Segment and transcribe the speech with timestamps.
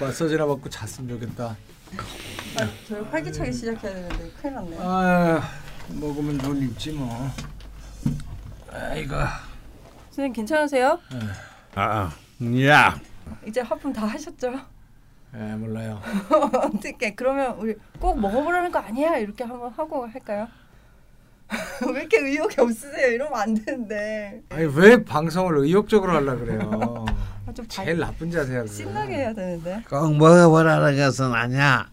[0.00, 1.56] 마사지나 받고 잤으면 좋겠다.
[2.56, 4.76] 아, 저희 활기차게 시작해야 되는데 큰일 났네.
[4.80, 5.42] 아
[5.88, 7.30] 먹으면 돈 있지 뭐.
[8.72, 9.14] 아이고.
[10.10, 10.98] 선생님 괜찮으세요?
[11.74, 12.10] 아,
[12.66, 13.00] 야,
[13.46, 14.52] 이제 하품 다 하셨죠?
[15.36, 16.00] 예 몰라요.
[16.62, 20.46] 어떻게 그러면 우리 꼭 먹어보라는 거 아니야 이렇게 한번 하고 할까요?
[21.92, 23.08] 왜 이렇게 의욕이 없으세요?
[23.12, 27.04] 이러면 안 되는데 아니 왜 방송을 의욕적으로 하려 그래요?
[27.46, 28.62] 아, 좀 발- 제일 나쁜 자세야.
[28.62, 28.72] 그거.
[28.72, 29.82] 신나게 해야 되는데.
[29.88, 31.86] 꼭 먹어보라는 것은 아니야.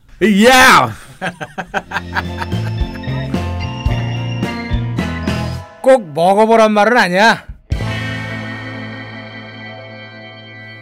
[0.48, 0.92] 야,
[5.82, 7.46] 꼭 먹어보란 말은 아니야.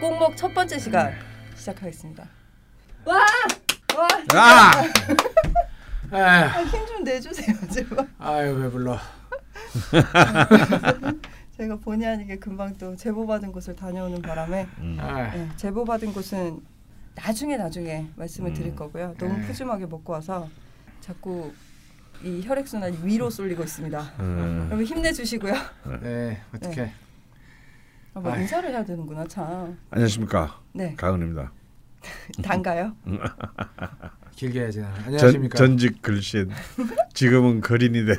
[0.00, 1.12] 꼭 먹 첫 번째 시간
[1.56, 2.24] 시작하겠습니다.
[3.06, 3.16] 와!
[3.96, 4.08] 와!
[4.34, 4.72] 아.
[6.10, 8.08] 아, 힘좀 내주세요 제발.
[8.18, 8.98] 아유 왜 불러?
[11.56, 14.66] 제가 본의 아니게 금방 또 제보 받은 곳을 다녀오는 바람에
[14.98, 16.60] 아, 네, 제보 받은 곳은
[17.14, 18.54] 나중에 나중에 말씀을 음.
[18.54, 19.14] 드릴 거고요.
[19.18, 19.46] 너무 네.
[19.46, 20.48] 푸짐하게 먹고 와서
[21.00, 21.52] 자꾸
[22.22, 24.00] 이 혈액 순환이 위로 쏠리고 있습니다.
[24.20, 25.54] 음, 여러분 힘내주시고요.
[26.02, 26.90] 네 어떻게?
[28.14, 28.34] 아, 뭐.
[28.36, 29.78] 인사를 해야 되는구나 참.
[29.90, 31.52] 안녕하십니까, 네, 가은입니다.
[32.42, 32.94] 단가요?
[34.36, 34.80] 길게 해야지.
[34.80, 34.94] 나는.
[34.96, 35.58] 전, 안녕하십니까?
[35.58, 36.50] 전 직 글신,
[37.14, 38.16] 지금은 거린이 된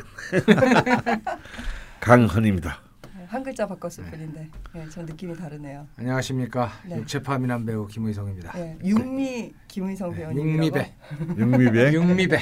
[2.00, 2.80] 강헌입니다.
[3.16, 5.88] 네, 한 글자 바꿨을 뿐인데, 네, 전 느낌이 다르네요.
[5.98, 6.72] 안녕하십니까?
[6.86, 6.98] 네.
[6.98, 8.54] 육체파 미남 배우 김의성입니다.
[8.54, 10.38] 네, 육미 김의성 배우님.
[10.48, 10.94] 육미배.
[11.38, 12.40] 육미배 육미배.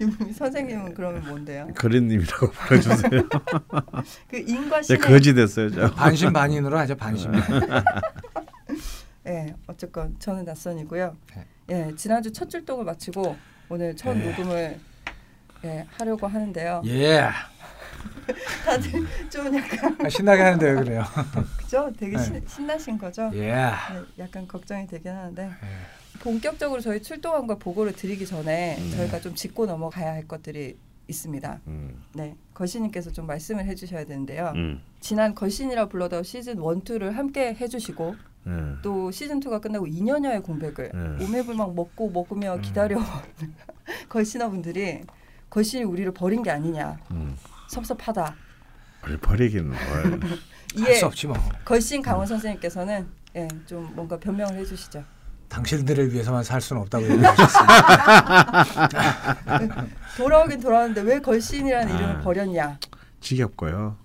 [0.00, 1.68] 육미 선생님은 그러면 뭔데요?
[1.76, 3.10] 거린님이라고 불러주세요.
[4.28, 5.08] 그 인과 이제 신의.
[5.10, 5.90] 거지 됐어요, 저.
[5.94, 7.30] 반신반인으로 하죠 반신.
[9.24, 11.14] 네, 어쨌건 저는 낯선이고요.
[11.68, 11.88] 네.
[11.88, 13.36] 예, 지난주 첫 출동을 마치고
[13.68, 14.30] 오늘 첫 네.
[14.30, 14.80] 녹음을
[15.64, 16.82] 예, 하려고 하는데요.
[16.86, 17.28] 예.
[18.64, 21.04] 다들 좀 약간 아, 신나게 하는데 왜 그래요?
[21.58, 21.92] 그죠?
[21.98, 22.22] 되게 네.
[22.22, 23.30] 신, 신나신 거죠?
[23.34, 23.52] 예.
[23.52, 23.70] 네,
[24.18, 25.50] 약간 걱정이 되긴 하는데
[26.20, 28.90] 본격적으로 저희 출동한 걸 보고를 드리기 전에 네.
[28.96, 31.60] 저희가 좀 짚고 넘어가야 할 것들이 있습니다.
[31.66, 34.52] 음, 네, 걸신님께서 좀 말씀을 해주셔야 되는데요.
[34.54, 38.14] 음, 지난 걸신이라 불러다 시즌 1, 2를 함께 해주시고
[38.48, 38.74] 네.
[38.82, 41.24] 또 시즌 2가 끝나고 2년여의 공백을 네.
[41.24, 42.62] 오매불망 먹고 먹으며 음.
[42.62, 42.98] 기다려
[44.08, 45.02] 걸신아 분들이
[45.50, 47.36] 걸신이 우리를 버린 게 아니냐 음.
[47.68, 48.34] 섭섭하다.
[49.02, 49.78] 뭘 버리긴 뭘.
[50.80, 51.36] 할 이에 수 없지 뭐.
[51.64, 55.04] 걸신 강원 선생님께서는 예, 좀 뭔가 변명을 해주시죠.
[55.48, 58.64] 당신들을 위해서만 살 수는 없다고 얘기하셨습니다.
[60.16, 61.98] 돌아오긴 돌아왔는데 왜 걸신이라는 아.
[61.98, 62.78] 이름을 버렸냐?
[63.20, 63.96] 지겹고요.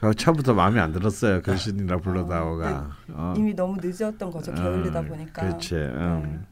[0.00, 1.42] 그 처음부터 마음에 안 들었어요.
[1.42, 2.90] 글신이라 불러다오가.
[3.08, 3.34] 어.
[3.36, 4.54] 이미 너무 늦었던 거죠.
[4.54, 5.42] 게을리다 음, 보니까.
[5.42, 5.74] 그렇지.
[5.74, 6.46] 음.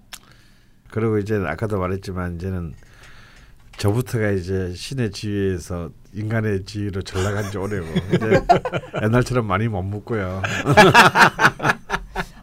[0.90, 2.74] 그리고 이제 아까도 말했지만 이제는
[3.78, 8.42] 저부터가 이제 신의 지위에서 인간의 지위로 전락한 지 오래고 이제
[9.02, 10.42] 옛날처럼 많이 못 묻고요.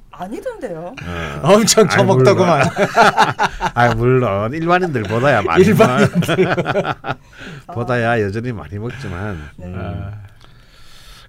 [0.10, 0.96] 아니던데요.
[1.04, 1.42] 어.
[1.44, 2.64] 엄청 처먹더구만.
[3.76, 6.56] 아 물론 일반인들보다야 많이 일반인들.
[7.68, 9.66] 보다야 여전히 많이 먹지만 네.
[9.68, 10.12] 음.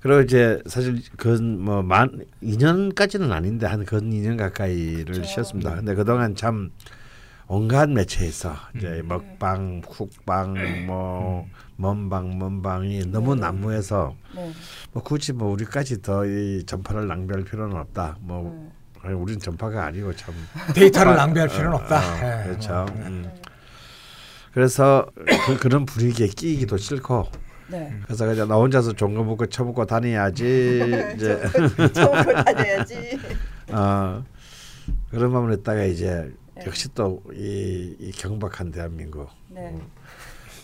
[0.06, 5.24] 아, 그리고 이제 사실 근뭐만 2년까지는 아닌데 한 근 2년 가까이를 그렇죠.
[5.24, 5.74] 쉬었습니다.
[5.76, 6.70] 근데 그동안 참
[7.48, 9.08] 온갖 매체에서 이제 음.
[9.08, 11.46] 먹방, 쿡방, 뭐
[11.76, 13.42] 먼방, 먼방이 너무 네.
[13.42, 14.52] 난무해서 네.
[14.92, 18.16] 뭐 굳이 뭐 우리까지 더 이 전파를 낭비할 필요는 없다.
[18.20, 18.72] 뭐 네.
[19.02, 20.34] 아니, 우리는 전파가 아니고 참
[20.74, 21.98] 데이터를 아, 낭비할 어, 필요는 어, 없다.
[21.98, 22.72] 어, 예, 그렇죠.
[22.92, 23.06] 뭐.
[23.06, 23.30] 음.
[24.52, 25.06] 그래서
[25.46, 27.28] 그, 그런 분위기에 끼기도 싫고
[27.69, 27.99] 네.
[28.04, 30.44] 그래서 그냥 나 혼자서 종거 먹고 쳐먹고 다녀야지
[31.16, 31.43] 이제
[31.94, 33.19] 처음으로 다녀야지.
[33.72, 34.25] 어,
[35.10, 36.65] 그런 마음을 했다가 이제 네.
[36.66, 39.77] 역시 또이 이 경박한 대한민국 네.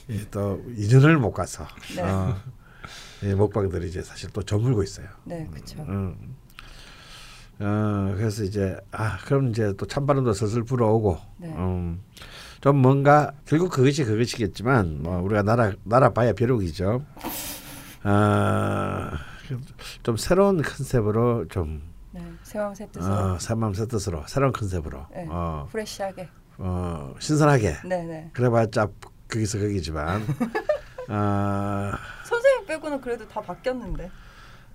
[0.08, 2.02] 이또 2년을 못 가서 네.
[2.02, 2.36] 어,
[3.22, 5.06] 이 먹방들이 이제 사실 또 저물고 있어요.
[5.24, 5.82] 네, 그렇죠.
[5.82, 6.36] 음.
[7.60, 11.48] 어, 그래서 이제 아 그럼 이제 또 찬바람도 슬슬 불어오고 네.
[11.48, 12.02] 음,
[12.62, 17.04] 좀 뭔가 결국 그것이 그것이겠지만 뭐 우리가 나라 나라 봐야 벼룩이죠.
[18.04, 19.10] 아,
[20.04, 21.82] 좀 새로운 컨셉으로 좀
[22.12, 22.22] 네.
[22.44, 23.12] 새마음 새 뜻으로.
[23.12, 25.26] 어, 새마음 새 뜻으로 새로운 컨셉으로 네.
[25.28, 26.28] 어, 프레시하게.
[26.58, 28.30] 어, 신선하게 네, 네.
[28.32, 28.86] 그래봤자
[29.28, 30.22] 거기서 거기지만
[31.08, 34.08] 아, 선생님 빼고는 그래도 다 바뀌었는데.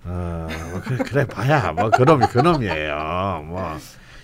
[0.03, 3.43] 어, 뭐 그래, 그래 봐야 뭐 그놈이 그놈이에요.
[3.47, 3.77] 뭐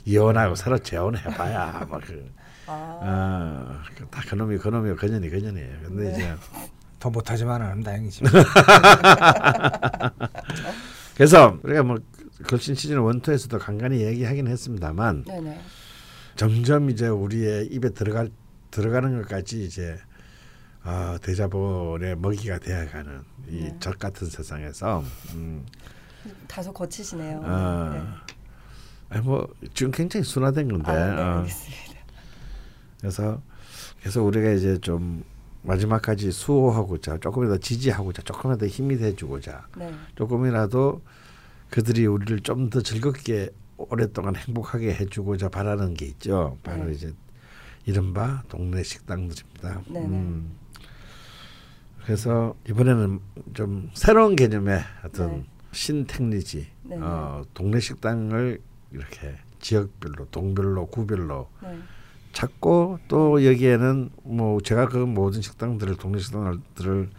[0.03, 2.99] 이혼하고 새로 재혼해 봐야 뭐그 아.
[3.01, 5.77] 어, 다 그놈이 그놈이고 그년이 그년이에요.
[5.83, 6.11] 근데 네.
[6.11, 6.35] 이제
[6.99, 8.23] 더 못하지만 않으면 다행이지.
[11.15, 11.97] 그래서 우리가 뭐
[12.47, 15.59] 걸신 시즌 원투에서도 간간히 얘기하긴 했습니다만 네, 네.
[16.35, 18.29] 점점 이제 우리의 입에 들어갈
[18.71, 19.97] 들어가는 것까지 이제
[20.83, 23.77] 어, 대자본의 먹이가 되어가는 이 네.
[23.79, 25.65] 적 같은 세상에서 음,
[26.47, 27.41] 다소 거치시네요.
[27.43, 27.89] 어.
[27.93, 28.01] 네.
[29.09, 30.91] 아니 뭐 지금 굉장히 순화된 건데.
[30.91, 31.45] 아, 네, 어.
[33.03, 33.41] 그래서
[33.99, 35.25] 그래서 우리가 이제 좀
[35.63, 39.93] 마지막까지 수호하고자 조금이라도 지지하고자 조금이라도 힘이 돼주고자 네.
[40.15, 41.01] 조금이라도
[41.69, 46.57] 그들이 우리를 좀 더 즐겁게 오랫동안 행복하게 해주고자 바라는 게 있죠.
[46.63, 46.93] 바로 네.
[46.93, 47.13] 이제
[47.85, 49.81] 이른바 동네 식당들입니다.
[49.89, 50.05] 네네.
[50.05, 50.55] 음.
[52.05, 53.19] 그래서 이번에는
[53.53, 55.45] 좀 새로운 개념의 어떤 네.
[55.73, 56.67] 신택리지.
[57.01, 58.61] 어, 동네 식당을
[58.93, 61.77] 이렇게 지역별로 동별로 구별로 네.
[62.33, 67.09] 찾고 또 여기에는 뭐 제가 그 모든 식당들을 동네 식당들을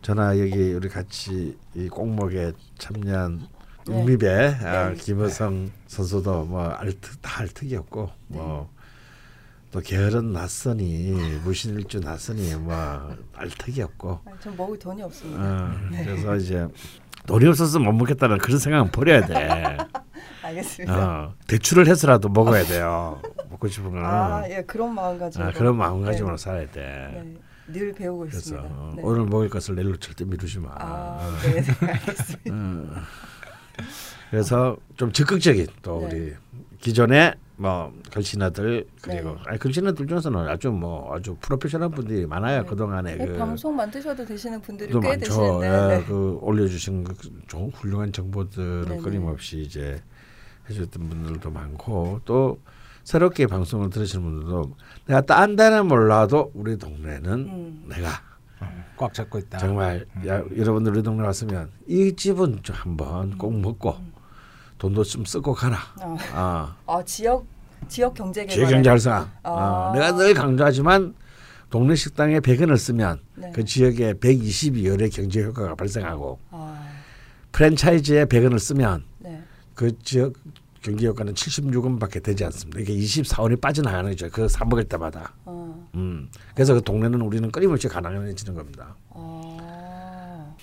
[0.00, 3.46] 저나 여기 우리 같이 이 꼭먹에 참여한
[3.86, 3.94] 네.
[3.94, 4.94] 웅미배 아, 네.
[4.94, 12.74] 김여성 선수도 뭐 알트 다 알특이었고 뭐또 게으른 낯선이 무신일주 낯선이 뭐
[13.34, 15.42] 알특이었고 아, 전 먹을 돈이 없습니다.
[15.42, 16.04] 어, 네.
[16.04, 16.66] 그래서 이제
[17.26, 19.76] 돈이 없어서 못 먹겠다는 그런 생각은 버려야 돼.
[20.42, 20.94] 알겠습니다.
[20.96, 23.20] 어, 대출을 해서라도 먹어야 돼요.
[23.50, 24.04] 먹고 싶은 거는.
[24.04, 25.48] 아, 예, 그런 마음가짐으로.
[25.48, 26.42] 아, 그런 마음가짐으로 네.
[26.42, 26.80] 살아야 돼.
[27.12, 27.34] 네.
[27.68, 28.68] 늘 배우고 그래서 있습니다.
[28.68, 29.02] 어, 네.
[29.04, 30.70] 오늘 먹을 것을 내일로 절대 미루지 마.
[30.74, 32.50] 아, 네, 네, 알겠습니다.
[32.50, 32.94] 음.
[34.30, 36.06] 그래서 좀 적극적인 또 네.
[36.06, 36.34] 우리
[36.80, 39.36] 기존에 뭐 글씨나들 그리고 네.
[39.46, 42.68] 아니 글씨나들 중에서는 아주 뭐 아주 프로페셔널 분들이 많아요 네.
[42.68, 45.20] 그 동안에 네, 그 방송 만드셔도 되시는 분들이 또꽤 많죠.
[45.20, 45.66] 되시는데.
[45.66, 46.04] 예, 네.
[46.04, 47.14] 그 올려주신 그
[47.46, 48.98] 좋은 훌륭한 정보들을.
[49.02, 50.02] 끊임없이 이제
[50.70, 52.60] 해줬던 분들도 많고 또
[53.04, 54.76] 새롭게 방송을 들으시는 분들도
[55.06, 57.84] 내가 딴 데는 몰라도 우리 동네는 음.
[57.88, 58.10] 내가
[58.96, 59.58] 꽉 잡고 있다.
[59.58, 63.96] 정말 야, 여러분들 우리 동네 왔으면 이 집은 좀 한번 꼭 먹고
[64.78, 65.78] 돈도 좀 쓰고 가라.
[66.00, 67.44] 아, 아, 아, 지역
[67.88, 68.54] 지역 경제 개발.
[68.54, 69.28] 지역 경제 활성.
[69.42, 69.50] 아.
[69.50, 71.14] 어, 내가 늘 강조하지만
[71.70, 73.50] 동네 식당에 100원을 쓰면 네.
[73.54, 76.88] 그 지역에 122열의 경제 효과가 발생하고 아,
[77.50, 79.42] 프랜차이즈에 100원을 쓰면 네.
[79.74, 80.34] 그 지역
[80.82, 82.80] 경제 효과는 76원밖에 되지 않습니다.
[82.80, 84.28] 이게 24원이 빠져나가는 거죠.
[84.30, 85.32] 그 사 먹을 때마다.
[85.44, 85.88] 어.
[85.94, 86.28] 음.
[86.54, 88.94] 그래서 그 동네는 우리는 끊임없이 가난해지는 겁니다.
[89.10, 90.54] 아.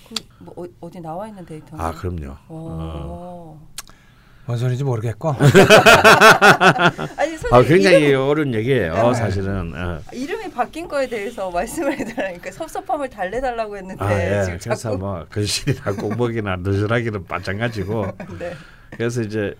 [0.44, 1.76] 그뭐 어, 어디 나와 있는 데이터?
[1.78, 2.32] 아, 그럼요.
[2.48, 2.68] 오.
[2.70, 3.70] 어.
[4.46, 5.30] 뭔 소리인지 모르겠고.
[7.16, 8.94] 아니 선생님 아, 굉장히 이름, 어려운 얘기예요.
[8.94, 9.14] 네.
[9.14, 9.72] 사실은.
[9.74, 10.00] 어.
[10.12, 14.42] 이름이 바뀐 거에 대해서 말씀을 해달라니까 섭섭함을 달래달라고 했는데 아, 예.
[14.44, 18.06] 지금 그래서 자꾸 뭐 글씨나 공목이나 느슨하기는 마찬가지고
[18.38, 18.54] 네.
[18.90, 19.54] 그래서 이제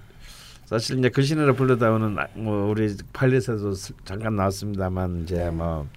[0.70, 5.88] 사실 이제 글씨나를 불러다오는 아, 뭐 우리 스- 잠깐 나왔습니다만 이제 뭐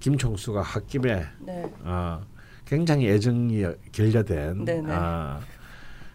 [0.00, 1.70] 김총수가 홧김에 네.
[1.82, 2.22] 어,
[2.64, 3.62] 굉장히 애정이
[3.92, 4.90] 결여된 네 네.
[4.94, 5.38] 어,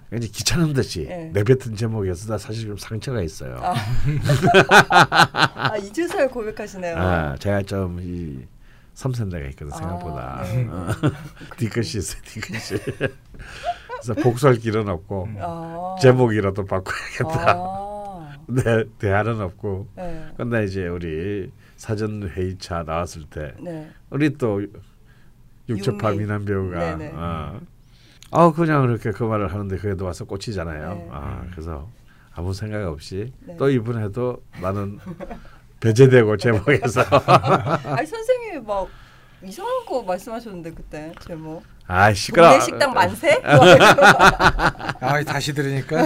[0.09, 1.29] 굉장히 귀찮은 듯이 네.
[1.31, 3.55] 내뱉은 제목이어서 나 사실 좀 상처가 있어요.
[3.61, 3.75] 아.
[5.69, 6.97] 아 이제서야 고백하시네요.
[6.97, 8.47] 아, 제가 좀이
[8.95, 10.67] 섬세대가 있거든 아, 생각보다 네.
[10.71, 10.87] 어,
[11.57, 12.81] 뒤끝이 있어요 뒤끝이
[14.05, 15.95] 그래서 복수할 길은 없고 아.
[16.01, 18.35] 제목이라도 바꿔야겠다 아.
[18.47, 20.27] 네 대안은 없고 네.
[20.37, 23.89] 근데 이제 우리 사전 회의차 나왔을 때 네.
[24.11, 24.61] 우리 또
[25.67, 26.11] 육첩파.
[26.11, 27.13] 미남 배우가 네네.
[27.15, 27.59] 어,
[28.31, 30.93] 아 그냥 그렇게 그 말을 하는데 그래도 와서 꽂히잖아요.
[30.93, 31.07] 네.
[31.11, 31.89] 아 그래서
[32.33, 33.57] 아무 생각 없이 네.
[33.57, 34.99] 또 이번에도 나는
[35.79, 37.01] 배제되고 제목에서
[37.85, 38.87] 아니 선생님이 막
[39.43, 41.63] 이상한 거 말씀하셨는데 그때 제목.
[41.87, 42.49] 아 시끄러.
[42.49, 43.41] 동네 식당 만세?
[43.43, 46.03] 아 다시 들으니까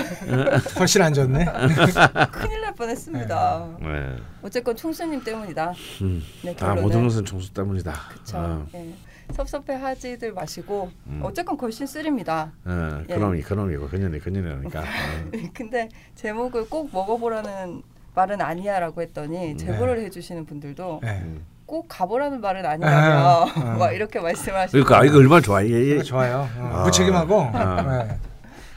[0.78, 1.46] 훨씬 안 좋네.
[2.32, 3.68] 큰일 날 뻔했습니다.
[3.80, 4.16] 네.
[4.42, 5.74] 어쨌건 총수님 때문이다.
[6.02, 6.22] 음.
[6.44, 6.84] 네, 아 결론은.
[6.84, 7.94] 모든 것은 총수 때문이다.
[8.10, 8.38] 그렇죠.
[8.38, 8.94] 어, 예.
[9.32, 11.22] 섭섭해하지들 마시고 음.
[11.24, 12.52] 어쨌건 걸신 쓰립니다.
[12.66, 13.14] 어, 예.
[13.14, 14.80] 그놈이 그놈이고 그년이 그년이니까.
[14.82, 14.84] 어.
[15.54, 17.84] 근데 제목을 꼭 먹어보라는
[18.16, 19.58] 말은 아니야라고 했더니 네.
[19.58, 21.24] 제보를 해주시는 분들도 네.
[21.70, 21.80] 음.
[21.80, 23.76] 꼭 가보라는 말은 아니라며 아, 아.
[23.78, 25.62] 막 이렇게 말씀하시고 그러니까 이거 얼마나 좋아.
[25.62, 26.50] 이게 이거 좋아요.
[26.58, 26.84] 어, 아.
[26.84, 27.42] 무책임하고.
[27.54, 28.06] 아.
[28.06, 28.18] 네.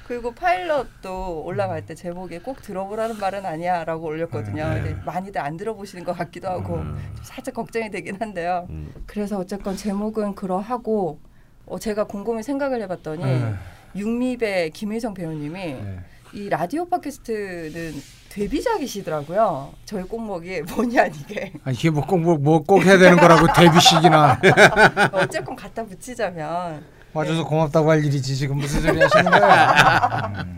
[0.07, 4.69] 그리고 파일럿도 올라갈 때 제목에 꼭 들어보라는 말은 아니야라고 올렸거든요.
[4.69, 4.83] 네.
[4.83, 6.99] 근데 많이들 안 들어보시는 것 같기도 하고 음.
[7.17, 8.67] 좀 살짝 걱정이 되긴 한데요.
[8.69, 8.93] 음.
[9.07, 11.19] 그래서 어쨌건 제목은 그러하고
[11.65, 13.55] 어, 제가 곰곰이 생각을 해봤더니 네.
[13.97, 15.99] 육미배 김일성 배우님이 네.
[16.35, 17.93] 이 라디오 팟캐스트는
[18.33, 19.73] 데뷔작이시더라고요.
[19.85, 24.41] 저희 꼭먹이 본의 아니게 아, 이게 뭐 꼭 뭐 꼭 해야 되는 거라고 데뷔식이나
[25.13, 29.45] 어쨌건 갖다 붙이자면 와줘서 고맙다고 할 일이지 지금 무슨 소리 하시는 거예요?
[30.47, 30.57] 음.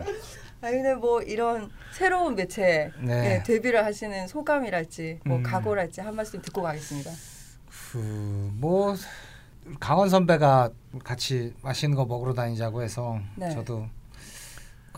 [0.61, 3.35] 아니 근데 뭐 이런 새로운 매체에 네.
[3.39, 5.43] 예, 데뷔를 하시는 소감이랄지 뭐 음.
[5.43, 7.11] 각오랄지 한 말씀 듣고 가겠습니다.
[7.91, 8.95] 그뭐
[9.79, 10.69] 강원 선배가
[11.03, 13.49] 같이 맛있는 거 먹으러 다니자고 해서 네.
[13.49, 13.85] 저도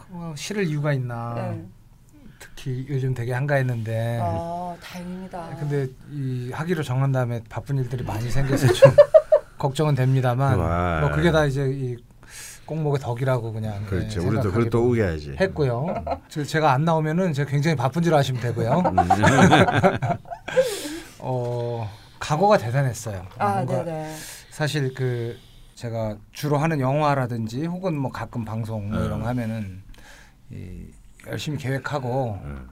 [0.10, 1.66] 뭐 싫을 이유가 있나 네.
[2.58, 5.50] 특히 요즘 되게 한가했는데 아 다행입니다.
[5.52, 5.56] 네.
[5.60, 8.92] 근데 이 하기로 정한 다음에 바쁜 일들이 많이 생겨서 좀
[9.60, 11.00] 걱정은 됩니다만 와.
[11.02, 11.96] 뭐 그게 다 이제 이
[12.66, 14.20] 꼭목의 덕이라고 그냥 그렇죠.
[14.22, 15.36] 네, 우리도 그걸 또 우겨야지.
[15.40, 15.88] 했고요.
[16.28, 18.80] 저- 제가 안 나오면은 제가 굉장히 바쁜 줄 아시면 되고요.
[18.86, 18.96] 음.
[21.20, 23.26] 어 각오가 대단했어요.
[23.38, 24.14] 아, 네네.
[24.50, 25.38] 사실 그
[25.76, 29.82] 제가 주로 하는 영화라든지 혹은 뭐 가끔 방송 뭐 이런 거 하면은
[30.52, 30.86] 이
[31.30, 32.70] 열심히 계획하고 음.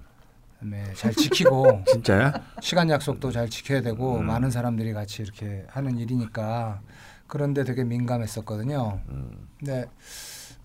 [0.96, 2.34] 잘 지키고 진짜야?
[2.62, 4.26] 시간 약속도 잘 지켜야 되고 음.
[4.26, 6.82] 많은 사람들이 같이 이렇게 하는 일이니까
[7.28, 9.02] 그런데 되게 민감했었거든요.
[9.10, 9.48] 음.
[9.60, 9.86] 근데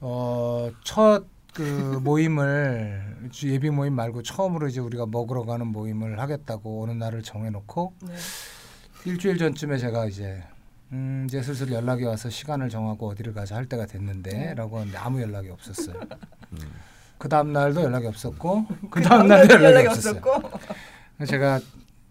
[0.01, 1.63] 어, 첫 그
[2.03, 8.15] 모임을 예비 모임 말고 처음으로 이제 우리가 먹으러 가는 모임을 하겠다고 어느 날을 정해놓고 네.
[9.07, 10.43] 일주일 전쯤에 제가 이제
[10.93, 15.49] 음, 이제 슬슬 연락이 와서 시간을 정하고 어디를 가자 할 때가 됐는데라고 하는데 아무 연락이
[15.49, 16.01] 없었어요.
[17.21, 20.23] 그 다음 날도 연락이 없었고 그 다음 날도 연락이, 없었어요.
[20.23, 21.61] 그래서 제가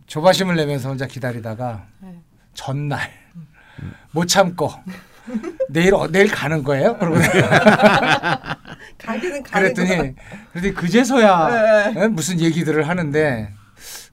[0.05, 2.13] 조바심을 내면서 혼자 기다리다가 네.
[2.53, 3.09] 전날
[4.11, 4.71] 못 참고
[5.67, 6.95] 내일 어, 내일 가는 거예요?
[6.99, 7.17] 그러고
[8.99, 10.15] 가기는 가는 그랬더니
[10.51, 12.01] 그랬더니 그제서야 네.
[12.03, 12.07] 예?
[12.07, 13.51] 무슨 얘기들을 하는데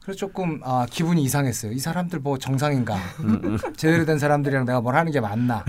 [0.07, 1.73] 그래서 조금 아, 기분이 이상했어요.
[1.73, 2.97] 이 사람들 뭐 정상인가?
[3.77, 5.65] 제대로 된 사람들이랑 내가 뭘 하는 게 맞나?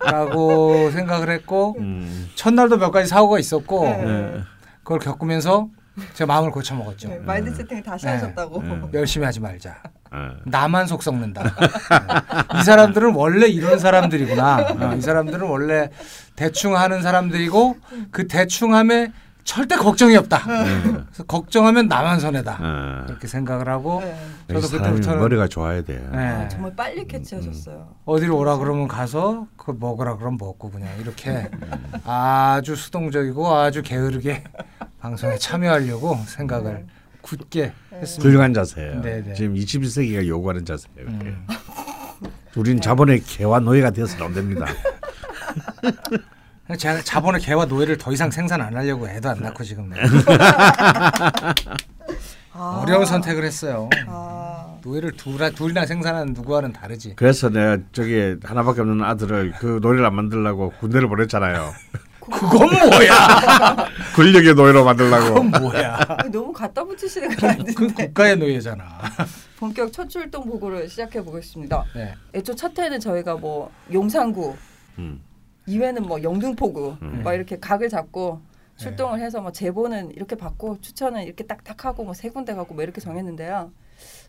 [0.00, 2.30] 라고 생각을 했고 음.
[2.34, 4.04] 첫날도 몇 가지 사고가 있었고 네.
[4.04, 4.42] 네.
[4.82, 5.68] 그걸 겪으면서
[6.14, 7.10] 제가 마음을 고쳐 먹었죠.
[7.10, 8.12] 네, 마인드 세팅 다시 네.
[8.12, 8.62] 하셨다고.
[8.62, 8.80] 네.
[8.94, 9.82] 열심히 하지 말자.
[10.10, 10.30] 어.
[10.46, 11.42] 나만 속 썩는다.
[11.42, 12.58] 네.
[12.58, 14.56] 이 사람들은 원래 이런 사람들이구나.
[14.80, 15.90] 어, 이 사람들은 원래
[16.36, 17.76] 대충 하는 사람들이고
[18.10, 19.12] 그 대충함에
[19.46, 20.42] 절대 걱정이 없다.
[20.44, 22.58] 그래서 걱정하면 나만 손해다.
[22.60, 23.04] 어.
[23.06, 24.60] 그렇게 생각을 하고 네.
[24.60, 26.04] 저도 그때부터는 머리가 좋아야 돼.
[26.12, 26.18] 네.
[26.18, 27.94] 아, 정말 빨리 캐치하셨어요.
[28.04, 31.48] 어디로 오라 그러면 가서 그 먹으라 그러면 먹고 그냥 이렇게
[32.04, 34.42] 아주 수동적이고 아주 게으르게
[35.00, 36.84] 방송에 참여하려고 생각을
[37.22, 38.28] 굳게 했습니다.
[38.28, 39.00] 훌륭한 자세예요.
[39.00, 39.34] 네, 네.
[39.34, 41.08] 지금 21세기가 요구하는 자세예요.
[41.08, 41.46] 음.
[42.56, 44.66] 우린 자본의 개와 노예가 되어서는 안 됩니다.
[46.74, 50.00] 제가 자본의 개와 노예를 더 이상 생산 안 하려고 애도 안 낳고 지금 네.
[52.52, 52.82] 아.
[52.82, 53.88] 어려운 선택을 했어요.
[54.08, 54.76] 아.
[54.82, 57.14] 노예를 둘, 둘이나 생산하는 누구와는 다르지.
[57.16, 61.72] 그래서 내가 저기 하나밖에 없는 아들을 그 노예를 안 만들려고 군대를 보냈잖아요.
[62.20, 63.86] 그건 뭐야?
[64.16, 65.34] 권력의 노예로 만들려고.
[65.34, 65.98] 그건 뭐야?
[66.32, 67.72] 너무 갖다 붙이시는 거 아닌데.
[67.74, 68.84] 그 국가의 노예잖아.
[69.58, 71.84] 본격 첫 출동 보고를 시작해 보겠습니다.
[71.94, 72.14] 네.
[72.34, 74.56] 애초 첫 회는 저희가 뭐 용산구,
[74.98, 75.20] 음.
[75.68, 77.22] 2회는 뭐 영등포구 음.
[77.24, 78.40] 막 이렇게 각을 잡고
[78.78, 78.82] 네.
[78.82, 82.82] 출동을 해서 뭐 제보는 이렇게 받고 추천은 이렇게 딱딱 하고 뭐 세 군데 가고 뭐
[82.82, 83.72] 이렇게 정했는데요.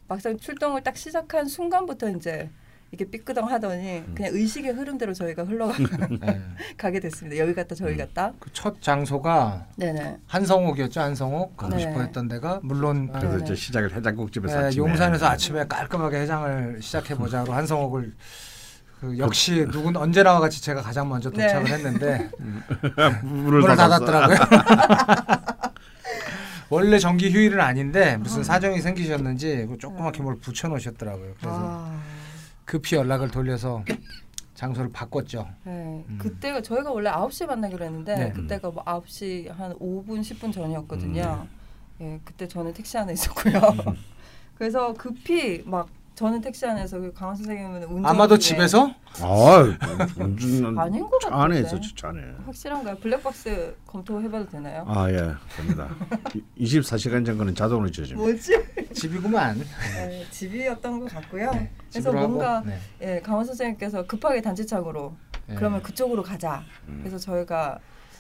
[0.08, 2.50] 막상 출동을 딱 시작한 순간부터 이제
[2.94, 4.14] 이게 삐끄덩 하더니 음.
[4.16, 5.84] 그냥 의식의 흐름대로 저희가 흘러가게
[6.94, 7.00] 네.
[7.02, 7.38] 됐습니다.
[7.42, 7.98] 여기 갔다 저기 음.
[7.98, 8.32] 갔다.
[8.40, 10.20] 그 첫 장소가 네네.
[10.28, 11.02] 한성옥이었죠.
[11.02, 11.82] 한성옥 가고 네.
[11.82, 13.44] 싶어 했던 데가 물론 그래서 네.
[13.44, 14.88] 이제 시작을 해장국집에서 네, 아침에.
[14.88, 18.16] 용산에서 아침에 깔끔하게 해장을 시작해 보자로 한성옥을
[19.00, 21.44] 그 역시 누군 언제나와 같이 제가 가장 먼저 네.
[21.46, 22.30] 도착을 했는데
[23.24, 23.76] 문을, 문을.
[23.76, 24.38] 닫았더라고요.
[26.70, 31.34] 원래 정기 휴일은 아닌데 무슨 사정이 생기셨는지 그 조그맣게 뭘 붙여 놓으셨더라고요.
[31.40, 32.02] 그래서 아,
[32.66, 33.84] 급히 연락을 돌려서
[34.56, 35.48] 장소를 바꿨죠.
[35.64, 36.04] 네.
[36.10, 36.18] 음.
[36.20, 38.32] 그때가 저희가 원래 9시에 만나기로 했는데 네.
[38.34, 41.48] 그때가 뭐 9시 한 5분 10분 전이었거든요.
[41.48, 41.58] 음.
[42.02, 43.62] 예, 그때 저는 택시 안에 있었고요.
[44.58, 45.88] 그래서 급히 막
[46.18, 49.78] 저는 택시 안에서 그 강원 선생님은 운전 아마도 중에 집에서 아,
[50.18, 51.58] 운전 아닌 것차 같은데.
[51.60, 52.22] 안에 있었죠, 차 안에.
[52.44, 52.96] 확실한가요?
[52.98, 54.84] 블랙박스 검토해봐도 되나요?
[54.88, 55.88] 아, 예, 됩니다.
[56.60, 58.28] 24시간 전거는 자동으로 지어집니다.
[58.32, 58.52] 뭐지?
[58.94, 59.60] 집이구만.
[59.94, 61.52] 네, 집이었던 것 같고요.
[61.52, 65.54] 네, 그래서 하고, 뭔가 네, 예, 강원 선생님께서 급하게 단체창으로 네.
[65.54, 66.64] 그러면 그쪽으로 가자.
[66.88, 66.98] 음.
[67.04, 67.78] 그래서 저희가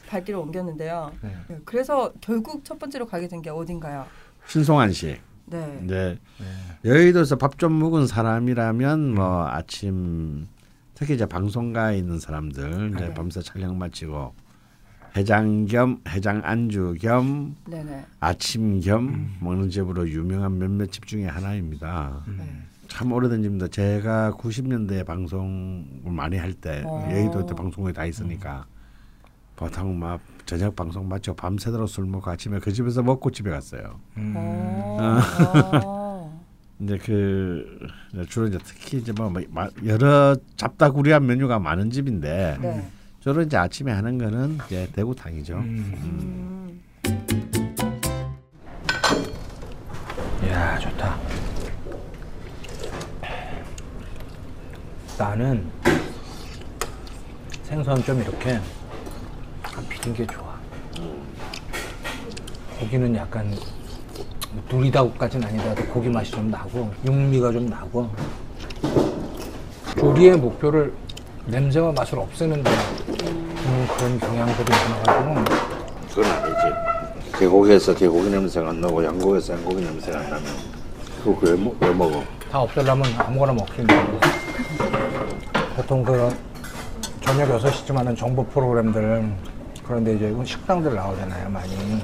[0.08, 1.14] 발길을 옮겼는데요.
[1.22, 1.36] 네.
[1.50, 4.06] 예, 그래서 결국 첫 번째로 가게 된 게 어딘가요?
[4.46, 5.18] 신송한 씨.
[5.48, 5.80] 네.
[5.82, 6.18] 네.
[6.40, 6.90] 네.
[6.90, 10.48] 여의도에서 밥좀 먹은 사람이라면 뭐 아침
[10.94, 13.14] 특히 이제 방송가에 있는 사람들 이제 네.
[13.14, 14.34] 밤새 촬영 마치고
[15.16, 18.06] 해장 겸 해장 안주 겸 네네.
[18.20, 22.24] 아침 겸 먹는 집으로 유명한 몇몇 집 중에 하나입니다.
[22.28, 22.66] 음.
[22.88, 23.68] 참 오래된 집입니다.
[23.68, 27.08] 제가 90년대에 방송을 많이 할때 어.
[27.12, 28.66] 여의도 때 방송국에 다 있으니까
[29.56, 34.00] 보통 막 저녁 방송 마치고 밤새도록 술 먹고 아침에 그 집에서 먹고 집에 갔어요.
[34.16, 34.34] 음.
[34.38, 35.20] 어.
[35.84, 36.42] 어.
[36.80, 37.80] 이제 그
[38.14, 42.88] 이제 주로 이제 특히 이제 뭐 마- 여러 잡다구리한 메뉴가 많은 집인데 네.
[43.20, 45.56] 주로 이제 아침에 하는 거는 이제 대구탕이죠.
[45.58, 46.82] 음.
[47.06, 47.18] 음.
[50.46, 51.18] 이야 좋다.
[55.18, 55.68] 나는
[57.64, 58.60] 생선 좀 이렇게
[59.90, 60.58] 비린 게 좋아.
[62.80, 63.50] 고기는 약간
[64.52, 68.10] 뭐 누리다고까지는 아니더라도 고기 맛이 좀 나고 육미가 좀 나고
[70.00, 70.94] 조리의 목표를
[71.48, 75.58] 냄새와 맛을 없애는 데 음, 그런 경향들이 많아가지고
[76.10, 77.38] 그건 아니지.
[77.40, 80.44] 계곡에서 계곡 냄새가 안 나고 양곡에서 양고기 냄새가 안 나면
[81.24, 82.24] 그거 왜, 먹- 왜 먹어?
[82.52, 84.20] 다 없애려면 아무거나 먹히는 거고
[85.76, 86.30] 보통 그
[87.22, 89.30] 저녁 6시쯤 하는 정보 프로그램들
[89.88, 92.02] 그런데 이제 식당들 나오잖아요 많이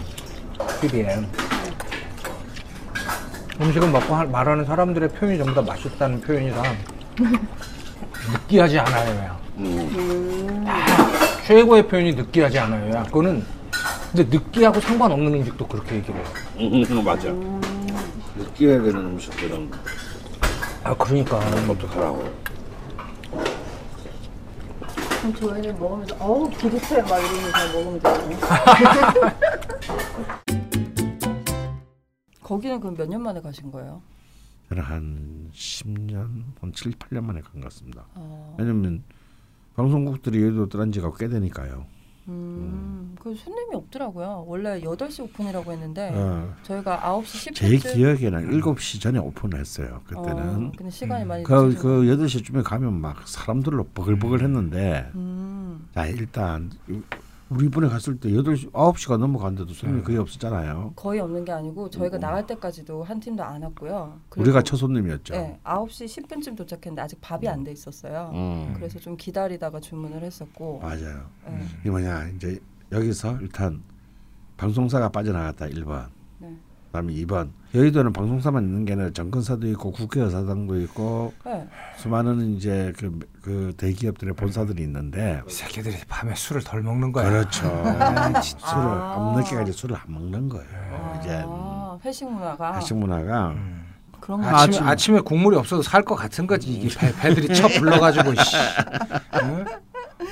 [0.81, 1.19] TV에
[3.59, 6.61] 음식을 먹고 할- 말하는 사람들의 표현이 전부 다 맛있다는 표현이라
[8.31, 10.65] 느끼하지 않아요 음.
[11.45, 13.03] 최고의 표현이 느끼하지 않아요 야.
[13.03, 13.45] 그거는
[14.11, 16.25] 근데 느끼하고 상관없는 음식도 그렇게 얘기를 해요
[16.59, 17.29] 음, 맞아.
[18.35, 19.71] 느끼해야 되는 음식들은
[20.85, 21.37] 아 그러니까
[21.69, 22.29] 어떡하라고.
[25.23, 28.37] 그럼 저희는 먹으면서 어우 비릿해 막 이러면서 먹으면 되거든요.
[32.43, 34.01] 거기는 그럼 몇 년 만에 가신 거예요?
[34.67, 38.05] 저는 한 10년, 한 7, 8년 만에 간 것 같습니다.
[38.15, 39.03] 어, 왜냐면
[39.75, 41.85] 방송국들이 여의도 떠난 지가 꽤 되니까요.
[42.27, 44.45] 음, 그 손님이 없더라고요.
[44.47, 50.01] 원래 8시 오픈이라고 했는데 어, 저희가 9시 10분쯤 제 기억에는 7시 전에 오픈을 했어요.
[50.07, 50.67] 그때는.
[50.67, 56.71] 어, 근데 시간이 많이 그, 그 8시쯤에 가면 막 사람들로 버글버글 했는데 음, 자 일단
[57.53, 60.03] 우리 이번에 갔을 때 8시, 9시가 넘어갔는데도 손님이 네.
[60.05, 60.93] 거의 없었잖아요.
[60.95, 64.19] 거의 없는 게 아니고 저희가 나갈 때까지도 한 팀도 안 왔고요.
[64.35, 64.41] 음.
[64.41, 65.33] 우리가 첫 손님이었죠.
[65.35, 68.31] 네, 9시 10분쯤 도착했는데 아직 밥이 안 돼 있었어요.
[68.33, 68.73] 음.
[68.75, 70.79] 그래서 좀 기다리다가 주문을 했었고.
[70.81, 71.25] 맞아요.
[71.45, 71.65] 네.
[71.85, 72.59] 이 뭐냐 이제
[72.91, 73.81] 여기서 일단
[74.57, 76.07] 방송사가 빠져나갔다 1번.
[76.93, 77.01] 네.
[77.01, 81.67] 그다음에 2번 여의도는 방송사만 있는 게 아니라 정권사도 있고 국회의사당도 있고 네.
[81.97, 87.61] 수많은 이제 그, 그 대기업들의 본사들이 있는데 이 새끼들이 밤에 술을 덜 먹는 거야 그렇죠.
[87.61, 87.73] 술을
[88.63, 89.15] 아.
[89.17, 91.17] 밤늦게까지 술을 안 먹는 거예요.
[91.19, 93.55] 이제 아, 회식 문화가 회식 문화가
[94.19, 97.67] 그런 거 아침에, 아침- 아침에 국물이 없어도 살 것 같은 거지 이게 배, 배들이 쳐
[97.67, 98.55] 불러가지고 씨.
[99.41, 99.65] 응?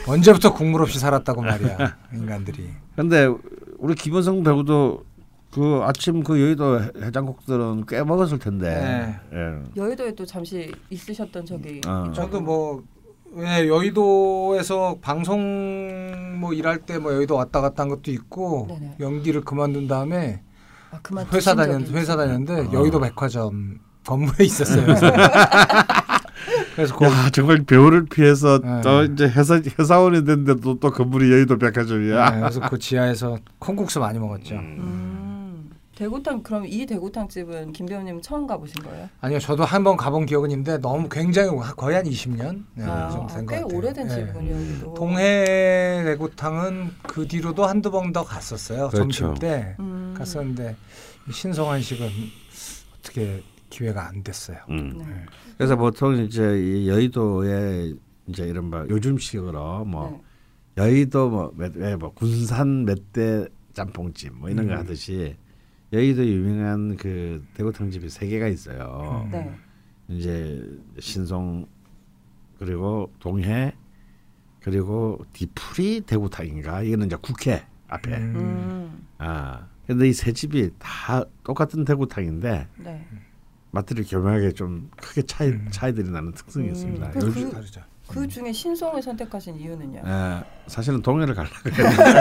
[0.08, 3.28] 언제부터 국물 없이 살았다고 말이야 인간들이 근데
[3.78, 5.04] 우리 김원성 배우도
[5.51, 9.19] 그 아침 그 여의도 해- 해장국들은 꽤 먹었을 텐데.
[9.33, 9.59] 예.
[9.75, 12.11] 여의도에 또 잠시 있으셨던 적이 어.
[12.15, 12.83] 저도 뭐
[13.37, 18.95] 예, 여의도에서 방송 뭐 일할 때 뭐 여의도 왔다 갔다 한 것도 있고 네네.
[18.99, 20.41] 연기를 그만둔 다음에
[20.91, 22.69] 아, 그만 회사 다녔 회사 다녔는데 어.
[22.73, 24.85] 여의도 백화점 건물에 있었어요.
[26.75, 28.81] 그래서, 야 정말 배우를 피해서 네.
[28.81, 32.31] 또 이제 회사 회사원이 됐는데도 또 건물이 여의도 백화점이야.
[32.31, 34.55] 네, 그래서 그 지하에서 콩국수 많이 먹었죠.
[34.55, 35.20] 음.
[36.05, 39.07] 대구탕 그럼 이 대구탕 집은 김 배우님 처음 가보신 거예요?
[39.19, 43.13] 아니요, 저도 한 번 가본 기억은 있는데 너무 굉장히 거의 한 20년 네, 아, 그
[43.13, 43.77] 정도 된것 꽤 같아요.
[43.77, 44.15] 오래된 네.
[44.15, 44.93] 집이군요.
[44.95, 48.89] 동해 대구탕은 그 뒤로도 한두 번 더 갔었어요.
[48.89, 48.97] 그렇죠.
[48.97, 50.15] 점심 때 음.
[50.17, 50.75] 갔었는데
[51.29, 52.09] 이 신성한 식은
[52.99, 54.57] 어떻게 기회가 안 됐어요.
[54.71, 54.97] 음.
[54.97, 55.05] 네.
[55.55, 57.93] 그래서 보통 이제 이 여의도에
[58.25, 60.83] 이제 이른바 요즘식으로 뭐 네.
[60.83, 64.79] 여의도 뭐, 몇- 왜뭐 군산 멧돼 짬뽕집 뭐 이런 거 음.
[64.79, 65.35] 하듯이
[65.93, 69.23] 여의도 유명한 그 대구탕집이 세 개가 있어요.
[69.25, 69.32] 음.
[69.32, 69.54] 네.
[70.08, 70.63] 이제
[70.99, 71.67] 신송
[72.60, 73.73] 그리고 동해
[74.62, 78.36] 그리고 디프리 대구탕인가 이거는 이제 국회 앞에 음.
[78.36, 79.08] 음.
[79.17, 83.06] 아 근데 이 세 집이 다 똑같은 대구탕인데 네.
[83.71, 85.67] 맛들이 교묘하게 좀 크게 차이 음.
[85.71, 86.71] 차이들이 나는 특성이 음.
[86.71, 87.12] 있습니다.
[87.12, 87.82] 그- 그- 다르죠.
[88.08, 89.99] 그 중에 신송을 선택하신 이유는요?
[89.99, 91.95] 에, 사실은 동해를 가려고 했는데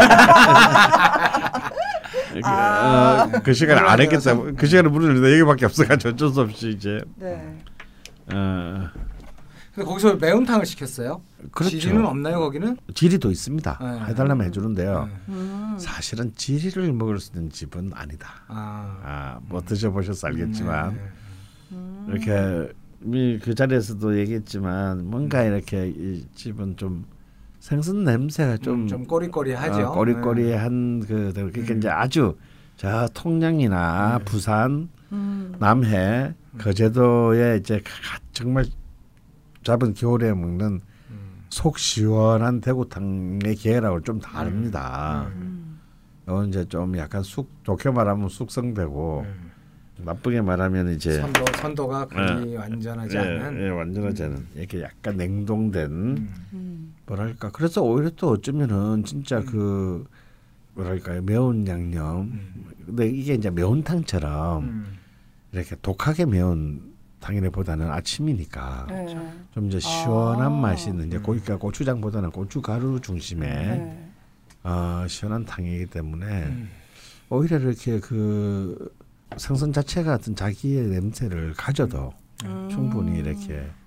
[2.45, 3.31] 아.
[3.35, 6.71] 어, 그 시간에 안 했기 때문에 그 시간에 문을 열는데 여기밖에 없어가지고 어쩔 수 없이
[6.71, 7.59] 이제 네.
[8.33, 8.89] 어,
[9.75, 11.23] 근데 거기서 매운탕을 시켰어요.
[11.53, 11.79] 그렇죠.
[11.79, 12.77] 지리는 없나요 거기는?
[12.95, 13.79] 지리도 있습니다.
[13.81, 14.11] 네.
[14.11, 15.07] 해달라면 해주는데요.
[15.07, 15.13] 네.
[15.29, 15.77] 음.
[15.79, 18.43] 사실은 지리를 먹을 수 있는 집은 아니다.
[18.49, 21.01] 아, 아, 뭐 드셔보셔서 알겠지만 네.
[21.73, 22.07] 음.
[22.11, 22.73] 이렇게
[23.05, 27.07] 이그 자리에서도 얘기했지만 뭔가 이렇게 이 집은 좀
[27.61, 29.89] 생선 냄새가 좀, 좀, 좀 꼬리꼬리하죠.
[29.89, 31.79] 어, 꼬리꼬리한 그 그러니까 음.
[31.79, 32.37] 이제 아주
[32.77, 34.25] 저 통영이나 네.
[34.25, 35.55] 부산, 음.
[35.59, 38.65] 남해, 거제도에 이제 가- 정말
[39.63, 41.43] 잡은 겨울에 먹는 음.
[41.51, 45.31] 속 시원한 대구탕의 계열하고 좀 다릅니다.
[45.37, 45.79] 음.
[46.27, 49.51] 이건 이제 좀 약간 숙 좋게 말하면 숙성되고 음.
[50.03, 53.61] 나쁘게 말하면 이제 선도 선도가 그리 완전하지 예, 않은.
[53.61, 56.35] 예, 완전하지 않은 이렇게 약간 냉동된 음.
[56.55, 56.70] 음.
[57.11, 59.47] 뭐랄까 그래서 오히려 또 어쩌면은 진짜 음.
[59.47, 60.07] 그
[60.75, 62.65] 뭐랄까요 매운 양념 음.
[62.87, 64.99] 근데 이게 이제 매운탕처럼 음.
[65.51, 69.07] 이렇게 독하게 매운 탕이보다는 아침이니까 네.
[69.53, 70.51] 좀 이제 시원한 아.
[70.51, 71.23] 맛이 있는 이제 음.
[71.23, 74.11] 고, 그러니까 고추장보다는 고춧가루 중심의 네.
[74.63, 76.71] 어, 시원한 탕이기 때문에 음.
[77.29, 78.95] 오히려 이렇게 그
[79.37, 82.13] 생선 자체가 어떤 자기의 냄새를 가져도
[82.45, 82.69] 음.
[82.71, 83.80] 충분히 이렇게 음.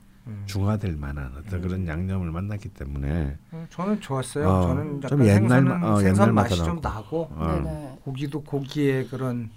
[0.46, 4.48] 중화될 만한 어떤 그런 양념을 만났기 때문에 음, 저는 좋았어요.
[4.50, 7.28] 어, 저는 좀 약간 옛날 어, 생선 옛날 맛이 좀 나고.
[7.32, 7.62] 어.
[7.64, 8.00] 네네.
[8.06, 9.50] 고기도 고기의 그런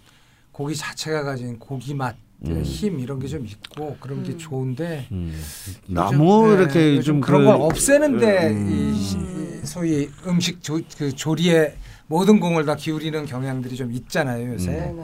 [0.52, 2.62] 고기 자체가 가진 고기 맛, 음.
[2.62, 4.38] 힘 이런 게 좀 있고 그런 게 음.
[4.38, 5.32] 좋은데 음,
[5.88, 8.68] 요즘, 너무 네, 이렇게 좀 그런 그- 걸 없애는데 음.
[8.70, 11.76] 이, 소위 음식 조, 그 조리에
[12.08, 14.94] 모든 공을 다 기울이는 경향들이 좀 있잖아요 요새.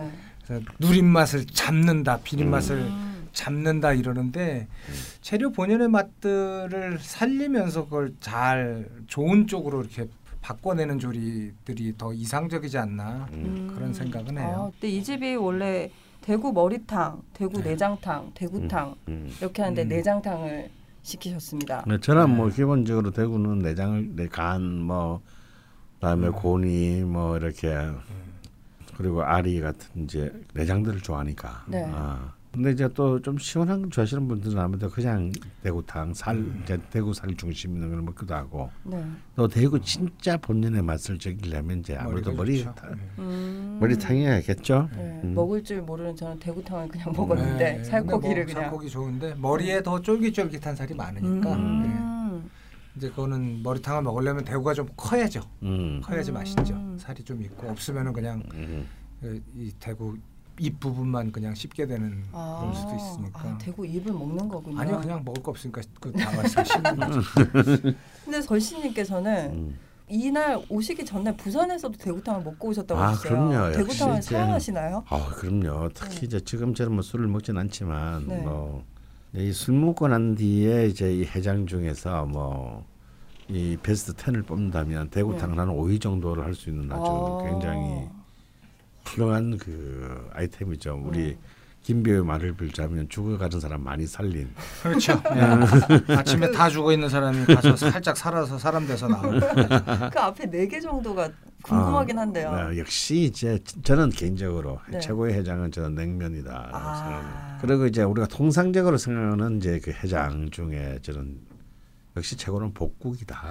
[0.46, 2.50] 그래서 누린 맛을 잡는다, 비린 음.
[2.50, 3.11] 맛을 음.
[3.32, 4.68] 잡는다 이러는데
[5.20, 10.08] 재료 본연의 맛들을 살리면서 그걸 잘 좋은 쪽으로 이렇게
[10.40, 13.72] 바꿔내는 조리들이 더 이상적이지 않나 음.
[13.74, 14.66] 그런 생각은 해요.
[14.68, 15.90] 아, 근데 이 집이 원래
[16.20, 17.70] 대구 머리탕, 대구 네.
[17.70, 19.30] 내장탕, 대구탕 음.
[19.40, 19.88] 이렇게 하는데 음.
[19.88, 20.70] 내장탕을
[21.02, 21.84] 시키셨습니다.
[21.86, 22.56] 네, 저는 뭐 네.
[22.56, 25.20] 기본적으로 대구는 내장을 내 간뭐
[25.94, 26.32] 그다음에 음.
[26.32, 27.74] 고니 뭐 이렇게
[28.96, 31.64] 그리고 아리 같은 이제 내장들을 좋아하니까.
[31.68, 31.84] 네.
[31.92, 32.34] 아.
[32.52, 36.60] 근데 이제 또 좀 시원한 거 좋아하시는 분들은 아무래도 그냥 대구탕 살 음.
[36.62, 39.02] 이제 대구 살 중심 있는 걸 먹기도 하고 네.
[39.34, 42.94] 또 대구 진짜 본연의 맛을 즐기려면 이제 아무래도 머리가 머리 좋죠.
[42.94, 43.02] 네.
[43.20, 43.78] 음.
[43.80, 44.88] 머리탕이야겠죠.
[44.94, 45.20] 네.
[45.24, 45.34] 음.
[45.34, 48.62] 먹을 줄 모르는 저는 대구탕을 그냥 먹었는데 네, 살코기를 뭐 그냥.
[48.64, 51.82] 살코기 좋은데 머리에 더 쫄깃쫄깃한 살이 많으니까 음.
[51.82, 52.50] 네.
[52.96, 55.40] 이제 그거는 머리탕을 먹으려면 대구가 좀 커야죠.
[55.62, 56.00] 음.
[56.04, 56.34] 커야지 음.
[56.34, 56.96] 맛있죠.
[56.98, 58.86] 살이 좀 있고 없으면은 그냥 음.
[59.22, 60.18] 그이 대구
[60.58, 63.40] 입 부분만 그냥 씹게 되는 아, 그럴 수도 있으니까.
[63.40, 64.78] 아, 대구 입을 먹는 거군요.
[64.80, 67.20] 아니요 그냥 먹을 거 없으니까 그 나가서 씹는 거죠.
[68.24, 69.78] 근데 걸신님께서는 음.
[70.08, 73.48] 이날 오시기 전에 부산에서도 대구탕을 먹고 오셨다고 아, 하셨어요.
[73.48, 73.72] 그럼요.
[73.72, 75.04] 대구탕을 이제- 사랑하시나요?
[75.08, 75.88] 아 그럼요.
[75.94, 78.38] 특히 이제 지금처럼 뭐 술을 먹진 않지만 네.
[78.42, 78.84] 뭐
[79.34, 82.84] 이술 먹고 난 뒤에 이제 이 해장 중에서 뭐
[83.48, 87.44] 이 베스트 10을 뽑는다면 대구탕은 한 5위 정도를 할 수 있는 아주 아.
[87.50, 88.08] 굉장히
[89.04, 91.02] 훌륭한 그 아이템이죠.
[91.04, 91.38] 우리 네.
[91.82, 94.48] 김비의 말을 빌자면 죽어가는 사람 많이 살린.
[94.82, 95.20] 그렇죠.
[95.34, 96.14] 예.
[96.14, 99.40] 아침에 다 죽어 있는 사람이 가서 살짝 살아서 사람 돼서 나오는.
[99.40, 101.28] 그 앞에 네 개 정도가
[101.62, 102.54] 궁금하긴 한데요.
[102.70, 105.00] 네, 역시 이제 저는 개인적으로 네.
[105.00, 106.70] 최고의 해장은 저는 냉면이다.
[106.72, 107.58] 아.
[107.60, 111.40] 그리고 이제 우리가 통상적으로 생각하는 이제 그 해장 중에 저는
[112.16, 113.42] 역시 최고는 복국이다.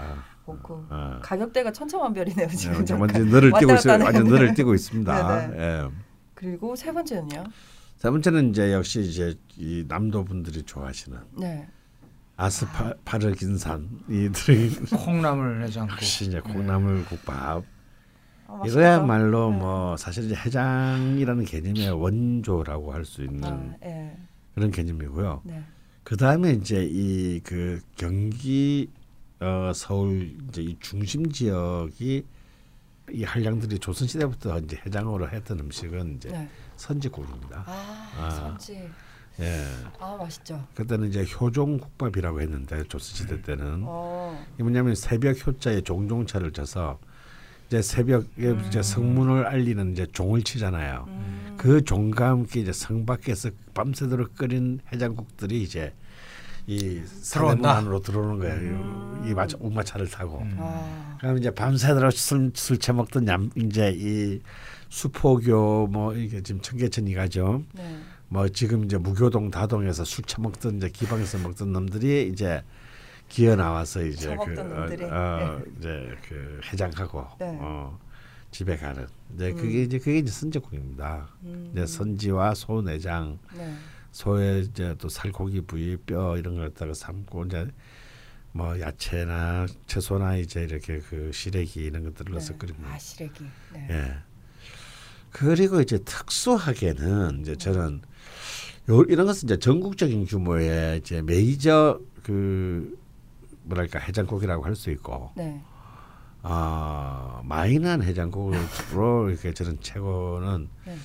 [0.46, 1.20] 먹고 어.
[1.22, 2.84] 가격대가 천차만별이네요 지금.
[2.86, 2.94] 네.
[2.94, 4.04] 완전 늘을 뛰고 있어요.
[4.04, 4.24] 완전.
[4.26, 5.48] 늘을 뛰고 있습니다.
[5.48, 5.64] 네네.
[5.64, 5.88] 예.
[6.34, 7.44] 그리고 세 번째는요.
[7.98, 11.68] 세 번째는 이제 역시 이제 이 남도 분들이 좋아하시는 네.
[12.38, 14.76] 아스파르 긴산 이들이
[15.06, 15.94] 콩나물 해장국.
[15.94, 17.64] 역시 이제 콩나물 국밥
[18.48, 18.62] 아.
[18.66, 19.58] 이거야말로 네.
[19.60, 24.18] 뭐 사실 이제 해장이라는 개념의 원조라고 할 수 있는 아, 예.
[24.56, 25.42] 그런 개념이고요.
[25.46, 25.64] 네.
[26.04, 28.90] 그 다음에 이제 이 그 경기
[29.42, 32.24] 어 서울 이제 이 중심 지역이
[33.12, 36.48] 이 한량들이 조선 시대부터 이제 해장으로 했던 음식은 이제 네.
[36.76, 37.64] 선지국입니다.
[37.66, 38.30] 아, 아.
[38.30, 38.88] 선지.
[39.40, 39.66] 예.
[40.00, 40.64] 아, 맛있죠.
[40.76, 44.46] 그때는 이제 효종국밥이라고 했는데 조선 시대 때는 어.
[44.60, 47.00] 이 뭐냐면 새벽 효자에 종종차를 쳐서
[47.68, 48.64] 이제 새벽에 음.
[48.68, 51.06] 이제 성문을 알리는 이제 종을 치잖아요.
[51.08, 51.56] 음.
[51.58, 55.94] 그 종과 함께 이제 성 밖에서 밤새도록 끓인 해장국들이 이제
[56.68, 57.78] 이 사대문 들어온다.
[57.78, 58.56] 안으로 들어오는 거예요.
[58.56, 59.26] 음.
[59.28, 60.40] 이 마차 옥마차를 타고.
[60.40, 60.56] 음.
[60.60, 61.18] 아.
[61.20, 64.42] 그럼 이제 밤새도록 술, 술 처먹던 얌 이제 이
[64.90, 67.64] 수포교 뭐 이게 지금 청계천이 가죠.
[67.74, 67.98] 네.
[68.28, 72.64] 뭐 지금 이제 무교동 다동에서 술 처먹던 이제 기방에서 먹던 놈들이 이제
[73.30, 75.04] 기어 나와서 이제 그 놈들이.
[75.06, 77.58] 어, 어, 이제 그 해장하고 네.
[77.62, 77.98] 어,
[78.52, 79.08] 집에 가는.
[79.36, 79.56] 이제 음.
[79.56, 81.30] 그게 이제 그게 이제 선제국입니다.
[81.44, 81.72] 음.
[81.72, 83.74] 이제 선지와 소 내장, 네.
[84.12, 87.68] 소의 이제 또 살코기 부위, 뼈 이런 걸 갖다가 삶고 이제
[88.52, 92.58] 뭐 야채나 채소나 이제 이렇게 그 시래기 이런 것들을 넣어서 네.
[92.60, 92.94] 끓입니다.
[92.94, 93.46] 아, 시래기.
[93.74, 93.88] 네.
[93.90, 94.14] 예.
[95.32, 98.02] 그리고 이제 특수하게는 이제 저는
[98.90, 103.00] 요 이런 것은 이제 전국적인 규모의 이제 메이저 그
[103.64, 105.62] 뭐랄까 해장국이라고 할 수 있고 네.
[106.42, 110.98] 아 마이너한 해장국으로 이렇게 저는 최고는 네.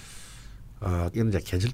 [0.80, 1.70] 어 이런 이제 계절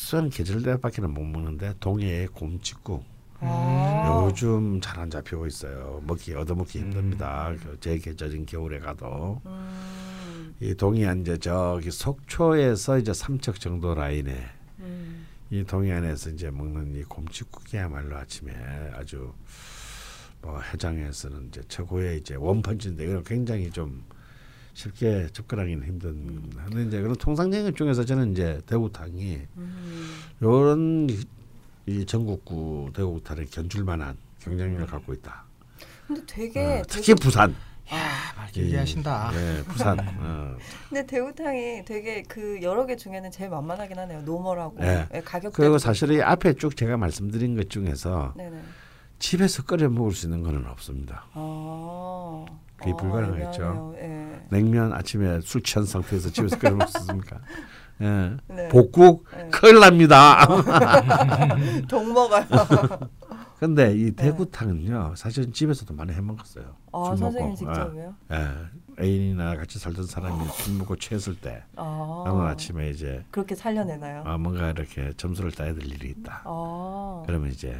[0.00, 3.04] 특수한 계절대밖에는 못 먹는데 동해의 곰치국
[3.40, 4.24] 아.
[4.26, 6.02] 요즘 잘 안 잡히고 있어요.
[6.06, 7.54] 먹기 얻어먹기 힘듭니다.
[7.62, 9.40] 그제 계절인 겨울에 가도.
[9.44, 10.54] 음.
[10.60, 14.46] 이 동해안 이제 저기 속초에서 이제 삼척 정도 라인에
[14.80, 15.26] 음.
[15.50, 18.52] 이 동해안에서 이제 먹는 이 곰치국이야말로 아침에
[18.94, 19.32] 아주
[20.40, 24.02] 뭐 해장에서는 이제 최고의 이제 원펀치인데 이건 굉장히 좀
[24.74, 26.64] 쉽게 접근하기는 힘든 겁니다.
[26.68, 30.20] 근데 이제 그런 통상적인 중에서 저는 이제 대구탕이 음.
[30.42, 31.24] 요런 이,
[31.86, 35.44] 이 전국구 대구탕에 견줄만한 경쟁력을 갖고 있다.
[36.06, 37.54] 근데 되게 어, 되게 특히 부산.
[37.90, 37.96] 아,
[38.36, 39.32] 아, 길게 하신다.
[39.34, 39.98] 예, 부산.
[40.20, 40.56] 어.
[40.88, 44.22] 근데 대구탕이 되게 그 여러 개 중에는 제일 만만하긴 하네요.
[44.22, 45.06] 노멀하고 네.
[45.12, 48.60] 예, 가격 그리고 사실 이 앞에 쭉 제가 말씀드린 것 중에서 네네.
[49.18, 51.26] 집에서 끓여 먹을 수 있는 거는 없습니다.
[51.34, 52.46] 아,
[52.80, 53.94] 그게 아, 불가능하겠죠.
[53.98, 54.42] 예.
[54.50, 57.38] 냉면 아침에 술 취한 상태에서 집에서 끓여 있습니까?
[58.02, 58.36] 예.
[58.48, 58.68] 네.
[58.68, 59.48] 복국 네.
[59.50, 60.46] 큰일 납니다.
[61.88, 62.44] 독 먹어요.
[63.60, 66.64] 근데 이 대구탕은요 사실 집에서도 많이 해 먹었어요.
[66.92, 67.56] 아술 선생님 먹고.
[67.56, 68.14] 직접이요?
[68.32, 68.36] 예.
[68.36, 69.04] 예.
[69.04, 74.22] 애인이나 같이 살던 사람이 술 먹고 취했을 때아 다음 아침에 이제 그렇게 살려내나요?
[74.26, 76.42] 아, 뭔가 이렇게 점수를 따야 될 일이 있다.
[76.44, 77.78] 아, 그러면 이제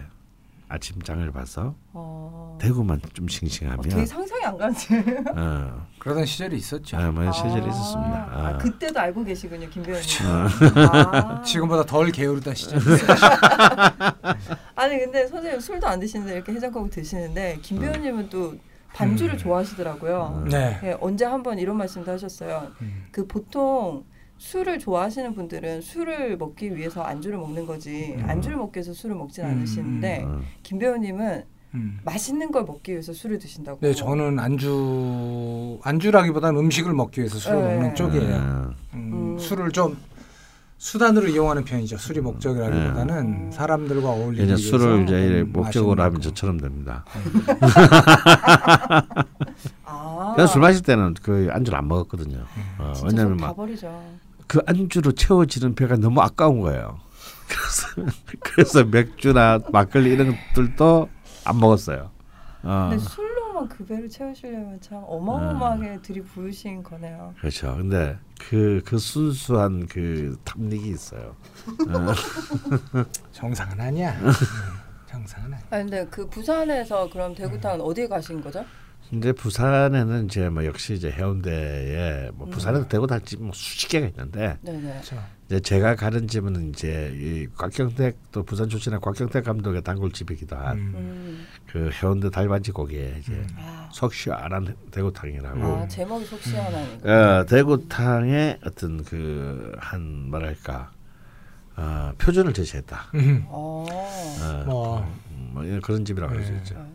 [0.70, 2.56] 아침장을 봐서 아.
[2.60, 4.94] 대구만 좀 어, 싱싱하면 되게 상상이 안 가지.
[5.34, 6.96] 어, 그러던 시절이 있었죠.
[6.96, 8.28] 아, 뭐 시절이 아, 있었습니다.
[8.30, 8.58] 아, 아.
[8.58, 10.02] 그때도 알고 계시군요, 김배우님.
[10.02, 10.24] 그렇죠.
[10.28, 11.42] 아.
[11.44, 12.78] 지금보다 덜 게으르던 시절.
[14.76, 18.54] 아니 근데 선생님 술도 안 드시는데 이렇게 해장국 드시는데 김배우님은 또
[18.94, 19.38] 반주를 음.
[19.38, 20.44] 좋아하시더라고요.
[20.50, 20.78] 네.
[20.84, 22.70] 예, 언제 한번 이런 말씀도 하셨어요.
[22.80, 23.06] 음.
[23.10, 24.04] 그 보통
[24.40, 28.24] 술을 좋아하시는 분들은 술을 먹기 위해서 안주를 먹는 거지 음.
[28.26, 30.40] 안주를 먹기 위해서 술을 먹진 음, 않으시는데 어.
[30.62, 32.00] 김배우님은 음.
[32.04, 33.78] 맛있는 걸 먹기 위해서 술을 드신다고.
[33.82, 37.74] 네, 저는 안주 안주라기보다는 음식을 먹기 위해서 술을 네.
[37.74, 38.34] 먹는 쪽이에요.
[38.34, 38.74] 어.
[38.94, 39.38] 음, 음.
[39.38, 39.98] 술을 좀
[40.78, 41.98] 수단으로 이용하는 편이죠.
[41.98, 43.50] 술이 목적이라기보다는 음.
[43.52, 46.20] 사람들과 어울리기 이제 위해서 술을 이제 음, 목적으로 하면 거.
[46.22, 47.04] 저처럼 됩니다.
[49.84, 50.32] 아.
[50.34, 52.46] 그냥 술 마실 때는 그 안주를 안 먹었거든요.
[52.78, 54.29] 어, 왜냐면 다막 버리죠.
[54.50, 56.98] 그 안주로 채워지는 배가 너무 아까운 거예요.
[57.46, 61.08] 그래서 그래서 맥주나 막걸리 이런 것들도
[61.44, 62.10] 안 먹었어요.
[62.64, 67.32] 어, 근데 술로만 그 배를 채우시려면 참 어마어마하게 들이부으신 거네요.
[67.38, 67.76] 그렇죠.
[67.76, 71.36] 근데 그 그 순수한 그 탐닉이 있어요.
[71.88, 74.10] 어, 정상은 아니야.
[74.18, 74.32] 음,
[75.06, 75.66] 정상은 아니야.
[75.70, 78.64] 아 근데 그 부산에서 그럼 대구탕은 어디에 가신 거죠?
[79.12, 82.50] 이제 부산에는 이제 뭐 역시 이제 해운대에 뭐 음.
[82.50, 84.80] 부산에도 대구 달집 뭐 수십 개가 있는데 네네.
[84.80, 85.20] 그렇죠.
[85.46, 91.46] 이제 제가 가는 집은 이제 이 곽경택 또 부산 출신의 곽경택 감독의 단골집이기도 한그 음.
[91.74, 93.46] 해운대 달반지 고기에 이제 음.
[93.58, 97.40] 아, 속 시원한 대구탕이라고 아 제목이 속 시원하니까.
[97.40, 100.92] 어, 대구탕의 어떤 그 한 뭐랄까
[101.76, 103.10] 어, 표준을 제시했다.
[103.14, 103.44] 음.
[103.48, 103.86] 어.
[103.88, 104.98] 어, 뭐
[105.30, 106.58] 음, 뭐 이런 그런 집이라고 할수 네.
[106.58, 106.86] 있죠.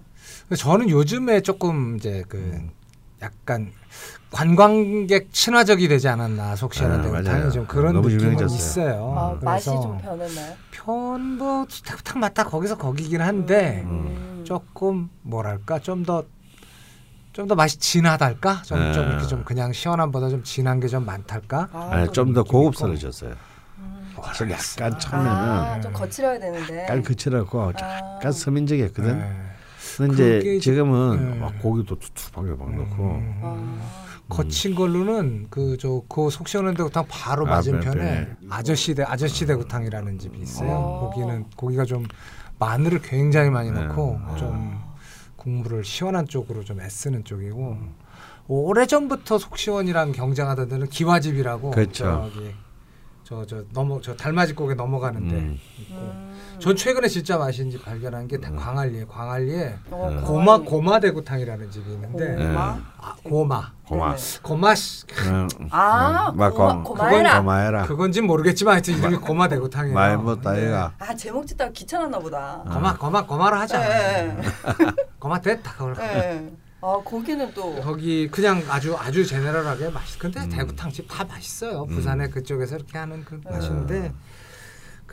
[0.55, 2.61] 저는 요즘에 조금 이제 그
[3.21, 3.71] 약간
[4.31, 7.49] 관광객 친화적이 되지 않았나 속시원한 아, 맞아요.
[7.51, 8.57] 좀 그런 너무 느낌은 유명해졌어요.
[8.89, 9.13] 있어요.
[9.17, 10.53] 아, 맛이 그래서 좀 변했나요?
[10.71, 14.43] 편뭐 탁탁 맞다 거기서 거기긴 한데 음.
[14.45, 16.23] 조금 뭐랄까 좀더
[17.33, 18.93] 좀더 맛이 진하달까 좀, 네.
[18.93, 22.51] 좀 이렇게 좀 그냥 시원함보다 좀 진한 게 좀 많달까 아, 아니, 또- 좀더 느낌
[22.51, 23.33] 고급스러졌어요.
[23.79, 24.13] 음.
[24.23, 26.83] 사실 약간 처음에는 아, 좀 거칠어야 되는데.
[26.83, 27.67] 약간 거칠하고 아.
[28.15, 29.19] 약간 서민적이었거든.
[29.19, 29.41] 네.
[29.97, 31.39] 근데 그게 이제 지금은 네.
[31.39, 33.39] 막 고기도 두툼하게 막 넣고 음.
[33.41, 34.05] 아.
[34.27, 40.39] 거친 걸로는 그 저그 속시원한 대구탕 바로 아, 맞은편에 네, 아저씨 대 아저씨 대구탕이라는 집이
[40.39, 40.71] 있어요.
[40.71, 41.09] 어.
[41.09, 42.05] 거기는 고기가 좀
[42.57, 43.85] 마늘을 굉장히 많이 네.
[43.85, 44.35] 넣고 아.
[44.35, 44.79] 좀
[45.35, 47.77] 국물을 시원한 쪽으로 좀 애쓰는 쪽이고
[48.47, 52.29] 오래 전부터 속시원이랑 경쟁하던 데는 기와집이라고 그렇죠.
[53.25, 55.59] 저 저 넘어 저 달맞이곡에 넘어가는데 음.
[55.79, 56.35] 있고 음.
[56.59, 60.21] 전 최근에 진짜 맛있는 집 발견한 게다 광안리에 광안리에 어, 음.
[60.23, 60.59] 고마.
[60.59, 62.77] 고마 대구탕이라는 집이 있는데 고마?
[62.99, 64.15] 아, 고마 고마.
[64.15, 64.21] 네네.
[64.43, 67.39] 고마 씨 음, 아, 음, 막 고마, 고- 고마해라.
[67.39, 67.83] 고마해라.
[67.87, 69.95] 그건진 모르겠지만 하여튼 이름이 고마 대구탕이에요.
[69.95, 70.93] 많이 먹다 얘가.
[70.99, 72.61] 아 제목 짓다가 귀찮았나 보다.
[72.63, 72.73] 아.
[72.75, 73.79] 고마 고마 고마로 하자.
[73.79, 74.37] 네.
[75.17, 75.95] 고마 됐다 그걸.
[76.85, 76.91] 네.
[76.91, 80.19] 아 거기는 또 거기 그냥 아주 아주 제네럴하게 맛있.
[80.19, 80.49] 근데 음.
[80.49, 81.85] 대구탕집 다 맛있어요.
[81.87, 84.13] 부산에 그쪽에서 이렇게 하는 그 맛인데 음.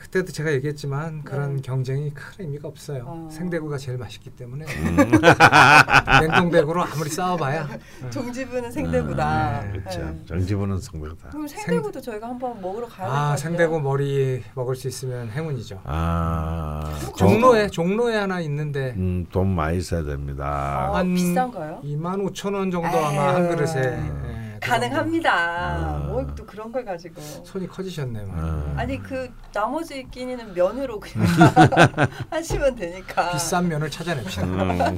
[0.03, 1.61] 그때도 제가 얘기했지만 그런 네.
[1.61, 3.03] 경쟁이 큰 의미가 없어요.
[3.07, 3.29] 어.
[3.31, 4.97] 생대구가 제일 맛있기 때문에 음.
[6.21, 7.67] 냉동대구로 아무리 싸워봐야
[8.11, 9.61] 종지부는 생대구다.
[9.61, 9.99] 네, 그렇죠.
[10.01, 10.19] 네.
[10.27, 11.29] 정지부는 성배다.
[11.29, 13.37] 그럼 생대구도 저희가 한번 먹으러 가야 될것 아 같아요.
[13.37, 15.79] 생대구 머리 먹을 수 있으면 행운이죠.
[15.85, 20.89] 아, 종로에 종로에 하나 있는데 음, 돈 많이 써야 됩니다.
[20.91, 21.79] 아, 한 비싼가요?
[21.83, 23.43] 2만 5천 원 정도 아마 한.
[23.53, 24.23] 그릇에 음.
[24.25, 24.32] 예, 그
[24.63, 25.31] 가능합니다.
[25.33, 25.97] 아.
[26.09, 27.21] 뭘또 그런 걸 가지고.
[27.45, 28.23] 손이 커지셨네요.
[28.25, 28.73] 음.
[28.77, 31.27] 아니 그 나머지 끼니는 면으로 그냥
[32.29, 33.31] 하시면 되니까.
[33.31, 34.43] 비싼 면을 찾아냅시다.
[34.45, 34.97] 음,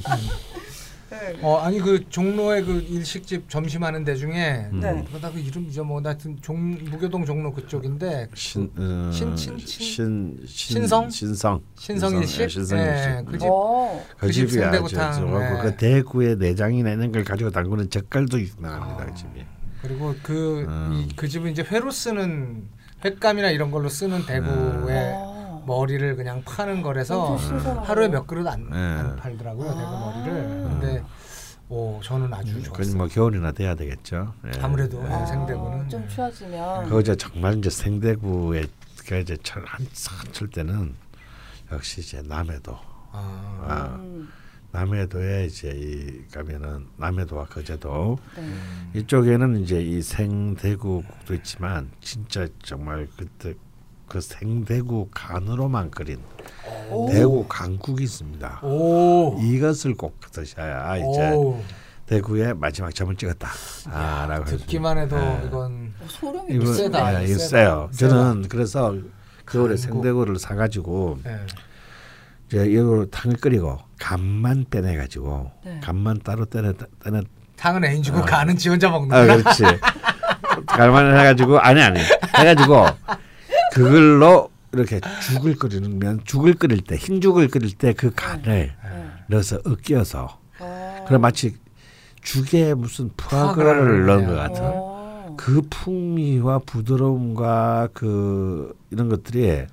[1.08, 1.38] 네.
[1.40, 4.80] 어 아니 그 종로에 그 일식집 점심하는 데 중에 음.
[4.80, 5.04] 네.
[5.08, 10.38] 그러다 그 이름 잊어먹어 하여튼 종 무교동 종로 그쪽인데 신, 어, 신- 신- 신- 신,
[10.44, 11.08] 신, 신성?
[11.08, 12.40] 신성, 신성 일식?
[12.42, 13.04] 예, 신성 일식.
[13.08, 13.46] 예, 그 집.
[13.48, 14.04] 어.
[14.18, 15.62] 그 그집 생대구탕, 좋아하고 네.
[15.62, 19.02] 그 대구의 내장이 내는 걸 가지고 담그는 젓갈도 유명합니다.
[19.04, 19.06] 아.
[19.06, 19.44] 그 집이.
[19.86, 21.06] 그리고 그 음.
[21.10, 22.68] 이그 집은 이제 회로 쓰는
[23.04, 25.64] 횟감이나 이런 걸로 쓰는 대구의 어.
[25.66, 27.36] 머리를 그냥 파는 거래서.
[27.84, 28.76] 하루에 몇 그릇 안, 네.
[28.76, 29.74] 안 팔더라고요 아.
[29.74, 29.90] 대구
[30.30, 30.62] 머리를.
[30.64, 31.04] 근데
[31.68, 32.96] 오 저는 아주 그건 좋았어요.
[32.96, 34.34] 뭐 겨울이나 돼야 되겠죠.
[34.46, 34.60] 예.
[34.60, 35.12] 아무래도 예.
[35.12, 38.66] 아, 생대구는 좀 추워지면 그거 이제 정말 이제 생대구에
[39.06, 40.94] 그 이제 철한철 때는
[41.72, 42.78] 역시 이제 남해도
[43.12, 44.28] 아, 아, 음,
[44.76, 49.00] 남해도에 이제 이 가면은 남해도와 거제도 네.
[49.00, 53.54] 이쪽에는 이제 이 생대구국도 있지만 진짜 정말 그때
[54.06, 56.18] 그 생대구 간으로만 끓인
[56.90, 57.08] 오.
[57.10, 58.60] 대구 간국이 있습니다.
[58.62, 61.58] 오, 이것을 꼭 드셔야 이제 오,
[62.04, 63.48] 대구의 마지막 점을 찍었다.
[63.86, 65.42] 아, 라고 듣기만 해도 예.
[65.46, 67.88] 이건 어, 소름이 세다, 예, 이거 세다, 세요.
[67.92, 68.10] 세다.
[68.10, 68.94] 저는 그래서
[69.46, 69.76] 겨울에.
[69.78, 71.40] 생대구를 사가지고 예.
[72.48, 75.80] 이제 이거 탕을 끓이고 간만 빼내가지고 네.
[75.82, 77.22] 간만 따로 떼내 떼내
[77.56, 78.22] 탕은 애인 주고 아.
[78.22, 79.36] 간은 지 혼자 아 먹는구나.
[79.38, 79.62] 그렇지
[80.66, 82.00] 간만 해가지고 아니 아니
[82.38, 82.86] 해가지고
[83.72, 88.76] 그걸로 이렇게 죽을 끓이면 죽을 끓일 때 흰 죽을 끓일 때 그 간을 네.
[89.28, 91.04] 넣어서 으깨어서 어.
[91.08, 91.56] 그럼 마치
[92.22, 94.34] 죽에 무슨 푸아그라를 넣은 것.
[94.34, 95.34] 같은 어.
[95.36, 99.66] 그 풍미와 부드러움과 그 이런 것들이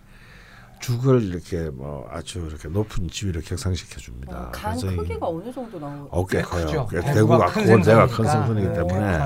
[0.84, 4.48] 죽을 이렇게 뭐 아주 이렇게 높은 지위로 격상시켜 줍니다.
[4.48, 6.08] 어, 간 크기가 어느 정도 나오요?
[6.12, 6.88] 어깨 꽤 커요.
[6.90, 8.26] 대구가 크고 내가 큰.
[8.26, 9.18] 생선이기 네, 때문에.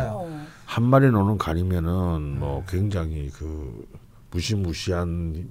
[0.65, 3.87] 한 마리 노는 간이면은 뭐 굉장히 그
[4.31, 5.49] 무시무시한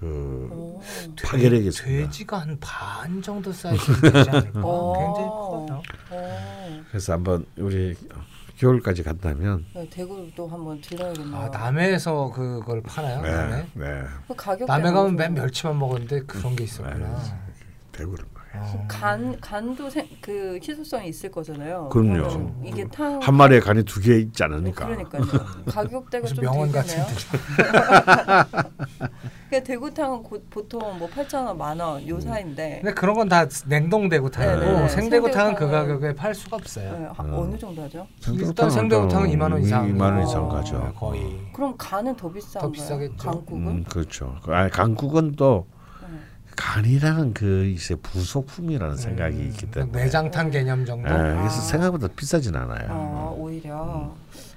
[0.00, 0.80] 그 오.
[1.22, 2.06] 파괴력이 있습니다.
[2.06, 4.60] 돼지가 한 반 정도 사이즈 되지 않을까?
[4.64, 4.92] 어.
[4.98, 5.82] 굉장히 커요.
[6.10, 6.82] 어.
[6.88, 7.94] 그래서 한번 우리
[8.62, 11.36] 겨울까지 간다면 네, 대구도 한번 들려야겠네요.
[11.36, 13.20] 아 남해에서 그걸 파나요?
[13.20, 13.66] 남해?
[13.74, 13.84] 네,
[14.28, 16.96] 네그 가격 남해 가면 맨 멸치만 먹었는데 그런 게 있었구나.
[16.96, 17.06] 네.
[17.90, 18.84] 대구를 먹 어.
[18.86, 21.88] 간 간도 생, 그 희소성이 있을 거잖아요.
[21.90, 22.50] 그럼요.
[22.64, 24.86] 이게 탕 한 마리에 간이 두 개 있지 않으니까.
[24.86, 25.22] 그러니까요.
[25.68, 26.70] 가격대가 좀 명언.
[26.72, 27.06] 같은데.
[29.50, 34.08] 그 대구탕은 고, 보통 뭐 8,000원, 만 원 요 사이인데 근데 그런 건 다 냉동
[34.08, 34.88] 대구탕이고 네, 네, 네.
[34.88, 36.92] 생대구탕은 그 가격에 팔 수가 없어요.
[36.98, 37.34] 네, 하- 음.
[37.34, 38.06] 어느 정도 하죠?
[38.32, 39.86] 일단 생대구탕은 2만 원 이상.
[39.92, 40.22] 2만 원 어.
[40.22, 40.92] 이상 가죠.
[40.98, 41.38] 거의.
[41.52, 42.62] 그럼 간은 더 비싼가요?
[42.62, 43.16] 더 비싸겠죠.
[43.16, 43.66] 강국은?
[43.68, 44.36] 음, 그렇죠.
[44.48, 45.71] 아니, 강국은 또 네.
[46.56, 51.08] 간이라는 그 이제 부속품이라는 생각이 음, 있기 때문에 내장탕 개념 정도.
[51.08, 51.60] 예, 그래서 아.
[51.60, 52.86] 생각보다 비싸진 않아요.
[52.90, 54.14] 아 오히려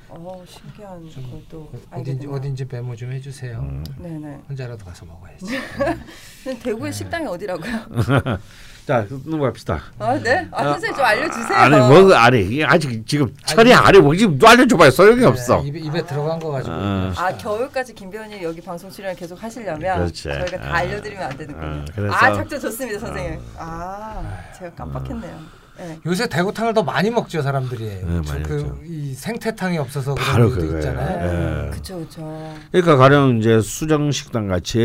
[0.10, 2.27] 어 신기한 것도 어딘지.
[2.27, 3.60] 어딘지 메모 좀 해주세요.
[3.60, 3.84] 음.
[3.99, 4.41] 네네.
[4.49, 5.45] 혼자라도 가서 먹어야지.
[6.43, 7.71] 근데 대구의 식당이 어디라고요?
[8.86, 9.82] 자 넘어갑시다.
[9.98, 10.48] 아 네.
[10.52, 11.58] 아 선생님 좀 알려주세요.
[11.58, 15.62] 아니 뭐 아니 아직 지금 철이 아니 뭐 지금 알려줘봐요 소용이 없어.
[15.63, 16.76] 네, 입에, 입에 들어간 거 가지고.
[16.76, 17.12] 어.
[17.17, 20.24] 아 겨울까지 김 배우님 여기 방송 출연을 계속 하시려면 그렇지.
[20.24, 20.76] 저희가 다 아.
[20.78, 21.67] 알려드리면 안 되는군요.
[21.67, 23.39] 아, 그래서- 아 작전 좋습니다 선생님.
[23.58, 24.21] 아
[24.60, 25.39] 제가 깜빡했네요.
[25.78, 26.00] 네.
[26.06, 27.84] 요새 대구탕을 더 많이 먹죠 사람들이.
[28.04, 28.43] 네.
[28.43, 30.78] 그이 생태탕이 없어서 바로 그런 그거예요.
[30.78, 31.65] 있잖아요.
[31.65, 31.69] 예.
[31.71, 32.54] 그쵸 그쵸.
[32.71, 34.78] 그러니까 가령 이제 수정 식당 같이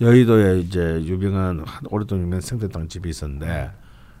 [0.00, 3.70] 여의도에 이제 유명한 한 오랫동안 유명한 생태탕 집이 있었는데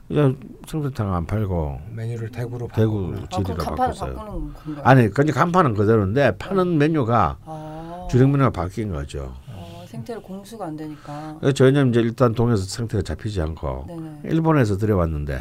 [0.08, 0.36] 이제
[0.66, 3.14] 생태탕 안 팔고 메뉴를 대구로 대구.
[3.16, 4.50] 아 지리로 간판을 바꿨어요.
[4.82, 9.34] 아니 그냥 간판은 그대로인데 파는 메뉴가 아, 주력 메뉴가 바뀐 거죠.
[9.48, 11.36] 어, 생태를 공수가 안 되니까.
[11.40, 14.20] 그래서 왜냐면 이제 일단 동에서 생태가 잡히지 않고 네네.
[14.24, 15.40] 일본에서 들여왔는데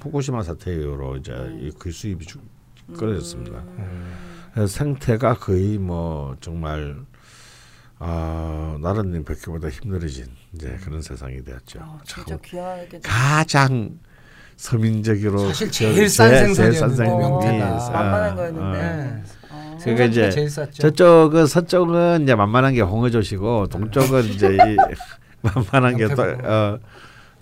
[0.00, 2.38] 후쿠시마 사태 이후로 이제 이- 그 수입이 주,
[2.96, 3.58] 끊어졌습니다.
[3.58, 4.66] 음.
[4.66, 6.96] 생태가 거의 뭐 정말
[8.00, 11.80] 아 나라님 뵙기보다 힘들어진 이제 그런 세상이 되었죠.
[11.82, 13.00] 아, 참 진짜 귀하게.
[13.02, 13.98] 가장
[14.56, 16.38] 서민적으로 사실 저- 제일 싼 제-
[16.72, 18.78] 생선이었는데, 어, 만만한 거였는데.
[18.78, 19.22] 네.
[19.50, 20.48] 아, 그러니까 이제.
[20.74, 24.76] 저쪽은 서쪽은 이제 만만한 게 홍어조시고 동쪽은 이제 이
[25.42, 26.22] 만만한 게 또.
[26.22, 26.78] 어,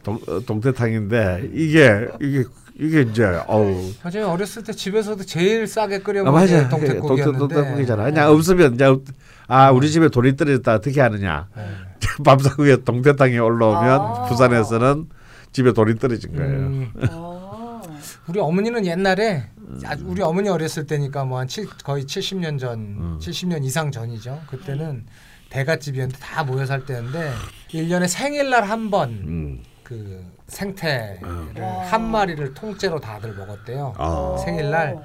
[0.02, 2.44] 동, 어, 동태탕인데 이게 이게
[2.78, 7.38] 이게 이제 어우 사실 어렸을 때 집에서도 제일 싸게 끓여 아, 먹는 게 동태국이었는데.
[7.38, 8.04] 동태국이잖아.
[8.04, 9.02] 그냥 없으면 이제 없-
[9.48, 11.66] 아 우리 집에 돈이 떨어졌다 어떻게 하느냐 네.
[12.24, 14.22] 밥상위에 동태탕이 올라오면 아.
[14.24, 15.08] 부산에서는
[15.52, 16.56] 집에 돈이 떨어진 거예요.
[16.56, 17.80] 음, 아,
[18.28, 19.80] 우리 어머니는 옛날에 음.
[19.84, 21.48] 아주 우리 어머니 어렸을 때니까 뭐 한
[21.84, 23.18] 거의 70년 전, 음.
[23.20, 24.42] 70년 이상 전이죠.
[24.48, 25.06] 그때는
[25.50, 27.32] 대갓집이었는데 다 모여 살 때였는데
[27.70, 29.62] 1년에 생일날 한번 음.
[29.82, 31.20] 그 생태를
[31.60, 31.86] 와.
[31.86, 33.94] 한 마리를 통째로 다들 먹었대요.
[33.96, 34.36] 아.
[34.44, 35.00] 생일날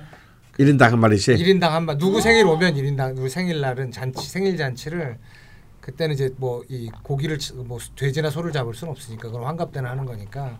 [0.61, 1.35] 1인당 한 마리씩.
[1.37, 1.97] 1인당 한 번.
[1.97, 5.17] 누구 생일 오면 1인당 누구 생일날은 잔치 생일 잔치를
[5.81, 9.89] 그때는 이제 뭐 이 고기를 치- 뭐 돼지나 소를 잡을 수는 없으니까 그럼 환갑 때나
[9.89, 10.59] 하는 거니까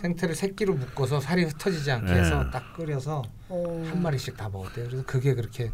[0.00, 2.20] 생태를 새끼로 묶어서 살이 흩어지지 않게 네.
[2.20, 3.86] 해서 딱 끓여서 어.
[3.90, 4.86] 한 마리씩 다 먹었대요.
[4.86, 5.70] 그래서 그게 그렇게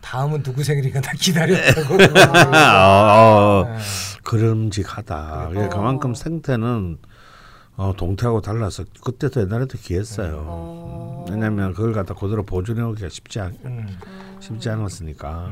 [0.00, 1.94] 다음은 누구 생일인가 다 기다렸다고.
[1.94, 1.98] 어,
[3.64, 3.78] 어, 네.
[4.22, 5.50] 그름직하다.
[5.56, 6.98] 예, 그만큼 생태는
[7.78, 10.42] 어, 동태하고 달라서 그때도 옛날에도 귀했어요.
[10.48, 11.26] 어.
[11.30, 13.86] 왜냐하면 그걸 갖다 그대로 보존해 오기가 쉽지 않 음.
[14.40, 15.50] 쉽지 않았으니까.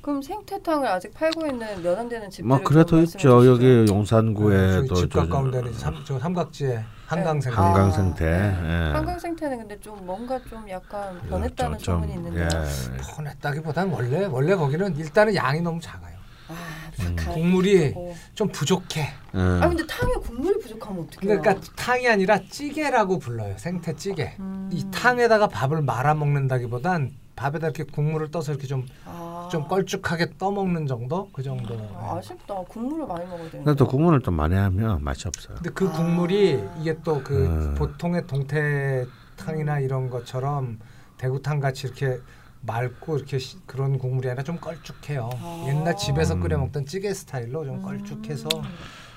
[0.00, 3.44] 그럼 생태탕을 아직 팔고 있는 몇 안 되는 집들 뭐 그래도 있죠.
[3.46, 7.56] 여기 용산구에 저희 또집 저- 가까운 데는 삼, 저 삼각지에 한강생 아.
[7.66, 8.24] 한강 생태.
[8.24, 8.58] 네.
[8.90, 8.92] 예.
[8.92, 12.42] 한강 생태는 근데 좀 뭔가 좀 약간 변했다는 좀- 소문이 있는데.
[12.44, 12.96] 예.
[13.16, 16.13] 뻔했다기보다는 원래 원래 거기는 일단은 양이 너무 작아요.
[16.48, 16.54] 아,
[17.00, 17.16] 음.
[17.16, 17.94] 가- 국물이.
[18.34, 19.00] 좀 부족해.
[19.02, 19.38] 예.
[19.38, 21.40] 아 근데 탕에 국물이 부족하면 어떡해요?
[21.40, 23.56] 그러니까 탕이 아니라 찌개라고 불러요.
[23.58, 24.34] 생태 찌개.
[24.40, 24.68] 음.
[24.72, 29.48] 이 탕에다가 밥을 말아 먹는다기보단 밥에다 이렇게 국물을 떠서 이렇게 좀좀 아.
[29.68, 31.74] 걸쭉하게 떠 먹는 정도 그 정도.
[31.96, 32.54] 아, 아쉽다.
[32.68, 33.58] 국물을 많이 먹어야 되는데.
[33.64, 35.56] 근데 또 국물을 좀 많이 하면 맛이 없어요.
[35.56, 35.92] 근데 그 아.
[35.92, 37.74] 국물이 이게 또그 음.
[37.76, 40.78] 보통의 동태탕이나 이런 것처럼
[41.18, 42.18] 대구탕 같이 이렇게
[42.66, 45.30] 맑고 이렇게 시- 그런 국물이 아니라 좀 걸쭉해요.
[45.34, 45.64] 아.
[45.68, 46.40] 옛날 집에서 음.
[46.40, 48.48] 끓여 먹던 찌개 스타일로 좀 걸쭉해서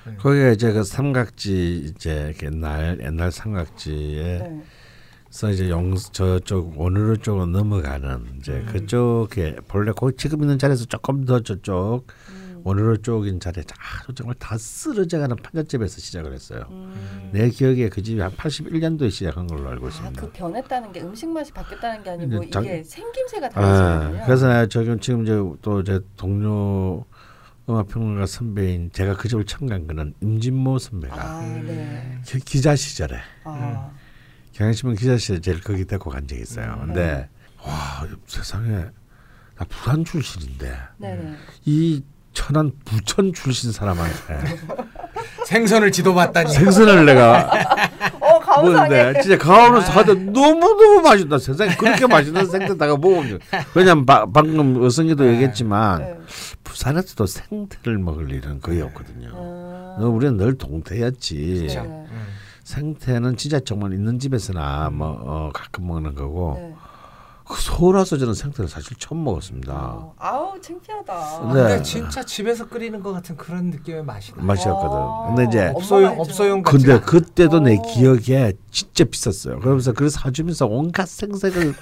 [0.06, 0.16] 네.
[0.16, 4.62] 거기가 이제 그 삼각지 이제 옛날 옛날 삼각지에 네.
[5.30, 8.66] 서 이제 영 저쪽 원으로 쪽으로 넘어가는 이제 음.
[8.72, 12.37] 그쪽에 본래 거기 지금 있는 자리에서 조금 더 저쪽 음.
[12.64, 13.64] 원으로 쪽인 자리에
[14.02, 16.64] 아주 정말 다 쓰러져가는 판잣집에서 시작을 했어요.
[16.70, 17.30] 음.
[17.32, 20.20] 내 기억에 그 집이 한 81년도에 시작한 걸로 알고 아, 있습니다.
[20.20, 24.24] 그 변했다는 게 음식 맛이 바뀌었다는 게 아니고 장- 이게 생김새가 아, 달라지거든요.
[24.26, 25.32] 그래서 내가 저기 지금 이제
[25.62, 27.04] 또 제 동료
[27.68, 32.18] 음악평론가 선배인 제가 그 집을 처음 간 거는 임진모 선배가 아, 네.
[32.24, 33.90] 기, 기자 시절에 아.
[34.52, 36.78] 경향신문 기자 시절에 제일 거기 데리고 간 적이 있어요.
[36.80, 36.86] 음.
[36.86, 37.28] 근데
[37.62, 38.86] 와 세상에
[39.56, 41.34] 나 부산 출신인데 네, 네.
[41.66, 42.02] 이
[42.32, 44.14] 천안 부천 출신 사람한테
[45.46, 46.52] 생선을 지도받다니.
[46.52, 47.48] 생선을 내가
[48.20, 49.20] 어, 감사해.
[49.22, 51.38] 진짜 가오면서 하다 너무 너무 맛있다.
[51.38, 53.38] 세상에 그렇게 맛있는 생태다가 먹으면
[53.74, 55.32] 왜냐면 바, 방금 어성이도 네.
[55.32, 56.18] 얘기했지만 네.
[56.64, 59.30] 부산에서도 생태를 먹을 일은 거의 없거든요.
[59.34, 59.96] 아.
[59.98, 61.66] 너 우리는 늘 동태였지.
[61.68, 61.78] 네.
[61.78, 62.06] 음.
[62.64, 66.76] 생태는 진짜 정말 있는 집에서나 뭐 어, 가끔 먹는 거고
[67.48, 67.76] 네.
[67.78, 69.72] 그 와서 저는 생태를 사실 처음 먹었습니다.
[69.72, 71.40] 어, 아우 창피하다.
[71.46, 71.52] 네.
[71.54, 74.42] 근데 진짜 집에서 끓이는 것 같은 그런 느낌의 맛이 나.
[74.42, 74.96] 맛이었거든.
[74.98, 75.24] 아.
[75.28, 77.00] 근데 이제 업소용 업소용 근데 않아.
[77.02, 77.82] 그때도 내 어.
[77.82, 79.60] 기억에 진짜 비쌌어요.
[79.60, 81.74] 그러면서 그걸 사주면서 온갖 생색을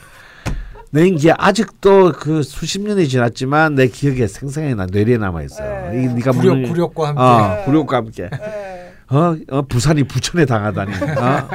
[0.93, 5.91] 낸 게 아직도 그 수십 년이 지났지만 내 기억에 생생하게 나 뇌리에 남아 있어요.
[5.91, 6.05] 네.
[6.05, 7.21] 이 네가 먹는 굴욕과 함께.
[7.23, 8.29] 어, 굴욕과 함께.
[8.31, 8.76] 네.
[9.09, 10.93] 어, 어 부산이 부천에 당하다니.
[10.95, 11.49] 어?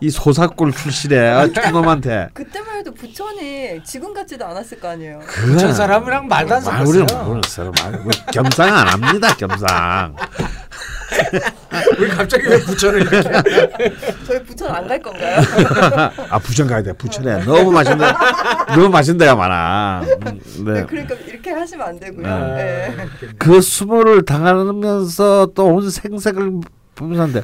[0.00, 2.28] 이 소사골 출신의 어, 촌놈한테.
[2.34, 5.20] 그때만 해도 부천이 지금 같지도 않았을 거 아니에요.
[5.20, 7.28] 부천 사람이랑 말도 안말 우리는 섞었어요.
[7.28, 7.72] 모르겠어요.
[7.82, 9.34] 말 우리 겸상 안 합니다.
[9.36, 10.14] 겸상.
[11.98, 13.20] 우리 갑자기 왜 부천을 이렇게?
[14.26, 15.40] 저희 부천 안 갈 건가요?
[16.30, 16.92] 아 부천 가야 돼.
[16.92, 18.06] 부천에 너무 맛있는
[18.68, 20.02] 너무 맛있는 데가 많아.
[20.02, 20.72] 음, 네.
[20.72, 20.86] 네.
[20.86, 22.26] 그러니까 이렇게 하시면 안 되고요.
[22.26, 22.38] 아.
[22.56, 22.96] 네.
[23.38, 26.60] 그 수모를 당하면서 또 온 생색을
[26.94, 27.42] 보면서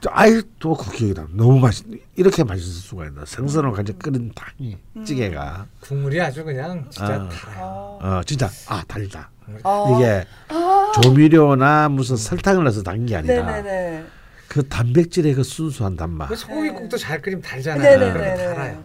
[0.00, 1.26] 또 아이 또 그 기억이 나.
[1.32, 1.84] 너무 맛있
[2.16, 3.24] 이렇게 맛있을 수가 있나.
[3.24, 7.28] 생선을 가지고 끓인 탕이 찌개가 국물이 아주 그냥 진짜 아.
[7.28, 7.98] 달아요.
[8.02, 8.18] 아.
[8.18, 9.30] 어 진짜 아 달다.
[9.62, 9.86] 아.
[9.94, 10.92] 이게 아.
[11.02, 14.04] 조미료나 무슨 설탕을 넣어서 담긴 게 아니라 네네네.
[14.48, 16.28] 그 단백질의 그 순수한 단맛.
[16.28, 17.82] 그 소고기국도 잘 끓이면 달잖아요.
[17.98, 18.12] 네네네.
[18.12, 18.82] 그러면 달아요.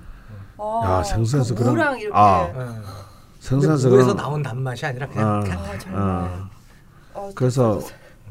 [1.00, 2.18] 야, 생선에서 그 그런- 무랑 이렇게.
[2.18, 2.42] 아.
[2.44, 2.54] 어.
[2.54, 2.82] 근데
[3.40, 6.02] 생선에서 그런 나온 단맛이 아니라 그냥 어, 그냥 아 정말.
[6.02, 6.50] 어.
[7.14, 7.80] 어, 그래서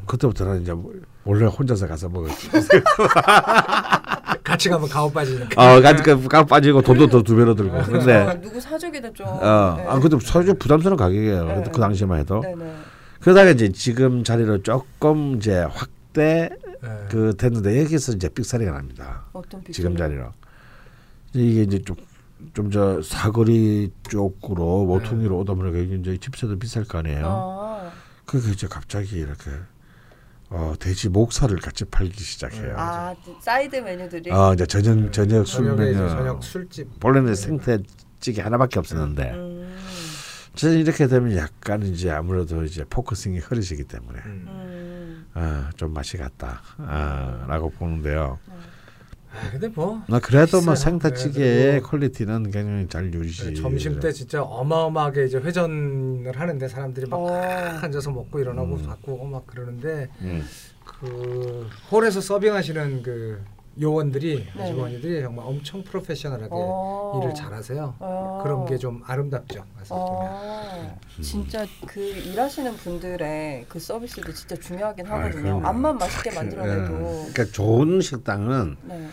[0.07, 0.73] 그때부터는 이제
[1.25, 2.51] 원래 혼자서 가서 먹었지.
[4.45, 5.49] 같이 가면 가오 빠지니까.
[5.77, 7.73] 어, 가니까 빠지고 돈도 더 두 배로 들고.
[7.83, 7.93] 그렇죠.
[7.93, 9.27] 근데 누구 사주기는 좀.
[9.27, 9.87] 어, 네.
[9.87, 11.45] 아 근데 사실 부담스러운 가격이에요.
[11.47, 11.65] 네.
[11.73, 12.41] 그 당시만 해도.
[12.41, 12.75] 네 네.
[13.21, 16.51] 그러다가 이제 지금 자리로 조금 이제 확대
[16.83, 16.89] 네.
[17.11, 19.25] 그 됐는데 여기서 이제 삑사리가 납니다.
[19.33, 20.31] 어떤 비 지금 자리로.
[21.33, 21.97] 이게 이제 좀
[22.53, 27.25] 좀 저 사거리 쪽으로 모퉁이로 오다 보니까 이제 집세도 비쌀 거 아니에요.
[27.27, 27.91] 아.
[28.27, 29.51] 그게 이제 갑자기 이렇게
[30.57, 32.77] 어 돼지 목살을 같이 팔기 시작해요.
[32.79, 34.31] 아 사이드 메뉴들이.
[34.31, 35.95] 어 이제 저녁 저녁 술 메뉴.
[36.09, 37.05] 저녁 술집.
[37.05, 39.77] 원래는 생태찌개 하나밖에 없었는데 음.
[40.55, 44.45] 저는 이렇게 되면 약간 이제 아무래도 이제 focusing이 흐려지기 때문에 음.
[44.47, 45.27] 음.
[45.35, 48.39] 아, 좀 맛이 갔다라고 보는데요.
[49.35, 50.77] 아, 근데 뭐 아, 그래도 뭐 있어요.
[50.77, 53.47] 생태찌개의 네, quality는 굉장히 잘 유지.
[53.47, 57.29] 네, 점심 때 진짜 어마어마하게 이제 회전을 하는데 사람들이 막 어.
[57.83, 58.87] 앉아서 먹고 일어나고 음.
[58.87, 60.45] 바꾸고 막 그러는데 음.
[60.85, 63.43] 그 홀에서 서빙하시는 그
[63.81, 64.67] 요원들이 네.
[64.67, 67.21] 직원들이 정말 엄청 프로페셔널하게 어.
[67.23, 67.95] 일을 잘하세요.
[67.99, 68.41] 어.
[68.43, 69.65] 그런 게 좀 아름답죠.
[69.65, 69.87] 보면.
[69.91, 75.43] 어, 진짜 그 일하시는 분들의 그 서비스도 진짜 중요하긴 하거든요.
[75.43, 75.67] 그럼요.
[75.67, 76.35] 앞만 맛있게 예.
[76.35, 76.95] 만들어내도.
[77.33, 79.09] 그러니까 좋은 식당은 네.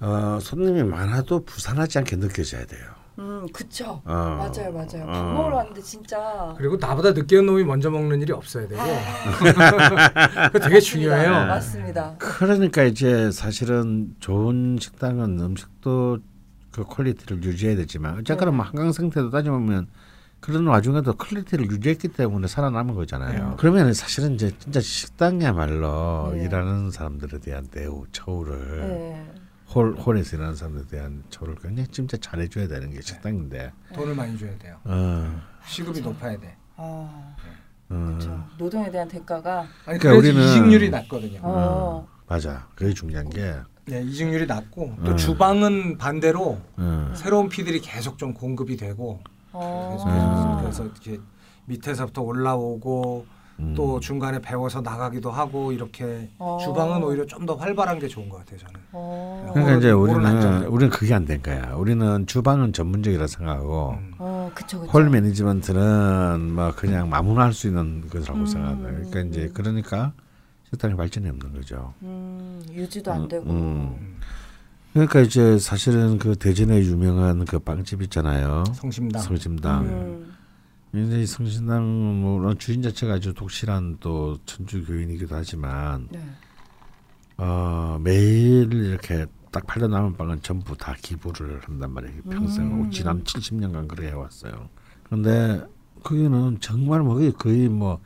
[0.00, 2.99] 어, 손님이 많아도 부산하지 않게 느껴져야 돼요.
[3.18, 4.00] 음, 그쵸.
[4.04, 4.12] 어.
[4.38, 5.06] 맞아요, 맞아요.
[5.06, 5.32] 밥 어.
[5.34, 6.54] 먹으러 왔는데 진짜.
[6.56, 11.30] 그리고 나보다 늦게 온 놈이 먼저 먹는 일이 없어야 되고 아, 그거 되게 중요해요.
[11.30, 11.46] 네.
[11.46, 12.14] 맞습니다.
[12.18, 16.18] 그러니까 이제 사실은 좋은 식당은 음식도
[16.70, 19.88] 그 quality를 유지해야 되지만 어쨌거나 뭐 한강 생태도 따져보면
[20.38, 23.50] 그런 와중에도 quality를 유지했기 때문에 살아남은 거잖아요.
[23.50, 23.54] 네.
[23.58, 26.44] 그러면 사실은 이제 진짜 식당이야말로 네.
[26.44, 29.26] 일하는 사람들에 대한 대우, 처우를 네.
[29.74, 33.72] 홀 홀에서 일하는 사람들에 대한 처우를 굉장히 진짜 잘해줘야 되는 게 식당인데.
[33.94, 34.76] 돈을 많이 줘야 돼요.
[34.84, 36.56] 어, 시급이 높아야 돼.
[36.76, 37.36] 아, 어.
[37.88, 38.44] 그렇죠.
[38.58, 41.40] 노동에 대한 대가가 아니 그러니까 그래서 우리는- 이직률이 낮거든요.
[41.42, 42.08] 어.
[42.26, 42.66] 맞아.
[42.74, 43.54] 그게 중요한 게.
[43.86, 45.16] 네, 이직률이 낮고 또 음.
[45.16, 49.20] 주방은 반대로 어, 새로운 피들이 계속 좀 공급이 되고
[49.52, 50.58] 계속 어.
[50.62, 51.20] 그래서 이렇게
[51.66, 53.26] 밑에서부터 올라오고
[53.60, 53.74] 음.
[53.76, 56.58] 또 중간에 배워서 나가기도 하고 이렇게 어.
[56.62, 58.74] 주방은 오히려 좀 더 활발한 게 좋은 것 같아요 저는.
[58.92, 59.50] 어.
[59.52, 60.66] 그러니까 이제 우리는.
[60.66, 61.74] 우리는 그게 안 된 거야.
[61.74, 64.12] 우리는 주방은 전문적이라 생각하고 음.
[64.18, 64.90] 어, 그쵸, 그쵸.
[64.92, 68.46] 홀 매니지먼트는 뭐 그냥 마무리할 수 있는 것이라고 음.
[68.46, 68.82] 생각해요.
[68.82, 70.12] 그러니까 이제 그러니까
[70.70, 71.92] 식당의 발전이 없는 거죠.
[72.02, 73.50] 음, 유지도 안 음, 되고.
[73.50, 74.16] 음.
[74.92, 78.64] 그러니까 이제 사실은 그 대전에 유명한 그 빵집 있잖아요.
[78.74, 79.22] 성심당.
[79.22, 80.24] 성심당.
[80.94, 81.12] 음.
[81.12, 81.84] 이 성심당
[82.22, 86.20] 물론 주인 자체가 아주 독실한 또 천주 교인이기도 하지만 네.
[87.36, 92.22] 어, 매일 이렇게 딱 팔려 남은 빵은 전부 다 기부를 한단 말이에요.
[92.30, 92.90] 평생 음.
[92.90, 94.68] 지난 70년간 그렇게 해왔어요.
[95.04, 95.62] 그런데
[96.02, 98.00] 거기는 정말 뭐 거의- 거의 뭐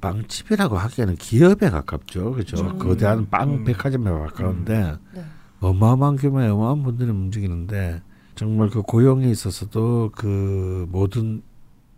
[0.00, 2.60] 빵집이라고 하기에는 기업에 가깝죠, 그죠?
[2.64, 2.78] 음.
[2.78, 3.64] 거대한 빵 음.
[3.64, 5.24] 백화점에 가까운데 네.
[5.60, 8.02] 어마어마한 규모의 어마어마한 분들이 움직이는데
[8.34, 11.42] 정말 그 고용에 있어서도 그 모든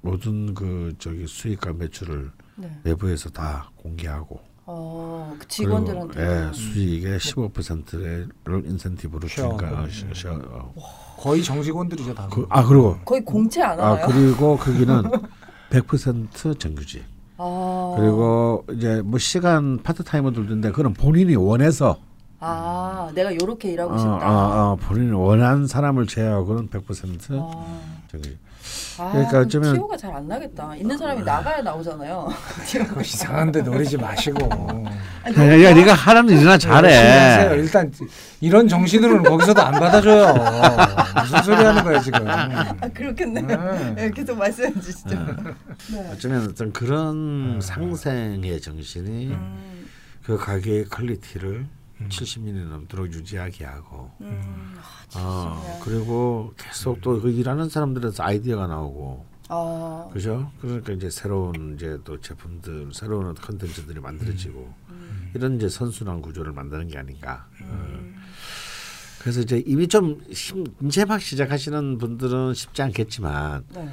[0.02, 2.70] 모든 그 저기 수익과 매출을 네.
[2.82, 6.20] 내부에서 다 공개하고 어, 그 직원들한테.
[6.20, 8.28] 예, 수익의 15%를
[8.64, 9.58] 인센티브로 쉐어하고.
[9.58, 10.40] 준가 쉐어.
[10.44, 10.74] 어.
[11.18, 12.28] 거의 정직원들이죠 다.
[12.30, 14.04] 그, 아 그리고 거의 공채 안 하나요?
[14.04, 15.02] 아 그리고 거기는
[15.70, 17.02] 100% 정규직.
[17.38, 17.94] 아.
[17.98, 21.98] 그리고 이제 뭐 시간 파트 타이머들인데 그런 본인이 원해서
[22.38, 24.12] 아, 내가 요렇게 일하고 어, 싶다.
[24.14, 27.80] 어, 어, 본인이 원하는 사람을 제외하고는 100% 아.
[28.10, 28.38] 정규직.
[29.08, 30.76] 아, 그러니까 어쩌면- 티오가 잘 안 나겠다.
[30.76, 32.28] 있는 사람이 나가야 나오잖아요.
[33.02, 34.46] 이상한데 노리지 마시고.
[35.38, 37.48] 야, 야, 네가 하라는 일이나 열심히 하세요.
[37.48, 37.56] 잘해.
[37.62, 37.90] 일단
[38.40, 40.34] 이런 정신으로는 거기서도 안 받아줘요.
[41.22, 42.28] 무슨 소리 하는 거야 지금.
[42.28, 43.46] 아, 그렇겠네요.
[43.46, 43.94] 네.
[43.94, 45.10] 네, 계속 말씀해 주시죠.
[45.92, 46.10] 네.
[46.12, 49.86] 어쩌면 어떤 그런 상생의 정신이 음,
[50.24, 51.66] 그 가게의 quality를
[52.08, 54.74] 70년이 넘도록 유지하게 하고 음,
[55.14, 55.80] 아, 어.
[55.84, 60.50] 그리고 계속 또 그 일하는 사람들에서 아이디어가 나오고 아, 그죠?
[60.60, 65.30] 그러니까 이제 새로운 이제 또 제품들, 새로운 컨텐츠들이 만들어지고 음.
[65.34, 67.46] 이런 이제 선순환 구조를 만드는 게 아닌가.
[67.60, 67.64] 어.
[67.66, 68.16] 음.
[69.20, 73.88] 그래서 이제 이미 좀 힘, 이제 막 시작하시는 분들은 쉽지 않겠지만 네.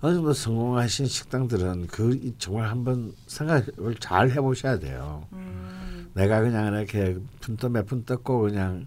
[0.00, 5.26] 어느 정도 성공하신 식당들은 그 이- 정말 한번 생각을 잘 해보셔야 돼요.
[5.32, 5.83] 음,
[6.14, 8.86] 내가 그냥 이렇게 푼떠 몇푼 뜯고 그냥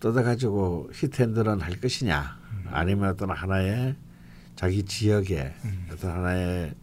[0.00, 2.38] 뜯어가지고 히트앤드런 할 것이냐
[2.70, 3.96] 아니면 어떤 하나의
[4.54, 5.54] 자기 지역에
[5.92, 6.74] 어떤 하나의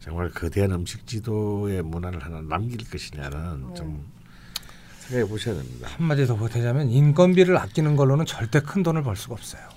[0.00, 4.06] 정말 거대한 음식 지도의 문화를 하나 남길 것이냐는 좀
[5.00, 5.88] 생각해 보셔야 됩니다.
[5.90, 9.73] 한마디 더 보태자면 인건비를 아끼는 걸로는 절대 큰 돈을 벌 수가 없어요.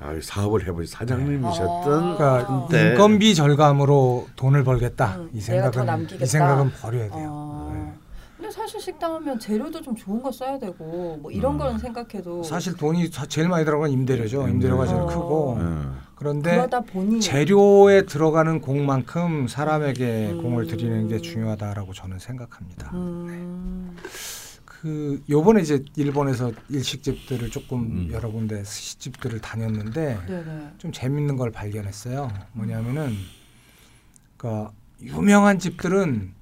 [0.00, 2.90] 아, 아, 사업을 해보시 사장님이셨던 그러니까 네.
[2.90, 6.24] 인건비 절감으로 돈을 벌겠다 음, 이 내가 더 생각은 남기겠다.
[6.24, 7.28] 이 생각은 버려야 돼요.
[7.30, 7.96] 어.
[8.36, 11.58] 근데 사실 식당 하면 재료도 좀 좋은 거 써야 되고 뭐 이런 음.
[11.58, 14.48] 거는 생각해도 사실 돈이 사- 제일 많이 들어간 임대료죠.
[14.48, 15.06] 임대료가 제일 어.
[15.06, 15.98] 크고 음.
[16.16, 16.66] 그런데
[17.20, 20.42] 재료에 들어가는 공만큼 사람에게 음.
[20.42, 22.90] 공을 들이는 게 중요하다라고 저는 생각합니다.
[22.94, 23.96] 음,
[24.86, 28.08] 그 요번에 이제 일본에서 일식집들을 조금 음.
[28.12, 30.68] 여러 군데 스시집들을 다녔는데 네네.
[30.78, 32.30] 좀 재밌는 걸 발견했어요.
[32.52, 33.16] 뭐냐면은
[34.36, 34.70] 그러니까
[35.02, 36.34] 유명한 집들은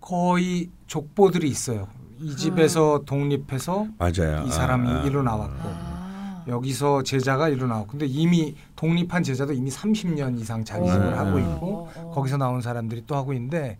[0.00, 1.88] 거의 족보들이 있어요.
[2.20, 4.44] 이 집에서 독립해서 맞아요.
[4.46, 5.02] 이 사람이 아, 아.
[5.04, 10.88] 이로 나왔고 아, 여기서 제자가 이로 나왔고 근데 이미 독립한 제자도 이미 30년 이상 자기
[10.88, 10.92] 어.
[10.92, 12.12] 집을 하고 어, 있고 어.
[12.14, 13.78] 거기서 나온 사람들이 또 하고 있는데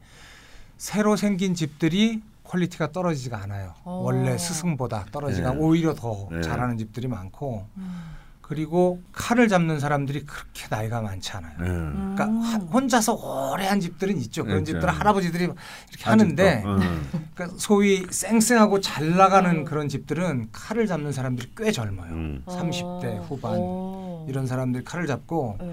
[0.78, 2.22] 새로 생긴 집들이
[2.54, 3.74] quality가 떨어지지가 않아요.
[3.84, 4.00] 어.
[4.04, 5.58] 원래 스승보다 떨어지가 네.
[5.60, 6.40] 오히려 더 네.
[6.42, 8.00] 잘하는 집들이 많고 음.
[8.40, 11.54] 그리고 칼을 잡는 사람들이 그렇게 나이가 많지 않아요.
[11.60, 12.16] 음.
[12.16, 14.42] 그러니까 하- 혼자서 오래 한 집들은 있죠.
[14.42, 14.72] 그런 그렇죠.
[14.72, 17.08] 집들은 할아버지들이 이렇게 하는데 음.
[17.34, 19.64] 그러니까 소위 쌩쌩하고 잘 나가는 음.
[19.64, 22.10] 그런 집들은 칼을 잡는 사람들이 꽤 젊어요.
[22.12, 22.42] 음.
[22.46, 24.26] 30대 후반 어.
[24.28, 25.72] 이런 사람들이 칼을 잡고 네.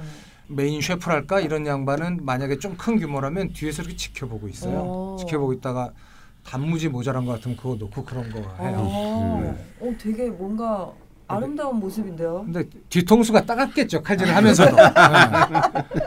[0.49, 4.77] 메인 셰프랄까 이런 양반은 만약에 좀 큰 규모라면 뒤에서 이렇게 지켜보고 있어요.
[4.85, 5.15] 어.
[5.19, 5.89] 지켜보고 있다가
[6.47, 8.77] 단무지 모자란 것 같으면 그거 놓고 그런 거 해요.
[8.79, 9.85] 어, 네.
[9.85, 10.93] 어, 되게 뭔가
[11.29, 12.43] 아름다운 모습인데요.
[12.45, 14.83] 근데 뒤통수가 따갑겠죠 칼질을 하면서도 네.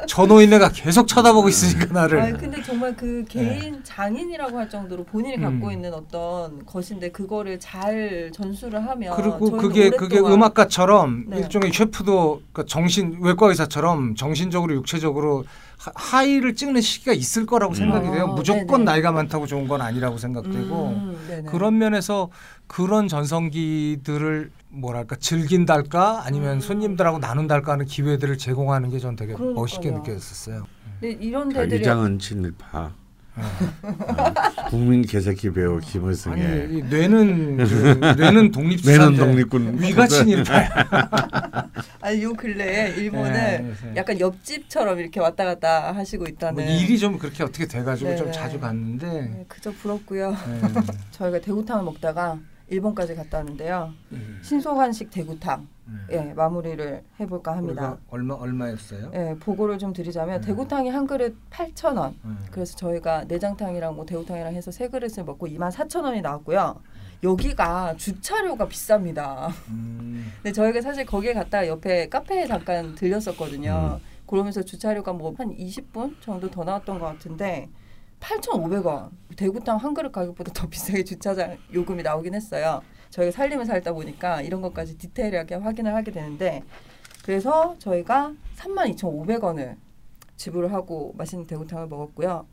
[0.07, 5.37] 저 노인네가 계속 쳐다보고 있으니까 나를 아니 근데 정말 그 개인 장인이라고 할 정도로 본인이
[5.37, 5.47] 네.
[5.47, 5.61] 음.
[5.61, 11.39] 갖고 있는 어떤 것인데 그거를 잘 전수를 하면 그리고 그게 그게 오랫동안 음악가처럼 네.
[11.41, 15.45] 일종의 셰프도 그러니까 정신 외과 의사처럼 정신적으로 육체적으로
[15.81, 17.75] 하- 하이를 찍는 시기가 있을 거라고 음.
[17.75, 18.25] 생각이 돼요.
[18.25, 18.85] 아, 무조건 네네.
[18.85, 21.47] 나이가 많다고 좋은 건 아니라고 생각되고 음.
[21.49, 22.29] 그런 면에서
[22.67, 26.61] 그런 전성기들을 뭐랄까 즐긴달까 아니면 음.
[26.61, 29.55] 손님들하고 나눈달까 하는 기회들을 제공하는 게 전 되게 그러니까요.
[29.61, 30.67] 멋있게 느껴졌었어요.
[31.01, 32.93] 근데 이런 데들이 자기장은 친일파.
[33.37, 33.43] 네.
[33.83, 40.69] 어, 국민 개새끼 배우 아니 김의승의 이 뇌는 그, 뇌는 독립 매는 독립군 위가 친일파야.
[42.01, 43.93] 아니 요 근래에 일본은 네, 네.
[43.97, 48.33] 약간 옆집처럼 이렇게 왔다 갔다 하시고 뭐 있다는 일이 좀 그렇게 어떻게 돼가지고 좀 네네.
[48.33, 50.31] 자주 갔는데 네, 그저 부럽고요.
[50.31, 50.37] 네.
[51.13, 53.93] 저희가 대구탕을 먹다가 일본까지 갔다 왔는데요.
[54.13, 54.39] 음.
[54.43, 55.69] 신소한식 대구탕 음.
[56.11, 57.99] 예 마무리를 해볼까 합니다.
[58.11, 59.11] 얼마 얼마였어요?
[59.15, 60.47] 예 보고를 좀 드리자면 음.
[60.47, 62.15] 대구탕이 한 그릇 8,000원.
[62.25, 62.39] 음.
[62.51, 66.81] 그래서 저희가 내장탕이랑 뭐 대구탕이랑 해서 세 그릇을 먹고 24,000원이 나왔고요.
[67.23, 69.49] 여기가 주차료가 비쌉니다.
[69.69, 70.33] 음.
[70.43, 74.01] 근데 저희가 사실 거기에 갔다가 옆에 카페에 잠깐 들렸었거든요.
[74.27, 77.69] 그러면서 주차료가 뭐 한 20분 정도 더 나왔던 것 같은데
[78.21, 79.11] 8,500원.
[79.37, 82.81] 대구탕 한 그릇 가격보다 더 비싸게 주차장 요금이 나오긴 했어요.
[83.11, 86.63] 저희가 살림을 살다 보니까 이런 것까지 디테일하게 확인을 하게 되는데
[87.25, 89.77] 그래서 저희가 32,500원을
[90.37, 92.47] 지불을 하고 맛있는 대구탕을 먹었고요.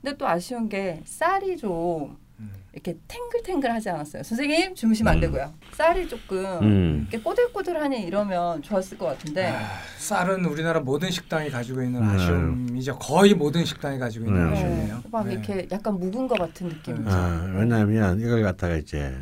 [0.00, 2.52] 근데 또 아쉬운 게 쌀이 좀 음.
[2.72, 4.22] 이렇게 탱글탱글하지 않았어요.
[4.22, 5.20] 선생님 주무시면 안 음.
[5.22, 5.54] 되고요.
[5.72, 7.06] 쌀이 조금 음.
[7.08, 9.66] 이렇게 꼬들꼬들하니 이러면 좋았을 것 같은데 아,
[9.98, 12.06] 쌀은 우리나라 모든 식당이 가지고 있는 네.
[12.14, 12.98] 아쉬움이죠.
[12.98, 14.52] 거의 모든 식당이 가지고 있는 네.
[14.52, 15.02] 아쉬움이에요.
[15.10, 15.32] 막 네.
[15.32, 17.10] 이렇게 약간 묵은 것 같은 느낌이죠.
[17.10, 19.16] 아, 왜냐하면 이걸 갖다가 이제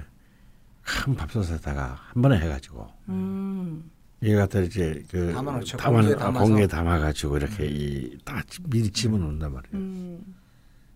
[0.85, 3.91] 큰 밥솥에다가 한 번에 해가지고 음.
[4.21, 5.77] 이걸 갖다 이제 그 담아놓죠.
[5.77, 9.75] 담아 공기에 담아가지고 이렇게 이 다 미리 집어놓는단 말이에요.
[9.75, 10.35] 음.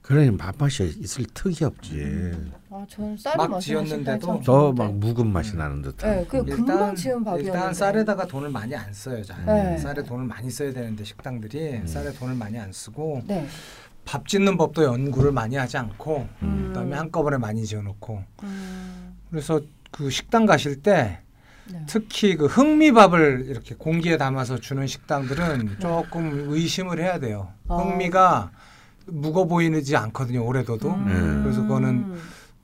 [0.03, 2.33] 그러니 밥맛이 있을 턱이 없지.
[2.71, 4.83] 아, 저는 쌀이 막 지었는데도 식당이 참더 좋은데.
[4.83, 6.11] 막 묵은 맛이 나는 듯한.
[6.11, 7.51] 네, 그 금방 지은 밥이었는데.
[7.59, 9.23] 일단 쌀에다가 돈을 많이 안 써요.
[9.23, 9.45] 잘.
[9.45, 9.77] 네.
[9.77, 11.87] 쌀에 돈을 많이 써야 되는데 식당들이 음.
[11.87, 13.47] 쌀에 돈을 많이 안 쓰고 네.
[14.07, 16.65] 밥 짓는 법도 연구를 많이 하지 않고 음.
[16.69, 19.15] 그다음에 한꺼번에 많이 지어놓고 음.
[19.31, 19.61] 그래서
[19.91, 21.21] 그 식당 가실 때
[21.71, 21.83] 네.
[21.87, 27.53] 특히 그 흑미밥을 이렇게 공기에 담아서 주는 식당들은 조금 의심을 해야 돼요.
[27.69, 27.77] 아.
[27.77, 28.51] 흑미가
[29.07, 30.45] 무거 보이지 않거든요.
[30.45, 30.91] 오래둬도.
[30.91, 31.41] 음.
[31.43, 32.19] 그래서 그거는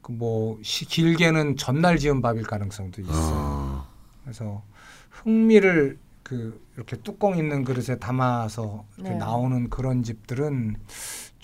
[0.05, 3.15] 그 뭐 길게는 전날 지은 밥일 가능성도 있어요.
[3.17, 3.87] 어.
[4.23, 4.63] 그래서
[5.11, 9.17] 흑미를 그 이렇게 뚜껑 있는 그릇에 담아서 이렇게 네.
[9.17, 10.77] 나오는 그런 집들은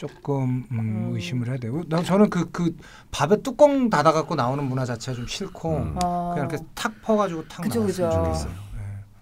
[0.04, 1.10] 조금 음, 음.
[1.12, 1.82] 의심을 해야 돼요.
[1.88, 2.74] 나 저는 그 그
[3.10, 5.96] 밥에 뚜껑 닫아 갖고 나오는 문화 자체가 좀 싫고 음.
[6.02, 6.30] 아.
[6.34, 8.24] 그냥 이렇게 탁 퍼가지고 탁 그죠, 나왔으면 그죠.
[8.24, 8.52] 좋겠어요.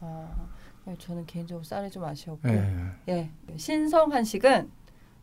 [0.01, 0.29] 아,
[0.85, 2.49] 네, 저는 개인적으로 쌀이 좀 아쉬웠고.
[2.49, 2.93] 예.
[3.09, 3.13] 예.
[3.15, 3.57] 예.
[3.57, 4.71] 신성 한식은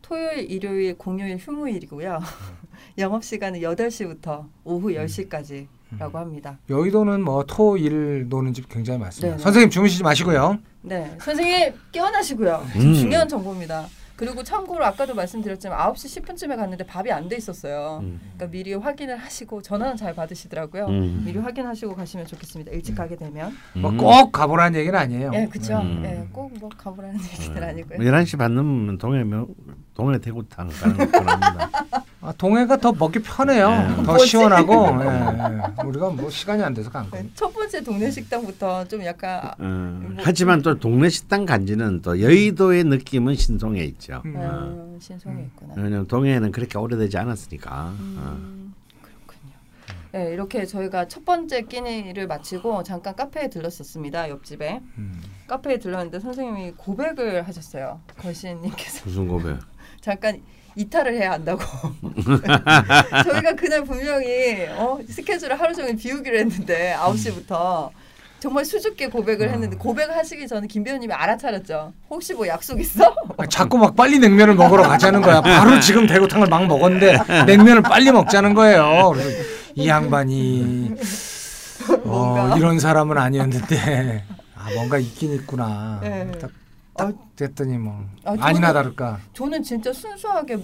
[0.02, 2.20] 토요일, 일요일, 공휴일 휴무일이고요.
[2.98, 5.66] 영업 시간은 8시부터 오후 10시까지
[5.98, 6.22] 라고 음.
[6.22, 6.58] 합니다.
[6.68, 9.36] 여의도는 뭐 토 일 노는 집 굉장히 많습니다.
[9.36, 9.42] 네네.
[9.42, 10.58] 선생님 주무시지 마시고요.
[10.82, 11.16] 네.
[11.18, 12.66] 선생님 깨어나시고요.
[12.76, 12.94] 음.
[12.94, 13.86] 중요한 정보입니다.
[14.16, 17.98] 그리고 참고로 아까도 말씀드렸지만 9시 10분쯤에 갔는데 밥이 안 돼 있었어요.
[18.02, 18.20] 음.
[18.36, 20.86] 그러니까 미리 확인을 하시고 전화는 잘 받으시더라고요.
[20.86, 21.22] 음.
[21.26, 22.70] 미리 확인하시고 가시면 좋겠습니다.
[22.72, 23.52] 일찍 가게 되면.
[23.74, 23.98] 뭐 음.
[23.98, 25.32] 꼭 가보라는 얘기는 아니에요.
[25.34, 25.78] 예, 그렇죠.
[25.78, 26.02] 음.
[26.04, 27.98] 예, 꼭뭐 가보라는 얘기는 아니고요.
[27.98, 29.48] 11시 반 넘으면 동해 명
[29.94, 31.70] 동해 대구탕 가는 거 권합니다.
[32.26, 33.70] 아, 동해가 더 먹기 편해요.
[33.70, 33.96] 네.
[33.96, 34.26] 더 뭐지?
[34.26, 34.74] 시원하고.
[35.00, 35.06] 예,
[35.78, 35.86] 예.
[35.86, 37.26] 우리가 뭐 시간이 안 돼서 간 네, 거예요.
[37.36, 42.20] 첫 번째 동네 식당부터 좀 약간 아, 어, 뭐- 하지만 또 동네 식당 간지는 또
[42.20, 44.22] 여의도의 느낌은 신송에 있죠.
[44.24, 44.34] 음.
[44.36, 45.74] 어, 신송이 있구나.
[45.76, 47.70] 왜냐면 동해는 그렇게 오래되지 않았으니까.
[47.72, 47.94] 어.
[48.00, 49.52] 음, 그렇군요.
[50.10, 54.30] 네, 이렇게 저희가 첫 번째 끼니를 마치고 잠깐 카페에 들렀었습니다.
[54.30, 55.22] 옆집에 음.
[55.46, 58.00] 카페에 들렀는데 선생님이 고백을 하셨어요.
[58.18, 59.58] 걸신님께서 무슨 고백?
[60.00, 60.40] 잠깐
[60.76, 61.62] 이탈을 해야 한다고.
[63.24, 67.90] 저희가 그날 분명히 어, 스케줄을 하루 종일 비우기로 했는데 9시부터
[68.38, 71.94] 정말 수줍게 고백을 했는데 고백하시기 전에 김 배우님이 알아차렸죠.
[72.10, 73.14] 혹시 뭐 약속 있어?
[73.38, 75.40] 아, 자꾸 막 빨리 냉면을 먹으러 가자는 거야.
[75.40, 79.14] 바로 지금 대구탕을 막 먹었는데 냉면을 빨리 먹자는 거예요.
[79.74, 80.94] 이 양반이
[82.04, 82.54] 어.
[82.58, 84.24] 이런 사람은 아니었는데
[84.54, 86.00] 아 뭔가 있긴 있구나.
[86.02, 86.30] 네.
[86.40, 86.50] 딱,
[86.96, 90.58] 딱 됐더니 뭐 아, 저는- 아니나 다를까 저는 진짜 순수하게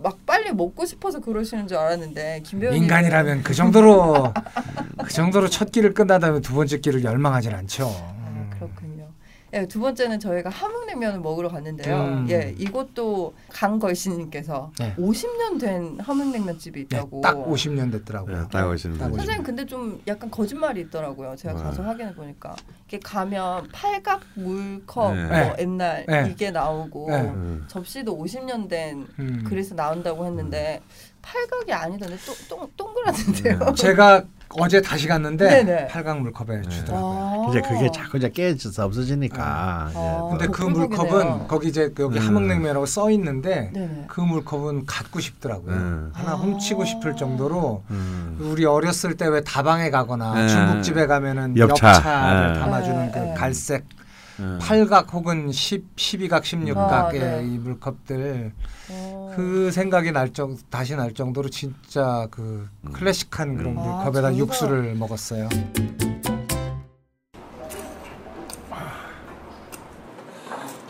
[0.00, 4.32] 막 빨리 먹고 싶어서 그러시는 줄 알았는데 김 배우님 인간이라면 그 정도로
[5.04, 7.88] 그 정도로 첫 끼를 끝나다면 두 번째 끼를 열망하진 않죠.
[9.52, 9.62] 아, 음.
[9.62, 11.96] 예, 두 번째는 저희가 함흥냉면을 먹으러 갔는데요.
[11.96, 12.26] 음.
[12.30, 14.94] 예, 이것도 강걸신님께서 네.
[14.96, 17.20] 50년 된 함흥냉면 집이 네, 있다고.
[17.20, 18.42] 딱 50년 됐더라고요.
[18.42, 19.14] 네, 딱 오시는 딱 거죠.
[19.14, 21.34] 오시는 선생님 근데 좀 약간 거짓말이 있더라고요.
[21.36, 21.62] 제가 네.
[21.62, 22.54] 가서 확인해 보니까
[22.86, 25.22] 이게 가면 팔각 물컵 네.
[25.22, 25.54] 뭐 네.
[25.60, 26.28] 옛날 네.
[26.30, 27.20] 이게 나오고 네.
[27.22, 27.64] 음.
[27.68, 29.44] 접시도 50년 된 음.
[29.46, 30.82] 그래서 나온다고 했는데
[31.32, 33.58] 팔각이 아니던데 똥, 똥 동그랗던데요.
[33.58, 33.72] 네.
[33.76, 34.24] 제가
[34.58, 35.88] 어제 다시 갔는데 네네.
[35.88, 36.68] 팔각 물컵에 네.
[36.70, 37.44] 주더라고요.
[37.46, 37.50] 아.
[37.50, 39.42] 이제 그게 자꾸 이제 깨져서 없어지니까.
[39.44, 39.88] 아.
[39.90, 39.98] 이제
[40.30, 40.88] 근데 그 복불복이네요.
[40.88, 42.26] 물컵은 거기 이제 그 여기 음.
[42.26, 44.04] 함흥냉면이라고 써 있는데 네네.
[44.08, 45.74] 그 물컵은 갖고 싶더라고요.
[45.74, 46.10] 음.
[46.14, 46.34] 하나 아.
[46.34, 48.38] 훔치고 싶을 정도로 음.
[48.40, 50.48] 우리 어렸을 때 왜 다방에 가거나 네.
[50.48, 51.96] 중국집에 가면은 엽차.
[51.96, 52.60] 엽차를 네.
[52.60, 53.34] 담아주는 네, 그 네.
[53.34, 53.84] 갈색
[54.40, 54.58] 음.
[54.60, 57.42] 팔각 혹은 10, 12각, 16각의 아, 네.
[57.44, 58.52] 이 물컵들
[58.90, 59.32] 어.
[59.34, 62.92] 그 생각이 날 정, 다시 날 정도로 진짜 그 음.
[62.92, 63.78] 클래식한 그런 음.
[63.78, 65.48] 아, 물컵에다 저희가- 육수를 먹었어요.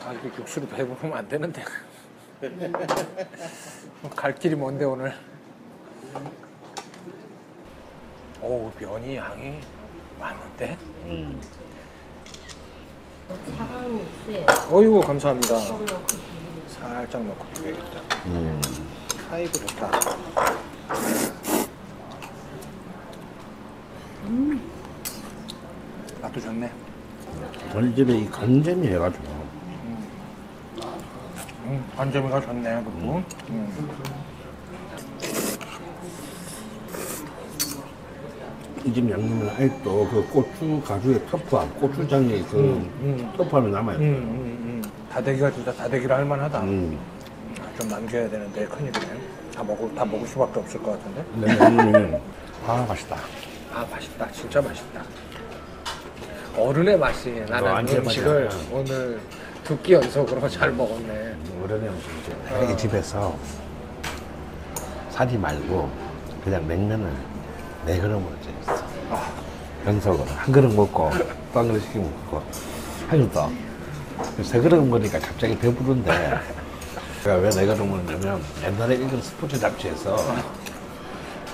[0.04, 1.62] 아 이게 육수로 배부르면 안 되는데
[4.14, 5.12] 갈 길이 뭔데 오늘
[8.40, 9.60] 오 면이 양이
[10.18, 10.76] 많은데
[14.70, 15.58] 어이구 감사합니다.
[16.68, 18.00] 살짝 넣고 비벼야겠다.
[18.26, 18.60] 음.
[19.30, 19.90] 아이고 좋다.
[26.20, 26.70] 맛도 좋네.
[27.72, 29.24] 저희 집에 이 간잼이 해가지고.
[31.64, 33.22] 음, 반점이가 좋네 그리고.
[33.50, 34.17] 음.
[38.84, 43.32] 이 집 양념은 아직도 그 고추 가루의 터프함, 고추장의 그 음.
[43.36, 43.98] 터프함이 남아요.
[43.98, 44.90] 음, 음, 음.
[45.12, 46.98] 다대기가 진짜 다대기를 할 만하다 음.
[47.60, 49.06] 아, 좀 남겨야 되는데 큰일이네
[49.54, 52.16] 다 먹을 다 먹을 수밖에 없을 것 같은데 양념이
[52.66, 53.16] 아 맛있다.
[53.74, 55.02] 아 맛있다 진짜 맛있다
[56.56, 58.56] 어른의 맛이 나는 완전 음식을 맞아.
[58.72, 59.20] 오늘
[59.64, 62.32] 두 끼 연속으로 잘 먹었네 오래된 음식이죠.
[62.50, 63.36] 만약에 집에서
[65.10, 65.90] 사지 말고
[66.44, 67.10] 그냥 냉면을
[67.88, 68.84] 네 그릇 먹었어.
[69.86, 71.10] 연속으로 한 그릇 먹고
[71.54, 72.42] 또 한 그릇 시켜 먹고
[73.08, 73.48] 하겠다.
[74.42, 76.10] 세 그릇 먹으니까 갑자기 배부른데
[77.24, 80.18] 제가 왜 네 그릇 먹냐면 옛날에 읽은 스포츠 잡지에서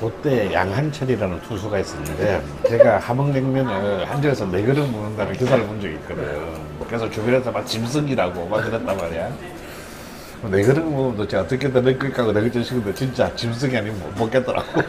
[0.00, 6.24] 그때 양한철이라는 투수가 있었는데 제가 함흥냉면을 한 절에서 네 그릇 먹는다는 기사를 본 적이 있거든.
[6.88, 9.30] 그래서 주변에서 막 짐승이라고 막 그랬단 말이야.
[10.50, 14.82] 네 그릇 먹으면 도대체 어떻게든 넣을까 하고 네 그릇 시켰는데 진짜 짐승이 아니면 못 먹겠더라고.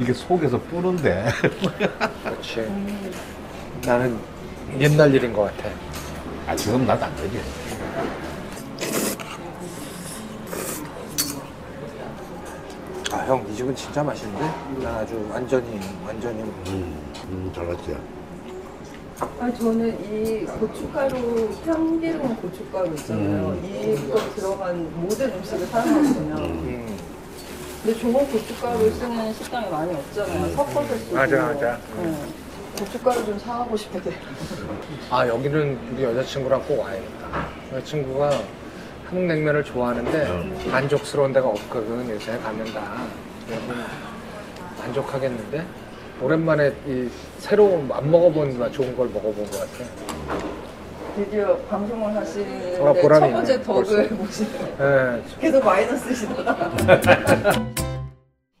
[0.00, 1.26] 이게 속에서 뿌는데
[2.22, 2.66] 그렇지
[3.86, 4.18] 나는
[4.78, 5.70] 옛날 일인 것 같아
[6.46, 7.40] 아 지금 나도 안 되지.
[13.12, 14.44] 아 형 이 집은 진짜 맛있는데
[14.82, 17.96] 나 아주 완전히 완전히 음, 음 잘났지.
[19.40, 23.54] 아 저는 이 고춧가루 참기름 고춧가루 있잖아요.
[23.64, 26.34] 이거 들어간 모든 음식을 사용하거든요.
[26.36, 26.95] 음.
[27.86, 30.48] 근데 좋은 고춧가루 쓰는 식당이 많이 없잖아요.
[30.56, 31.14] 섞어서 쓰고.
[31.14, 31.78] 맞아, 맞아.
[32.02, 32.16] 네.
[32.80, 34.12] 고춧가루 좀 사가고 싶은데.
[35.08, 38.30] 아 여기는 우리 여자친구랑 꼭 와야겠다 여자친구가
[39.08, 43.04] 한국 냉면을 좋아하는데 만족스러운 데가 없거든 요새 가면 다
[43.52, 45.64] 여기 만족하겠는데
[46.20, 47.08] 오랜만에 이
[47.38, 49.84] 새로운 안 먹어본 맛 좋은 걸 먹어본 것 같아
[51.16, 54.08] 드디어 방송을 하시는데 아, 보람이 첫 번째 있네, 덕을.
[54.10, 54.76] 보시네요.
[54.80, 56.70] 예, 계속 마이너스시더라.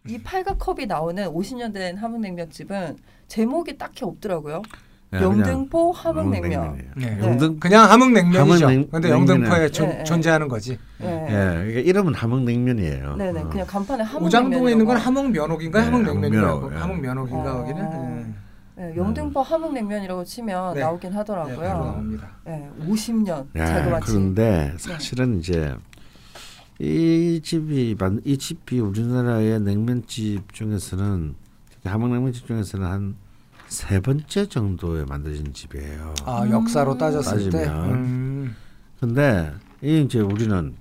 [0.08, 2.96] 이 팔각컵이 나오는 50년 된 함흥냉면집은
[3.28, 4.62] 제목이 딱히 없더라고요.
[5.10, 6.52] 네, 그냥 영등포 함흥냉면.
[6.60, 6.92] 함흥냉면이에요.
[6.96, 7.16] 네.
[7.16, 7.26] 네.
[7.26, 10.04] 영등 그냥 함흥냉면이죠 함흥냉- 근데 영등포에 존- 네, 네.
[10.04, 11.26] 존재하는 거지 네.
[11.28, 13.16] 예, 그러니까 이름은 함흥냉면이에요.
[13.16, 13.48] 네네 어.
[13.48, 14.26] 그냥 간판에 함흥냉면.
[14.26, 14.96] 오장동에 있는 건.
[14.96, 16.76] 함흥면옥인가 네, 함흥냉면인가 함흥면옥, 예.
[16.78, 17.54] 함흥면옥인가 아.
[17.54, 18.45] 거기는 예.
[18.76, 20.80] 네, 영등포 함흥냉면이라고 치면 네.
[20.80, 21.68] 나오긴 네, 하더라고요.
[21.68, 24.12] 나옵니다 네, 50년 야, 자그마치.
[24.12, 25.74] 그런데 사실은 이제
[26.78, 31.34] 이 집이 만- 이 집이 우리나라의 냉면집 중에서는
[31.84, 33.16] 함흥냉면집 중에서는 한
[33.68, 36.14] 세 번째 정도에 만들어진 집이에요.
[36.24, 37.90] 아 역사로 따졌을 때 따지면.
[37.94, 38.56] 음.
[39.00, 39.52] 근데
[39.82, 40.72] 이 이제 우리는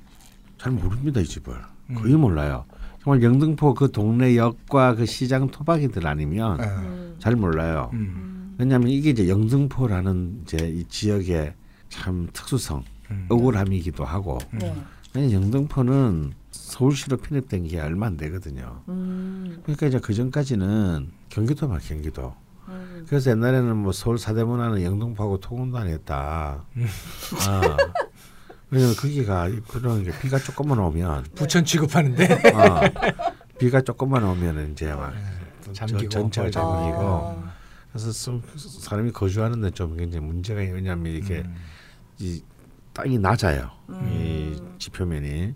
[0.59, 1.55] 잘 모릅니다 이 집을
[1.89, 1.95] 음.
[1.95, 2.63] 거의 몰라요.
[3.05, 6.63] 정말 영등포 그 동네 역과 그 시장 토박이들 아니면 예.
[6.63, 7.15] 음.
[7.19, 7.91] 잘 몰라요.
[7.93, 8.55] 음.
[8.57, 11.53] 왜냐하면 이게 이제 영등포라는 이제 이 지역의
[11.87, 13.27] 참 특수성, 음.
[13.29, 14.75] 억울함이기도 하고 네.
[15.13, 18.81] 왜냐 영등포는 서울시로 편입된 게 얼마 안 되거든요.
[18.87, 19.59] 음.
[19.61, 22.33] 그러니까 이제 그 전까지는 경기도만 경기도.
[22.69, 23.05] 음.
[23.07, 26.65] 그래서 옛날에는 뭐 서울 사대문화는 영등포하고 통운도 안 했다.
[27.47, 27.77] 아.
[28.75, 32.81] 왜냐면 거기가 그런 게 비가 조금만 오면 부천 취급하는데 어,
[33.57, 35.13] 비가 조금만 오면 이제 막
[35.71, 36.59] 잠기고 전체가 벌써.
[36.59, 37.53] 잠기고 아.
[37.93, 41.55] 그래서 좀 사람이 거주하는데 좀 굉장히 문제가 있- 왜냐하면 이렇게 음.
[42.19, 42.43] 이
[42.93, 43.71] 땅이 낮아요.
[43.89, 44.09] 음.
[44.11, 45.53] 이 지표면이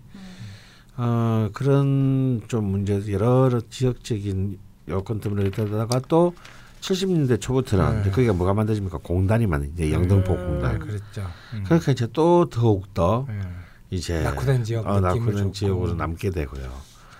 [0.96, 4.58] 어, 그런 좀 문제 여러 지역적인
[4.88, 6.34] 여건 때문에 그러다가 또
[6.80, 8.10] 70년대 초부터는 네.
[8.10, 10.46] 거기가 뭐가 만들어집니까 공단이 만 이제 영등포 음.
[10.46, 10.74] 공단.
[10.76, 11.26] 아, 그랬죠.
[11.54, 11.64] 음.
[11.64, 13.40] 그러니까 이제 또 더욱 더 예.
[13.90, 15.52] 이제 낙후된 지역 어, 낙후된.
[15.52, 16.70] 지역으로 남게 되고요.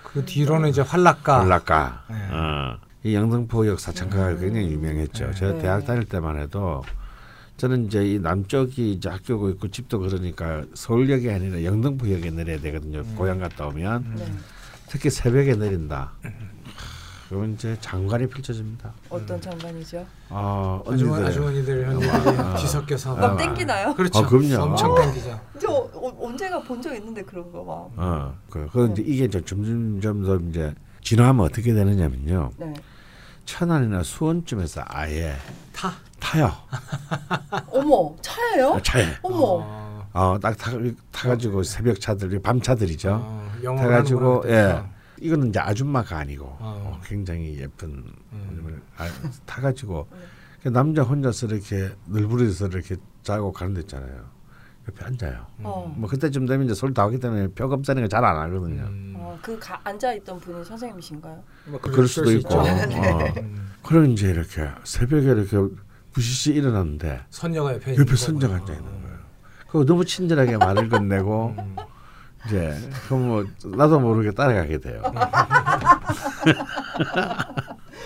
[0.05, 1.43] 그 뒤로는 이제 활락가.
[1.43, 2.05] 올라가.
[2.09, 2.17] 네.
[2.31, 2.79] 어.
[3.03, 4.41] 이 영등포역 사창가가 음.
[4.41, 5.27] 굉장히 유명했죠.
[5.27, 5.33] 네.
[5.33, 5.59] 제가 네.
[5.63, 6.83] 대학 다닐 때만 해도
[7.57, 13.01] 저는 이제 이 남쪽이 이제 학교고 있고 집도 그러니까 서울역이 아니라 영등포역에 내려야 되거든요.
[13.01, 13.15] 음.
[13.17, 14.33] 고향 갔다 오면 네.
[14.89, 16.13] 특히 새벽에 내린다.
[17.31, 18.93] 그건 이제 장관이 펼쳐집니다.
[19.09, 20.05] 어떤 장관이죠?
[20.31, 21.27] 아, 아주머, 언니들.
[21.31, 22.57] 아주머니들 현님들이 아.
[22.57, 23.37] 뒤섞여서 막 아.
[23.37, 23.95] 땡기나요?
[23.95, 24.19] 그렇죠.
[24.19, 24.63] 아, 그럼요.
[24.65, 25.41] 엄청 땡기죠.
[25.61, 28.05] 저 어, 언제가 본 적 있는데 그런 거 막.
[28.05, 30.75] 어, 그, 그 이제 이게 이제 점점점 더 이제
[31.05, 32.51] 진화하면 어떻게 되느냐면요.
[32.57, 32.75] 네.
[33.45, 35.37] 천안이나 수원쯤에서 아예
[35.73, 35.93] 타.
[36.19, 36.53] 타요.
[37.71, 38.75] 어머 차예요?
[38.75, 39.07] 아, 차에.
[39.23, 39.37] 어머.
[39.37, 40.73] 어, 어, 딱 타,
[41.13, 43.13] 타가지고 새벽 차들, 밤 차들이죠.
[43.23, 44.83] 어, 타가지고 예,
[45.21, 46.59] 이거는 이제 아줌마가 아니고 어.
[46.61, 48.83] 어, 굉장히 예쁜 음.
[48.97, 49.07] 아,
[49.47, 50.09] 타가지고
[50.63, 54.25] 그 남자 혼자서 이렇게 늘부리서 이렇게 자고 가는 데 있잖아요.
[54.89, 55.47] 옆에 앉아요.
[55.63, 55.95] 어.
[55.97, 58.83] 뭐 그때쯤 되면 이제 서울 다 오기 때문에 표 검사는 거잘안 하거든요.
[58.85, 59.15] 음.
[59.17, 61.45] 어, 그 가, 앉아 있던 분이 선생님이신가요?
[61.67, 62.55] 뭐 그럴 수도 있고.
[62.55, 62.65] 어.
[62.65, 63.73] 음.
[63.83, 65.57] 그럼 이제 이렇게 새벽에 이렇게
[66.13, 68.55] 부시시 일어났는데 선녀가 옆에 옆에 거구나.
[68.55, 69.19] 앉아 있는 거예요.
[69.67, 71.77] 그거 너무 친절하게 말을 건네고 음.
[72.47, 72.75] 이제
[73.07, 75.03] 그럼 뭐 나도 모르게 따라가게 돼요.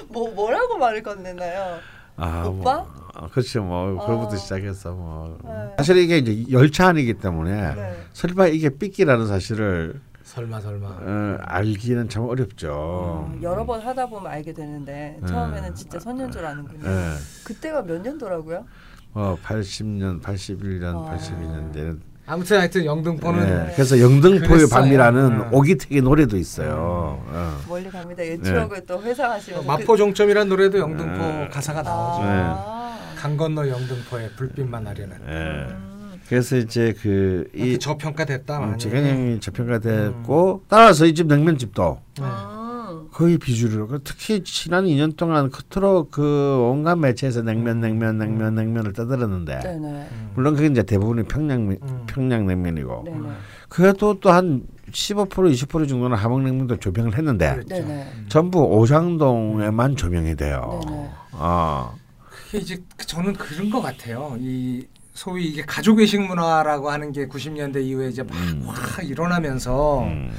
[0.08, 1.78] 뭐 뭐라고 말을 건네나요?
[2.16, 2.76] 아, 오빠?
[2.76, 3.62] 뭐, 어, 그렇죠.
[3.62, 4.06] 뭐 어.
[4.06, 5.74] 그거부터 시작해서 뭐 네.
[5.78, 8.04] 사실 이게 이제 열차 안이기 때문에 네.
[8.12, 10.88] 설마 이게 삐끼라는 사실을 설마 설마.
[10.88, 12.70] 어, 알기는 참 어렵죠.
[12.72, 15.26] 어, 여러 번 하다 보면 알게 되는데 네.
[15.26, 16.88] 처음에는 진짜 선nhân 줄 아는군요.
[16.88, 17.12] 예.
[17.44, 18.64] 그때가 몇 년도라고요?
[19.12, 21.16] 뭐 80년, 81년, 아.
[21.16, 23.72] 82년대는 아무튼 하여튼 영등포는 예.
[23.74, 24.68] 그래서 영등포의.
[24.70, 25.48] 밤이라는 음.
[25.52, 27.20] 오기택의 노래도 있어요.
[27.28, 27.60] 어.
[27.68, 28.24] 멀리 갑니다.
[28.24, 31.48] 옛 추억을 또 회상하시면서 마포 종점이라는 노래도 영등포 네.
[31.52, 32.22] 가사가 그, 나오죠.
[32.24, 32.96] 아.
[33.16, 35.16] 강 건너 영등포에 불빛만 하려는.
[35.28, 35.32] 예.
[35.32, 35.94] 음.
[36.26, 38.76] 그래서 이제 그이이 저평가됐다.
[38.78, 42.24] 재경영이 저평가됐고 따라서 이 집 냉면집도 네.
[43.14, 43.16] 음.
[43.16, 48.92] 거의 비주류로 그 특히 지난 2년 동안 그토록 그 온갖 매체에서 냉면 냉면 냉면 냉면을
[48.92, 49.88] 떠들었는데 네네.
[49.88, 50.30] 음.
[50.34, 52.02] 물론 그게 이제 대부분이 평양 음.
[52.06, 53.28] 평양 냉면이고 네네.
[53.68, 57.74] 그래도 또 한 15% 20% 정도는 함흥냉면도 조명을 했는데 그랬죠.
[57.74, 58.12] 네네.
[58.28, 60.80] 전부 오장동에만 조명이 돼요.
[60.86, 61.10] 네네.
[61.32, 64.36] 아, 그게 이제 저는 그런 것 같아요.
[64.38, 68.62] 이 소위 이게 가족 외식 문화라고 하는 게 90년대 이후에 이제 막 음.
[68.66, 70.32] 확 일어나면서 음.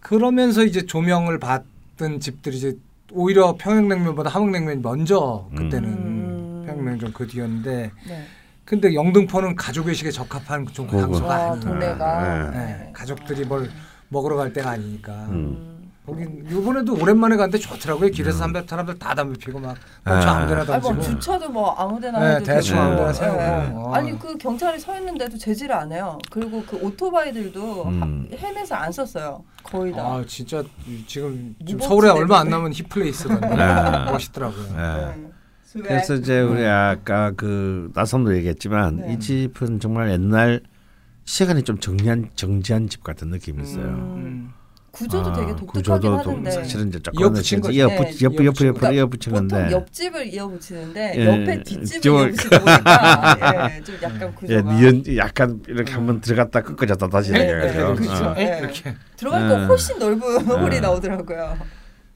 [0.00, 1.64] 그러면서 이제 조명을 받
[2.02, 2.76] 던 집들이 이제
[3.12, 6.62] 오히려 평양냉면보다 함흥냉면이 먼저 그때는 음.
[6.66, 8.24] 평양냉면 좀그 뒤였는데 네.
[8.64, 10.88] 근데 영등포는 가족 외식에 적합한 좀.
[10.88, 11.60] 장소가 아, 아니에요.
[11.60, 12.50] 동네가.
[12.50, 12.56] 네.
[12.58, 13.70] 네, 가족들이 뭘
[14.08, 15.12] 먹으러 갈 때가 아니니까.
[15.30, 15.71] 음.
[16.02, 16.06] 음.
[16.06, 18.10] 거긴 이번에도 오랜만에 갔는데 좋더라고요.
[18.10, 20.12] 길에서 담배 사람들 다 담배 피고 막 아.
[20.14, 21.00] 멈춰 아무데나 뭐 던지고.
[21.02, 22.86] 주차도 뭐 아무데나 네, 해도 대충 되고.
[22.86, 23.38] 아무데나 세우고.
[23.40, 23.94] 어.
[23.94, 26.18] 아니 그 경찰이 서 있는데도 제지를 안 해요.
[26.30, 28.28] 그리고 그 오토바이들도 음.
[28.32, 29.44] 하- 헬멧을 안 썼어요.
[29.62, 30.02] 거의 다.
[30.02, 30.62] 아 진짜
[31.06, 32.48] 지금, 지금 서울에 얼마 안.
[32.50, 33.54] 남은 힙플레이스거든요.
[33.56, 34.04] 네.
[34.10, 34.66] 멋있더라고요.
[34.72, 35.14] 예.
[35.74, 35.82] 네.
[35.84, 39.12] 그래서 이제 우리 아까 그 나선도 얘기했지만 네.
[39.14, 40.60] 이 집은 정말 옛날
[41.24, 43.84] 시간이 좀 정리한 정지한 집 같은 느낌이 있어요.
[43.86, 44.52] 음.
[44.92, 47.78] 구조도 아, 되게 독특하긴 구조도 하는데 사실은 이제 조금 이어붙인 거지.
[47.78, 53.70] 이어 네, 붙옆옆옆 그러니까 이어붙인 보통 건데 옆집을 이어붙이는데 예, 옆에 뒷집을 저- 이어붙이다 보니까
[53.76, 57.94] 예, 좀 약간 예, 구조가 니은 약간 이렇게 한번 들어갔다 끊겨졌다 다시 네, 내려가죠.
[57.94, 58.24] 네, 그렇죠.
[58.24, 58.34] 어.
[58.34, 58.58] 네.
[58.60, 59.64] 이렇게 들어가니까 예.
[59.64, 60.80] 훨씬 넓은 홀이 예.
[60.80, 61.56] 나오더라고요.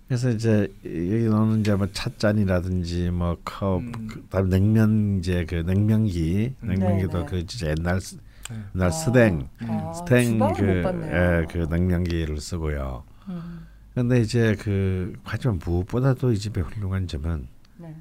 [0.08, 4.06] 그래서 이제 여기 나오는 이제 뭐 찻잔이라든지 뭐 컵, 음.
[4.06, 6.68] 그다음 냉면 이제 그 냉면기, 음.
[6.68, 8.00] 냉면기도 네, 그 진짜 옛날
[8.46, 8.58] 스- 네.
[8.74, 9.92] 옛날 아.
[9.92, 11.06] 스댕, 아, 주방을 그.
[11.12, 13.04] 예, 그 냉면기를 쓰고요.
[13.28, 17.94] 음, 근데 이제 그 하지만 무엇보다도 이 집의 훌륭한 점은 네.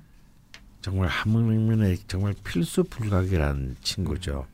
[0.82, 4.46] 정말 함흥냉면의 정말 필수 불가결한 친구죠.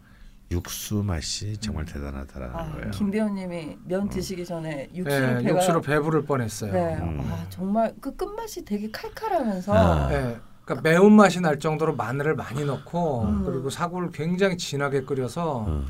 [0.52, 2.92] 육수 맛이 정말 대단하다라는 아, 거예요.
[2.92, 6.74] 김 배우님이 면 드시기 전에 육수로 네, 배가 육수로 배부를 뻔했어요.
[6.74, 7.22] 네, 음.
[7.22, 10.08] 아, 정말 그 끝맛이 되게 칼칼하면서 아.
[10.10, 10.38] 네,
[10.72, 13.44] 그러니까 매운 맛이 날 정도로 마늘을 많이 넣고 음.
[13.46, 15.86] 그리고 사골을 굉장히 진하게 끓여서 어.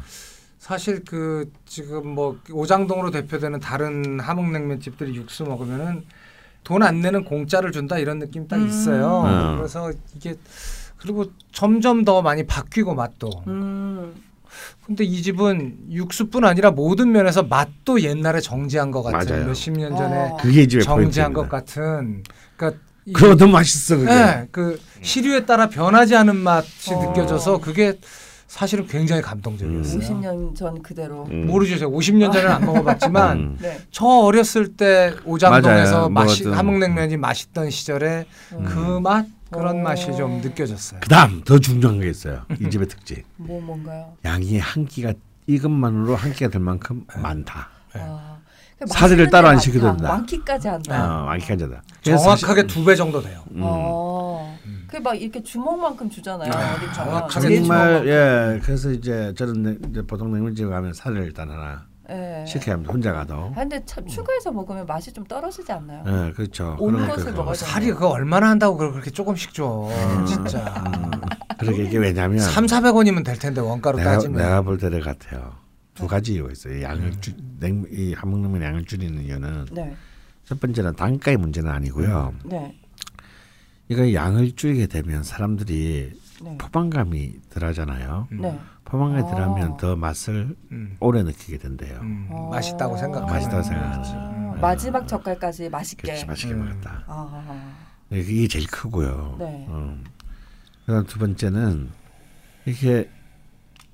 [0.58, 6.04] 사실 그 지금 뭐 오장동으로 대표되는 다른 함흥냉면 집들이 육수 먹으면은
[6.64, 8.68] 돈 안 내는 공짜를 준다 이런 느낌 딱 음.
[8.68, 9.24] 있어요.
[9.26, 9.58] 음.
[9.58, 10.36] 그래서 이게
[10.98, 13.32] 그리고 점점 더 많이 바뀌고 맛도.
[13.48, 14.14] 음,
[14.86, 19.48] 근데 이 집은 육수뿐 아니라 모든 면에서 맛도 옛날에 정지한 것 같은 맞아요.
[19.48, 21.50] 몇십 년 전에 집의 정지한 것 포인트입니다.
[21.50, 22.24] 같은
[22.56, 24.10] 그러니까 이- 그러고 더 맛있어 그게.
[24.14, 27.08] 네, 그 시류에 따라 변하지 않은 맛이 어.
[27.10, 27.98] 느껴져서 그게
[28.48, 30.00] 사실은 굉장히 감동적이었어요.
[30.00, 31.26] 50년 전 그대로.
[31.32, 31.48] 음.
[31.48, 31.78] 모르죠.
[31.78, 33.58] 제가 50년 전에는 안 먹어봤지만 음.
[33.62, 33.80] 네.
[33.92, 36.10] 저 어렸을 때 오장동에서.
[36.10, 38.64] 맛이 함흥냉면이 맛있던 시절에 음.
[38.66, 39.84] 그맛 그런 어.
[39.84, 41.00] 맛이 좀 느껴졌어요.
[41.00, 42.44] 그다음 더 중요한 게 있어요.
[42.60, 43.24] 이 집의 특징.
[43.38, 44.14] 뭐 뭔가요?
[44.26, 45.14] 양이 한 끼가
[45.48, 47.70] 이것만으로 한 끼가 될 만큼 많다.
[47.96, 48.02] 네.
[48.04, 48.31] 아,
[48.88, 49.98] 사리를 따로 안 시켜도 많다.
[49.98, 50.14] 된다.
[50.14, 51.22] 많기까지 한다.
[51.22, 51.82] 어, 많기까지다.
[52.04, 53.42] 정확하게 두 배 정도 돼요.
[53.52, 53.62] 음.
[53.64, 54.58] 어.
[54.66, 54.86] 음.
[54.88, 56.52] 그막 이렇게 주먹만큼 주잖아요.
[56.54, 56.94] 아.
[56.94, 58.08] 정확하게 제 정말 주먹만큼.
[58.10, 62.44] 예 그래서 이제 저는 냉- 이제 보통 냉면집 가면 살을 일단 하나 예.
[62.46, 66.04] 시켜야 합니다 혼자 가도 아, 근데 참 추가해서 먹으면 맛이 좀 떨어지지 않나요?
[66.06, 67.32] 예 그렇죠 온 것을.
[67.32, 69.88] 먹어야 살이 그거 얼마나 한다고 그렇게 조금씩 줘.
[69.90, 70.26] 음.
[70.26, 70.84] 진짜.
[71.58, 74.42] 그러게 이게 왜냐면 3, 400원이면 될 텐데 원가로 내가 따지면.
[74.42, 75.54] 내가 볼 때를 같아요
[75.94, 79.96] 두 가지 이유가 있어요 양을 줄 냉, 이 함흥냉면 양을 줄이는 이유는 네.
[80.46, 82.78] 첫 번째는 단가의 문제는 아니고요 네.
[83.88, 86.14] 이거 양을 줄이게 되면 사람들이
[86.44, 86.58] 네.
[86.58, 88.42] 포만감이 덜하잖아요 음.
[88.42, 88.60] 네.
[88.86, 89.32] 포만감이 아.
[89.32, 90.96] 덜하면 더 맛을 음.
[91.00, 92.50] 오래 느끼게 된대요 음, 어.
[92.50, 94.12] 맛있다고 생각하는 맛있다고 생각하지.
[94.14, 94.62] 아, 음.
[94.62, 96.04] 마지막 젓갈까지 맛있게.
[96.04, 96.66] 그렇지 맛있게 음.
[96.66, 97.74] 먹었다 아.
[98.10, 99.38] 네, 이게 제일 크고요.
[99.40, 99.66] 네.
[99.70, 100.04] 음.
[100.86, 101.90] 그다음 두 번째는
[102.66, 103.10] 이렇게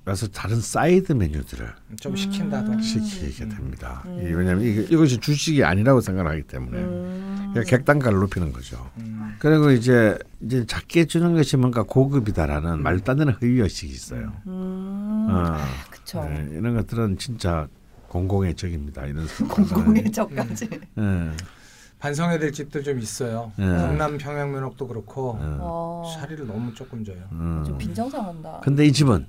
[0.08, 1.68] 와서 다른 사이드 메뉴들을
[2.00, 2.72] 좀 시킨다도.
[2.72, 2.80] 음.
[2.80, 4.02] 시키게 됩니다.
[4.06, 4.20] 음.
[4.22, 7.50] 이 왜냐하면 이게, 이것이 주식이 아니라고 생각하기 때문에 음.
[7.52, 8.90] 그러니까 객단가를 높이는 거죠.
[8.98, 9.36] 음.
[9.38, 14.32] 그리고 이제 이제 작게 주는 것이 뭔가 고급이다라는 말도 안 되는 허위 의식이 있어요.
[14.46, 15.26] 음.
[15.30, 15.56] 어,
[15.90, 16.24] 그쵸.
[16.24, 17.68] 네, 이런 것들은 진짜
[18.08, 19.04] 공공의 적입니다.
[19.04, 20.70] 이런 공공의 적까지.
[20.98, 21.30] 예,
[21.98, 23.52] 반성해야 될 집도 좀 있어요.
[23.56, 23.66] 네.
[23.66, 26.10] 경남 평양면옥도 그렇고 예, 어.
[26.18, 27.18] 사리를 너무 조금 줘요.
[27.32, 27.62] 음.
[27.66, 28.60] 좀 빈정상한다.
[28.64, 29.26] 근데 이 집은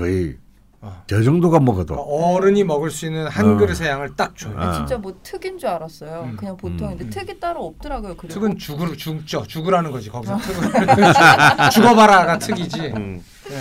[0.00, 0.36] 거의
[0.82, 1.02] 어.
[1.06, 3.56] 저 정도가 먹어도 그러니까 어른이 먹을 수 있는 한 어.
[3.58, 4.54] 그릇의 양을 딱 줘요.
[4.58, 4.72] 아.
[4.72, 6.22] 진짜 뭐 특인 줄 알았어요.
[6.30, 6.36] 음.
[6.36, 7.10] 그냥 보통인데 음.
[7.10, 8.16] 특이 따로 없더라고요.
[8.16, 9.42] 그리고 특은 죽을 죽죠.
[9.46, 10.12] 죽으라는 거지 어.
[10.12, 10.72] 거기서 특은
[11.70, 12.80] 죽어봐라가 특이지.
[12.96, 13.22] 음.
[13.50, 13.54] 예.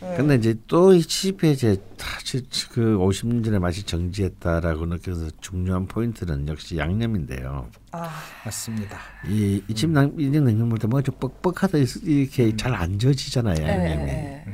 [0.00, 0.16] 네.
[0.16, 6.76] 근데 이제 또이 집에 이제 사실 그 50년 전에 맛이 정지했다라고 느껴서 중요한 포인트는 역시
[6.76, 7.66] 양념인데요.
[7.92, 8.08] 아,
[8.44, 8.96] 맞습니다.
[9.26, 9.64] 이 음.
[9.68, 14.10] 이집 인증 냉면 볼 때 뭐좀 뻑뻑하다 이렇게 잘안 져지잖아요 예, 양념이.
[14.10, 14.44] 예.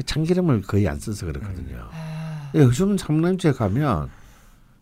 [0.00, 0.06] 음.
[0.06, 1.88] 참기름을 거의 안 써서 그렇거든요.
[1.92, 2.50] 아.
[2.54, 4.08] 예, 요즘 삼남주에 가면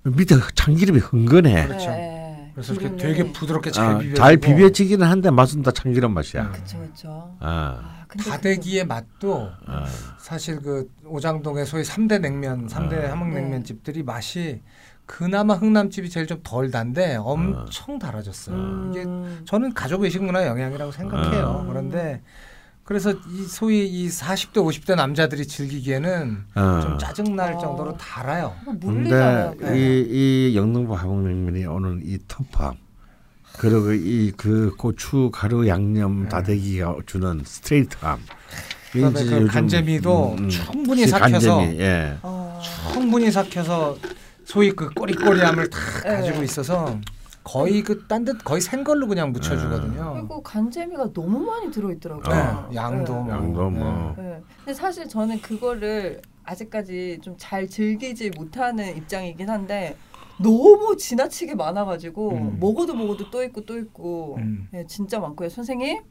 [0.04, 1.66] 밑에 참기름이 흥건해.
[1.66, 1.90] 그렇죠.
[1.90, 2.52] 예.
[2.54, 4.14] 그래서 이렇게 되게 부드럽게 잘 아, 비벼.
[4.14, 6.42] 잘 비벼지기는 한데 맛은 다 참기름 맛이야.
[6.42, 6.52] 음.
[6.52, 7.36] 그렇죠, 그렇죠.
[7.40, 9.84] 아, 아, 다대기의 맛도 아,
[10.18, 13.12] 사실 그 오장동의 소위 삼대 냉면, 삼대 아.
[13.12, 13.62] 함흥냉면 네.
[13.62, 14.60] 집들이 맛이
[15.06, 18.56] 그나마 흥남집이 제일 좀 덜 단데 엄청 달아졌어요.
[18.56, 21.60] 그, 이게 음, 저는 가족 외식 문화 영향이라고 생각해요.
[21.62, 21.68] 음.
[21.68, 22.22] 그런데
[22.88, 26.80] 그래서 이 소위 이 40대 50대 남자들이 즐기기에는 어.
[26.82, 27.58] 좀 짜증 날 어.
[27.58, 28.54] 정도로 달아요.
[28.64, 29.56] 물리잖아요.
[29.58, 30.06] 근데 이,
[30.52, 32.76] 이 영등포 함흥냉면이 오는 이 터프함
[33.58, 36.28] 그리고 이 그 고추 가루 양념 네.
[36.30, 38.20] 다대기가 주는 스트레이트함
[38.92, 42.16] 그다음에 그 요즘, 간재미도 음, 음, 충분히 시- 삭혀서 간재미, 예.
[42.22, 42.58] 어.
[42.94, 43.98] 충분히 삭혀서
[44.46, 46.08] 소위 그 꼬리꼬리함을 다 네.
[46.08, 46.98] 가지고 있어서
[47.48, 50.12] 거의 그 딴 듯 거의 생걸로 그냥 묻혀주거든요.
[50.14, 52.68] 그리고 간재미가 너무 많이 들어있더라고요.
[52.70, 53.20] 네, 양도 네.
[53.20, 53.28] 뭐.
[53.30, 54.42] 양도 뭐 네.
[54.58, 59.96] 근데 사실 저는 그거를 아직까지 좀 잘 즐기지 못하는 입장이긴 한데
[60.40, 62.56] 너무 지나치게 많아가지고 음.
[62.60, 64.68] 먹어도 먹어도 또 있고 또 있고 음.
[64.70, 65.48] 네, 진짜 많고요.
[65.48, 66.02] 선생님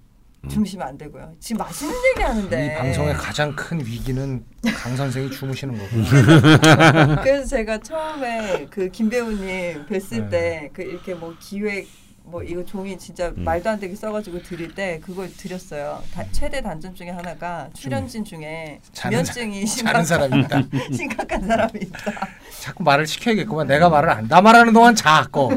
[0.49, 1.33] 주무시면 안 되고요.
[1.39, 4.43] 지금 맛있는 얘기 하는데 이 방송의 가장 큰 위기는
[4.75, 5.89] 강 선생이 주무시는 거고.
[7.21, 10.69] 그래서 제가 처음에 그 김배우님 뵀을 네.
[10.71, 11.88] 때그 이렇게 뭐 기획
[12.23, 13.43] 뭐 이거 종이 진짜 음.
[13.45, 16.01] 말도 안 되게 써가지고 드릴 때 그걸 드렸어요.
[16.13, 20.61] 다, 최대 단점 중에 하나가 출연진 중에 자는 사- 기면증이 자는 심각한 사람이 있다.
[20.95, 22.27] 심각한 사람이 있다.
[22.61, 23.67] 자꾸 말을 시켜야겠구만.
[23.67, 24.27] 내가 말을 안.
[24.27, 25.49] 나 말하는 동안 자 고.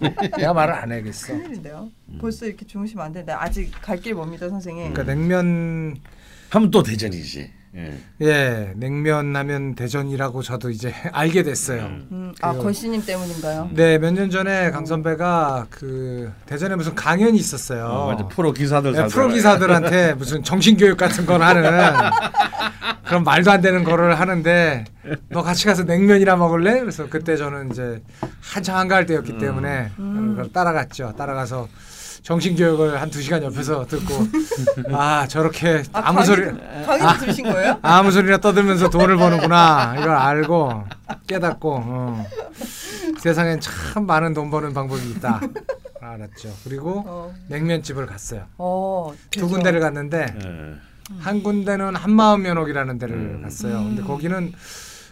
[0.36, 1.28] 내가 말을 안 해야겠어.
[1.28, 1.90] 큰일인데요.
[2.08, 2.18] 음.
[2.20, 4.92] 벌써 이렇게 주무시면 안 되는데 아직 갈 길 멉니다, 선생님.
[4.92, 5.96] 그러니까 냉면
[6.50, 7.52] 하면 또 대전이지.
[7.76, 7.98] 예.
[8.22, 11.82] 예 냉면 하면 대전이라고 저도 이제 알게 됐어요.
[12.10, 12.62] 음, 아 그래요.
[12.64, 13.70] 걸씨님 때문인가요?
[13.74, 17.84] 네 몇 년 전에 강 선배가 그 대전에 무슨 강연이 있었어요.
[17.86, 18.26] 어, 맞아.
[18.28, 19.06] 프로 기사들 네.
[19.08, 21.62] 프로 기사들한테 무슨 정신교육 같은 걸 하는
[23.04, 24.84] 그런 말도 안 되는 거를 하는데
[25.30, 26.80] 너 같이 가서 냉면이나 먹을래?
[26.80, 28.02] 그래서 그때 저는 이제
[28.40, 29.38] 한창 한가할 때였기 음.
[29.38, 30.34] 때문에 음.
[30.36, 31.14] 그걸 따라갔죠.
[31.16, 31.68] 따라가서
[32.28, 34.14] 정신교육을 한 두 시간 옆에서 듣고
[34.92, 37.78] 아 저렇게 아, 아무 소리 강의, 강의 들으신 거예요?
[37.80, 40.84] 아무 소리나 떠들면서 돈을 버는구나 이걸 알고
[41.26, 42.26] 깨닫고 어.
[43.18, 45.40] 세상엔 참 많은 돈 버는 방법이 있다
[46.02, 46.54] 알았죠.
[46.64, 48.44] 그리고 어, 냉면집을 갔어요.
[48.58, 49.48] 어, 두 그죠.
[49.54, 50.74] 군데를 갔는데 예.
[51.20, 53.40] 한 군데는 한마음 면옥이라는 데를 음.
[53.42, 53.78] 갔어요.
[53.78, 54.06] 근데 음.
[54.06, 54.52] 거기는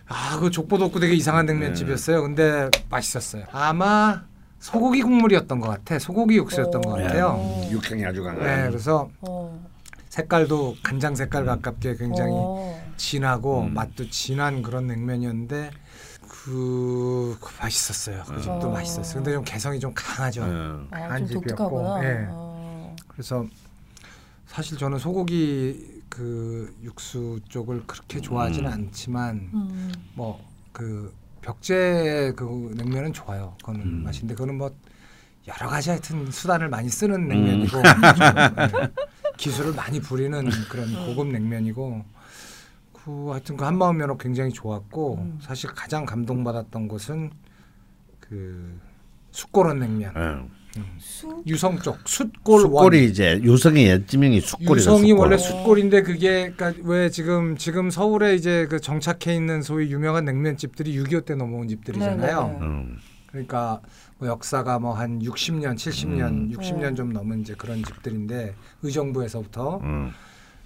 [0.06, 2.20] 아그 족보도 없고 되게 이상한 냉면집이었어요.
[2.22, 3.44] 근데 맛있었어요.
[3.52, 4.22] 아마
[4.58, 5.98] 소고기 국물이었던 것 같아.
[5.98, 7.02] 소고기 육수였던 것 어.
[7.02, 7.26] 같아요.
[7.38, 7.68] 어.
[7.70, 8.44] 육향이 아주 강한.
[8.44, 9.66] 네, 그래서 어.
[10.08, 12.80] 색깔도 간장 색깔 가깝게 굉장히 어.
[12.96, 13.74] 진하고 음.
[13.74, 15.70] 맛도 진한 그런 냉면이었는데
[16.28, 18.22] 그, 그 맛있었어요.
[18.26, 18.70] 그 집도 어.
[18.70, 19.16] 맛있었어요.
[19.16, 20.42] 근데 좀 개성이 좀 강하죠.
[20.42, 20.88] 음.
[20.90, 22.04] 아, 한좀 집이었고.
[22.04, 22.26] 예.
[22.30, 22.96] 어.
[23.08, 23.44] 그래서
[24.46, 28.72] 사실 저는 소고기 그 육수 쪽을 그렇게 좋아하지는 음.
[28.72, 29.92] 않지만 음.
[30.14, 31.12] 뭐그
[31.46, 33.54] 벽제 그 냉면은 좋아요.
[33.60, 34.02] 그거는 음.
[34.02, 34.74] 맛인데 그거는 뭐
[35.46, 36.90] 여러 가지 하여튼 수단을 많이 음.
[36.90, 37.82] 쓰는 냉면이고 좀,
[38.56, 38.92] 네.
[39.36, 41.06] 기술을 많이 부리는 그런 음.
[41.06, 42.04] 고급 냉면이고
[42.92, 45.38] 그 하여튼 그 한마음 면허 굉장히 좋았고 음.
[45.40, 47.30] 사실 가장 감동받았던 것은
[48.18, 48.80] 그
[49.30, 50.50] 숯골원 냉면 음.
[50.98, 51.42] 수?
[51.46, 54.76] 유성 쪽 숯골 원 숯골이 이제 유성의 옛지명이 숯골이다.
[54.76, 55.18] 유성이 숯골.
[55.18, 60.96] 원래 숯골인데 그게 그러니까 왜 지금 지금 서울에 이제 그 정착해 있는 소위 유명한 냉면집들이
[61.02, 62.46] 6.25 때 넘어온 집들이잖아요.
[62.46, 62.58] 네네.
[62.66, 62.98] 음.
[63.30, 63.80] 그러니까
[64.18, 66.50] 뭐 역사가 뭐 한 60년, 70년, 음.
[66.56, 66.94] 60년 네.
[66.94, 69.78] 좀 넘은 이제 그런 집들인데 의정부에서부터.
[69.82, 70.10] 음.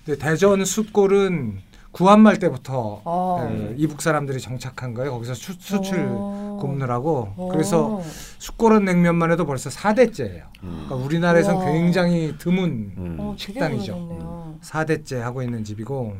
[0.05, 1.59] 근데 대전 숯골은
[1.93, 3.49] 구한말 때부터 아.
[3.49, 5.11] 그 이북 사람들이 정착한 거예요.
[5.13, 6.59] 거기서 수, 수출 어.
[6.61, 7.35] 굽느라고.
[7.37, 7.49] 어.
[7.51, 8.01] 그래서
[8.39, 10.45] 숯골은 냉면만 해도 벌써 4대째예요.
[10.63, 10.85] 음.
[10.87, 11.65] 그러니까 우리나라에선 우와.
[11.67, 13.17] 굉장히 드문 음.
[13.19, 13.93] 어, 식당이죠.
[13.95, 14.59] 오래됐네요.
[14.63, 16.17] 4대째 하고 있는 집이고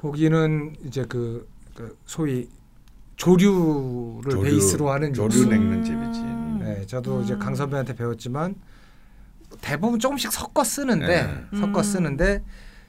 [0.00, 2.48] 거기는 이제 그, 그 소위
[3.16, 5.48] 조류를 조류, 베이스로 하는 조류 육수.
[5.48, 6.20] 냉면 집이지.
[6.20, 6.58] 음.
[6.62, 7.38] 네, 저도 이제 음.
[7.38, 8.56] 강 선배한테 배웠지만
[9.60, 11.06] 대부분 조금씩 섞어 쓰는데
[11.52, 11.58] 네.
[11.58, 11.82] 섞어 음.
[11.82, 12.42] 쓰는데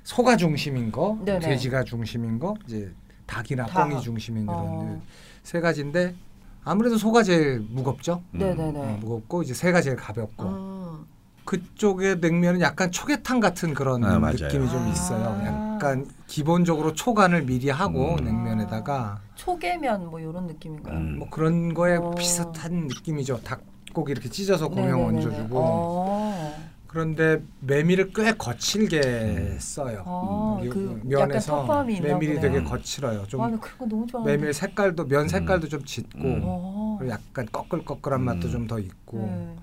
[0.08, 1.40] 소가 중심인 거, 네네.
[1.40, 2.94] 돼지가 중심인 거, 이제
[3.26, 3.90] 닭이나 닭.
[3.90, 5.02] 꽁이 중심인 이런 어.
[5.44, 6.16] 세 가지인데
[6.64, 8.24] 아무래도 소가 제일 무겁죠.
[8.36, 8.40] 음.
[8.40, 8.80] 네네네.
[8.80, 11.06] 어, 무겁고 이제 새가 제일 가볍고 음.
[11.44, 14.18] 그쪽의 냉면은 약간 초계탕 같은 그런 아.
[14.18, 14.88] 느낌이 좀 아.
[14.88, 15.42] 있어요.
[15.46, 18.24] 약간 기본적으로 초간을 미리 하고 음.
[18.24, 20.98] 냉면에다가 초계면 뭐 이런 느낌인가요?
[20.98, 21.20] 음.
[21.20, 22.12] 뭐 그런 거에 어.
[22.12, 23.42] 비슷한 느낌이죠.
[23.44, 25.26] 닭고기 이렇게 찢어서 고명 네네네네.
[25.26, 26.77] 얹어주고 어.
[26.88, 29.58] 그런데 메밀을 꽤 거칠게 음.
[29.60, 30.04] 써요.
[30.06, 32.40] 아, 음, 그 면에서 약간 터프함이 있나 메밀이.
[32.40, 33.26] 되게 거칠어요.
[33.28, 34.38] 좀 아, 나 그런 거 너무 좋아하는데.
[34.38, 36.42] 메밀 색깔도 면 색깔도 좀 짙고 음.
[36.44, 36.96] 어.
[37.00, 38.52] 그리고 약간 꺼끌꺼끌한 맛도 음.
[38.52, 39.56] 좀더 있고 네.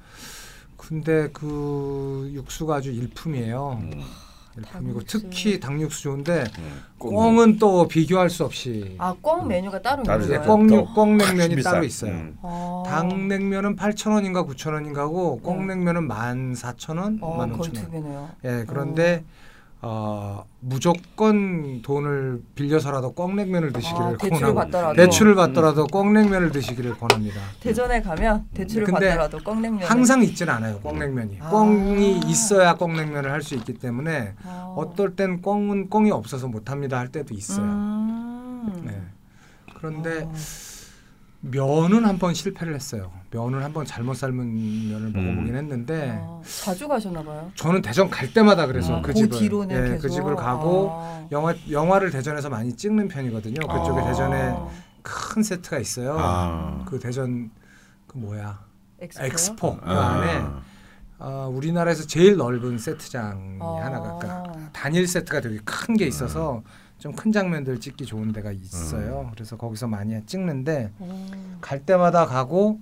[0.77, 3.81] 근데 그 육수가 아주 일품이에요.
[4.57, 4.63] 음.
[4.63, 5.01] 일품이고.
[5.07, 6.83] 특히 닭육수 좋은데 음.
[6.99, 10.43] 꽁은 또 비교할 수 없이 아, 꽁 메뉴가 따로 거예요?
[10.43, 11.85] 꽁육 또 꽁냉면이 따로.
[11.85, 12.13] 있어요.
[12.13, 12.39] 음.
[12.43, 12.83] 아.
[12.87, 17.91] 닭냉면은 8,000원인가 9,000원인가고 꽁냉면은 14,000원, 어, 거의 두 15,000원.
[17.91, 18.31] 배네요.
[18.45, 19.25] 예, 그런데
[19.87, 27.39] 어, 무조건 돈을 빌려서라도 꽁냉면을 드시기를 아, 대출을 권하고 받더라도 대출을 받더라도 꽁냉면을 드시기를 권합니다.
[27.61, 31.39] 대전에 가면 대출을 받더라도 꽁냉면 항상 있지는 않아요, 꽁냉면이.
[31.43, 31.51] 아.
[31.51, 34.73] 꽁이 있어야 꽁냉면을 할 수 있기 때문에 아.
[34.75, 37.67] 어떨 땐 꽁은 꽁이 없어서 못 합니다 할 때도 있어요.
[37.67, 38.83] 음.
[38.87, 39.03] 네.
[39.77, 40.33] 그런데 어.
[41.51, 43.13] 면은 한 번 실패를 했어요.
[43.31, 47.51] 면을 한 번 잘못 삶은 면을 먹어보긴 했는데 아, 자주 가셨나 봐요.
[47.55, 50.03] 저는 대전 갈 때마다 그래서 아, 그 그 집을 뒤로는 예, 계속.
[50.03, 51.27] 그 집을 가고 아.
[51.33, 53.61] 영화 영화를 대전에서 많이 찍는 편이거든요.
[53.67, 54.05] 그쪽에 아.
[54.07, 54.55] 대전에
[55.03, 56.17] 큰 세트가 있어요.
[56.19, 56.83] 아.
[56.87, 57.51] 그 대전
[58.07, 58.61] 그 뭐야
[59.01, 59.27] 엑스포요?
[59.27, 60.07] 엑스포 그 아.
[60.15, 60.45] 안에
[61.19, 63.81] 어, 우리나라에서 제일 넓은 세트장이 아.
[63.83, 66.63] 하나가 그러니까 단일 세트가 되게 큰 게 있어서
[66.99, 69.31] 좀 큰 장면들 찍기 좋은 데가 있어요.
[69.35, 71.59] 그래서 거기서 많이 찍는데 음.
[71.61, 72.81] 갈 때마다 가고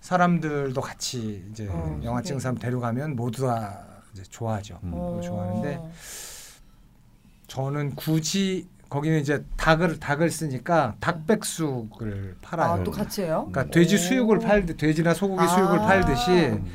[0.00, 2.26] 사람들도 같이 이제 어, 영화 네.
[2.26, 4.78] 찍는 사람 데려가면 모두 다 이제 좋아하죠.
[4.84, 4.92] 음.
[4.94, 5.20] 어.
[5.22, 5.80] 좋아하는데
[7.48, 12.72] 저는 굳이 거기는 이제 닭을 닭을 쓰니까 닭백숙을 팔아요.
[12.72, 13.48] 아, 또 같이 해요?
[13.50, 13.98] 그러니까 돼지 오.
[13.98, 15.46] 수육을 팔듯 돼지나 소고기 아.
[15.48, 16.66] 수육을 팔듯이 음.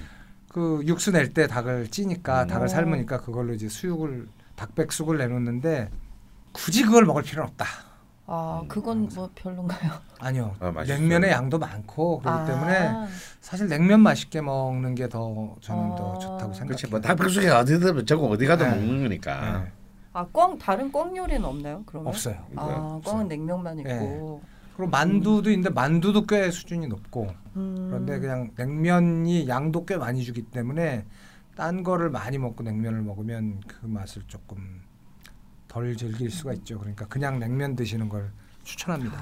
[0.49, 2.47] 그 육수 낼 때 닭을 찌니까 음.
[2.47, 2.67] 닭을 어.
[2.67, 4.27] 삶으니까 그걸로 이제 수육을
[4.57, 5.89] 닭백숙을 내놓는데
[6.51, 7.65] 굳이 그걸 먹을 필요는 없다.
[8.27, 9.91] 아, 그건 뭐 별론가요?
[10.19, 10.55] 아니요.
[10.59, 10.71] 아.
[10.87, 12.45] 냉면의 양도 많고 그렇기 아.
[12.45, 12.91] 때문에
[13.41, 16.19] 사실 냉면 맛있게 먹는 게 더 저는 더 아.
[16.19, 16.67] 좋다고 생각해요.
[16.67, 18.69] 그렇지 뭐 닭백숙이 어디든 저거 어디 가도 네.
[18.71, 19.59] 먹는 거니까.
[19.63, 19.71] 네.
[20.13, 21.83] 아, 꽝 다른 꽝 요리는 없나요?
[21.85, 22.07] 그러면?
[22.09, 22.35] 없어요.
[22.55, 23.89] 아, 꽝은 냉면만 있고.
[23.89, 24.51] 네.
[24.77, 27.27] 그리고 만두도 있는데 만두도 꽤 수준이 높고
[27.57, 27.87] 음.
[27.89, 31.05] 그런데 그냥 냉면이 양도 꽤 많이 주기 때문에
[31.55, 34.80] 딴 거를 많이 먹고 냉면을 먹으면 그 맛을 조금
[35.71, 36.77] 덜 즐길 수가 있죠.
[36.79, 38.29] 그러니까 그냥 냉면 드시는 걸
[38.65, 39.17] 추천합니다.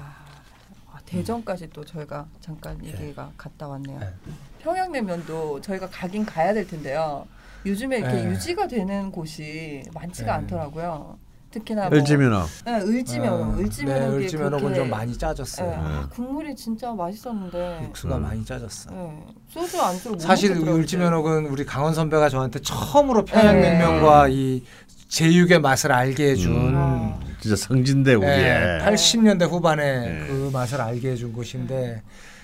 [0.90, 2.88] 아, 대전까지 또 저희가 잠깐 예.
[2.88, 4.00] 얘기가 갔다 왔네요.
[4.00, 4.12] 네.
[4.58, 7.24] 평양냉면도 저희가 가긴 가야 될 텐데요.
[7.64, 8.30] 요즘에 이렇게 네.
[8.30, 10.32] 유지가 되는 곳이 많지가 네.
[10.38, 11.18] 않더라고요.
[11.52, 12.46] 특히나 뭐 을지면허.
[12.64, 15.70] 네, 을지면허, 네, 을지면허 을지면허는 좀 많이 짜졌어요.
[15.70, 16.06] 네, 아, 네.
[16.10, 18.22] 국물이 진짜 맛있었는데 육수가 음.
[18.22, 18.90] 많이 짜졌어.
[18.90, 20.52] 네, 소주 안주로 못 사실.
[20.52, 24.64] 을지면옥은 우리 강원 선배가 저한테 처음으로 평양냉면과 이
[25.10, 27.14] 제육의 맛을 알게 해준 음.
[27.40, 28.32] 진짜 성진대 우리의.
[28.32, 30.26] 예, 80년대 후반에 네.
[30.26, 32.02] 그 맛을 알게 해준 곳인데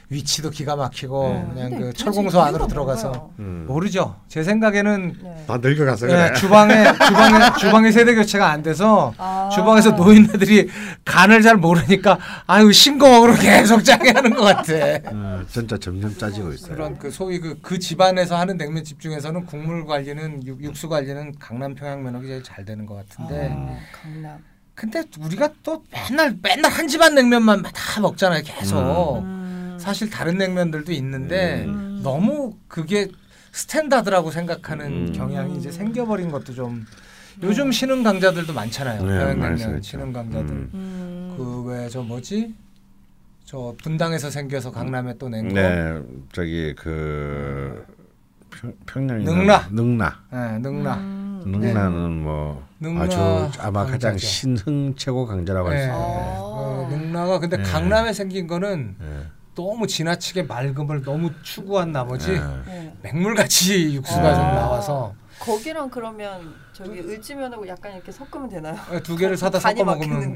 [0.09, 1.69] 위치도 기가 막히고 네.
[1.69, 3.31] 그냥 그 철공소 안으로 들어가서?
[3.41, 3.65] 음.
[3.67, 4.15] 모르죠.
[4.29, 5.45] 제 생각에는 네.
[5.49, 6.35] 다 늙어가서 예, 그래.
[6.35, 6.75] 주방에
[7.07, 9.49] 주방에 주방에 세대 교체가 안 돼서 아.
[9.53, 10.69] 주방에서 노인네들이
[11.05, 14.73] 간을 잘 모르니까 아유 신공으로 계속 짜게 하는 것 같아.
[15.13, 16.75] 어, 진짜 점점 짜지고 있어요.
[16.75, 21.75] 그런 그 소위 그, 그 집안에서 하는 냉면집 중에서는 국물 관리는 육, 육수 관리는 강남
[21.75, 24.39] 평양 면허기 제일 잘 되는 것 같은데 아, 강남.
[24.77, 29.36] 근데 우리가 또 맨날 맨날 한 집안 냉면만 다 먹잖아요 계속 음.
[29.79, 32.01] 사실 다른 냉면들도 있는데 음.
[32.03, 33.09] 너무 그게
[33.53, 35.13] 스탠다드라고 생각하는 음.
[35.13, 36.85] 경향이 이제 생겨버린 것도 좀
[37.43, 39.83] 요즘 신흥 강자들도 많잖아요 네, 평양냉면.
[39.83, 40.71] 신흥 강자들 음.
[40.75, 41.35] 음.
[41.37, 42.55] 그왜 저 뭐지
[43.45, 45.55] 저 분당에서 생겨서 강남에 또 낸 거.
[45.55, 47.85] 네, 저기 그
[48.51, 49.69] 평, 평양이 능라.
[49.71, 50.19] 능라.
[50.33, 50.95] 네, 능라.
[50.97, 51.43] 음.
[51.47, 54.27] 능라는 뭐 능라 아주 아마 가장 강자죠.
[54.27, 55.83] 신흥 최고 강자라고 할 네.
[55.85, 56.07] 수 있는데.
[56.39, 57.63] 어, 능라가 근데 네.
[57.63, 59.23] 강남에 생긴 거는 네.
[59.57, 62.41] 너무 지나치게 맑음을 너무 추구한 나머지 네.
[62.67, 62.95] 네.
[63.03, 64.35] 맹물같이 육수가 아.
[64.35, 68.77] 좀 나와서 거기랑 그러면 저기 을지면하고 약간 이렇게 섞으면 되나요?
[69.03, 70.35] 두 개를 사다 섞어 먹으면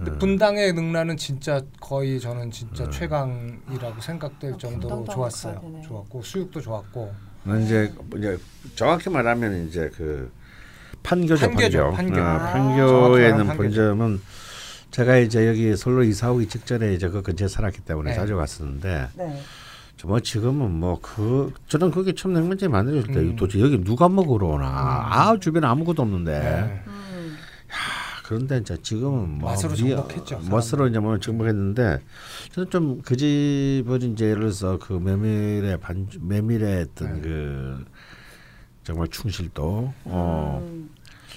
[0.00, 0.18] 음.
[0.18, 2.90] 분당의 능라는 진짜 거의 저는 진짜 음.
[2.90, 5.82] 최강이라고 생각될 아, 정도로 좋았어요.
[5.84, 7.12] 좋았고 수육도 좋았고
[7.44, 8.38] 는 이제 이제
[8.74, 10.32] 정확히 말하면 이제 그
[11.02, 12.14] 판교죠, 판교죠, 판교.
[12.14, 12.20] 판교.
[12.20, 12.52] 어, 아.
[12.52, 14.20] 판교에 정확히 있는 말하면 본점은
[14.94, 18.16] 제가 이제 여기 솔로 이사 오기 직전에 이제 그 근처에 살았기 때문에 네.
[18.16, 19.40] 자주 갔었는데 네.
[19.96, 23.34] 저뭐 지금은 뭐 그 저는 그게 처음 냉면집 만들었을 때 음.
[23.34, 26.82] 도대체 여기 누가 먹으러 오나 아 주변에 아무것도 없는데 네.
[26.86, 27.36] 음.
[28.22, 31.98] 그런데 이제 지금은 뭐 맛으로 리- 정복했죠, 멋으로 이제 뭐 정복했는데
[32.52, 37.20] 저는 좀 그 집은 이제 예를 들어서 그 메밀의 반 메밀의 어떤 네.
[37.20, 37.84] 그
[38.84, 40.88] 정말 충실도 어 음.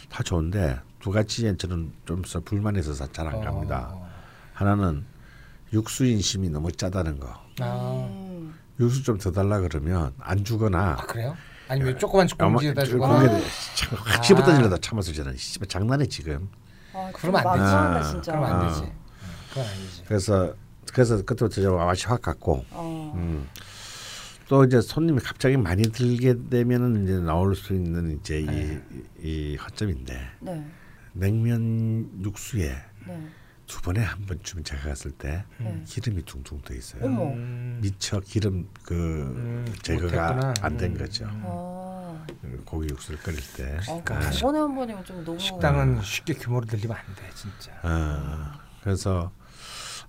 [0.10, 0.78] 다 좋은데
[1.08, 3.92] 두 가지에 저는 좀더 불만해서 잘 안 갑니다.
[3.94, 4.10] 어.
[4.54, 5.06] 하나는
[5.72, 7.30] 육수 인심이 너무 짜다는 거.
[7.62, 8.08] 아.
[8.10, 8.54] 음.
[8.78, 11.38] 육수 좀 더 달라 그러면 안 주거나 아 그래요?
[11.70, 14.46] 아니면 조그만 공지에다 그 주거나 공기에 참 확실히 아.
[14.46, 16.50] 떨어지려다 참았어 저는 씨발 장난해 지금.
[16.94, 17.74] 아, 그러면 안좀 되지.
[17.74, 18.32] 아, 진짜.
[18.34, 18.68] 그럼 안 아.
[18.68, 18.92] 되지.
[19.50, 20.04] 그건 아니지.
[20.08, 20.54] 그래서
[20.94, 23.14] 그래서 그때부터 좀 맛이 확 갔고 어.
[23.16, 23.48] 음.
[24.50, 28.82] 또 이제 손님이 갑자기 많이 들게 되면은 이제 나올 수 있는 이제 네.
[29.22, 30.66] 이, 이 허점인데 네.
[31.20, 32.76] 냉면 육수에
[33.08, 33.28] 네.
[33.66, 35.84] 두 번에 한 번쯤 제가 갔을 때 네.
[35.86, 37.04] 기름이 둥둥 떠 있어요.
[37.04, 37.24] 어머.
[37.34, 37.80] 음.
[37.82, 40.54] 미처 기름 그 음, 제거가 못했구나.
[40.62, 40.98] 안된 음.
[40.98, 41.26] 거죠.
[41.30, 42.26] 아.
[42.66, 43.78] 고기 육수를 끓일 때.
[43.78, 47.72] 아, 그러니까 두 번에 한 번이면 좀 너무 식당은 쉽게 규모를 늘리면 안 돼 진짜.
[47.84, 48.52] 어,
[48.84, 49.32] 그래서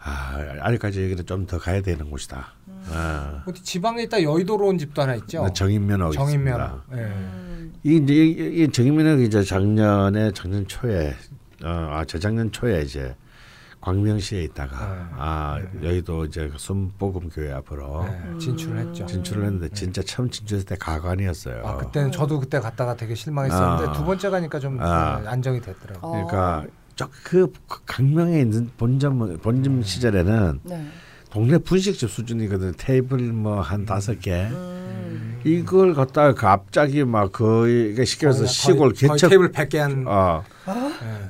[0.00, 2.52] 아, 아직까지 여기는 좀 더 가야 되는 곳이다.
[2.68, 2.84] 음.
[2.92, 5.48] 아, 어디 지방에 있다 여의도로 온 집도 하나 있죠.
[5.52, 6.60] 정인면허 정인면.
[6.60, 6.84] 있습니다.
[7.02, 7.57] 예.
[7.84, 7.90] 음.
[7.90, 11.14] 이 이제 이, 이 정인면허 이제 작년에 작년 초에
[11.64, 13.14] 어, 아 재작년 초에 이제
[13.80, 15.14] 광명시에 있다가 네.
[15.16, 15.88] 아 네.
[15.88, 19.06] 여의도 이제 그 순복음교회 앞으로 네, 진출을 했죠.
[19.06, 21.62] 진출을 했는데 진짜 처음 진출했을 때 가관이었어요.
[21.64, 23.92] 아 그때는 저도 그때 갔다가 되게 실망했었는데 아.
[23.92, 25.20] 두 번째 가니까 좀 아.
[25.20, 26.06] 네, 안정이 됐더라고.
[26.06, 26.10] 요 어.
[26.26, 27.52] 그러니까 저그
[27.86, 30.86] 강명에 있는 본점 본점 시절에는 네.
[31.30, 32.74] 동네 분식집 수준이거든.
[32.78, 34.46] 테이블 뭐 한 다섯 개.
[34.50, 35.40] 음.
[35.44, 40.04] 이걸 갖다가 갑자기 막 거의 이게 시켜서 거의- 시골 거의, 거의 개척 테이블 100개 한.
[40.06, 40.72] 어, 예.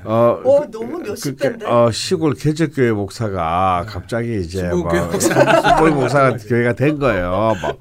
[0.05, 1.65] 어, 어, 그- 너무 몇십 그러니까, 배인데?
[1.67, 5.69] 어, 시골 개척교회 목사가 갑자기 이제 시골 뭐 교회 목사.
[5.75, 7.53] 시골 목사가 교회가 된 거예요.
[7.61, 7.77] 막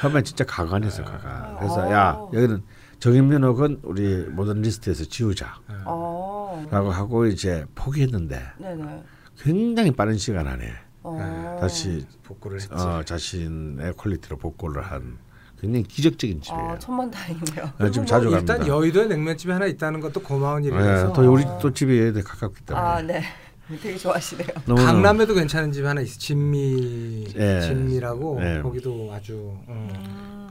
[0.00, 1.56] 처음에 진짜 가관했어 가관.
[1.58, 1.92] 그래서 아.
[1.92, 2.62] 야 여기는
[3.00, 6.90] 정인면옥은 우리 모든 리스트에서 지우자라고 어.
[6.92, 9.02] 하고 이제 포기했는데 네네.
[9.40, 10.70] 굉장히 빠른 시간 안에
[11.04, 11.58] 어.
[11.60, 12.72] 다시 복구를 했지.
[12.72, 15.18] 어, 자신의 퀄리티로 복구를 한
[15.60, 16.70] 굉장히 기적적인 집이에요.
[16.70, 17.72] 아, 천만 다행이네요.
[17.78, 18.66] 네, 지금 뭐 자주 일단 갑니다.
[18.66, 21.06] 여의도에 냉면집이 하나 있다는 것도 고마운 일이라서.
[21.08, 23.22] 네, 또 우리 또 집이 가깝기 때문에 아, 네.
[23.80, 24.48] 되게 좋아하시네요.
[24.66, 26.18] 강남에도 괜찮은 집이 하나 있어.
[26.18, 27.60] 진미 예.
[27.62, 28.60] 진미라고 예.
[28.62, 29.88] 거기도 아주 어,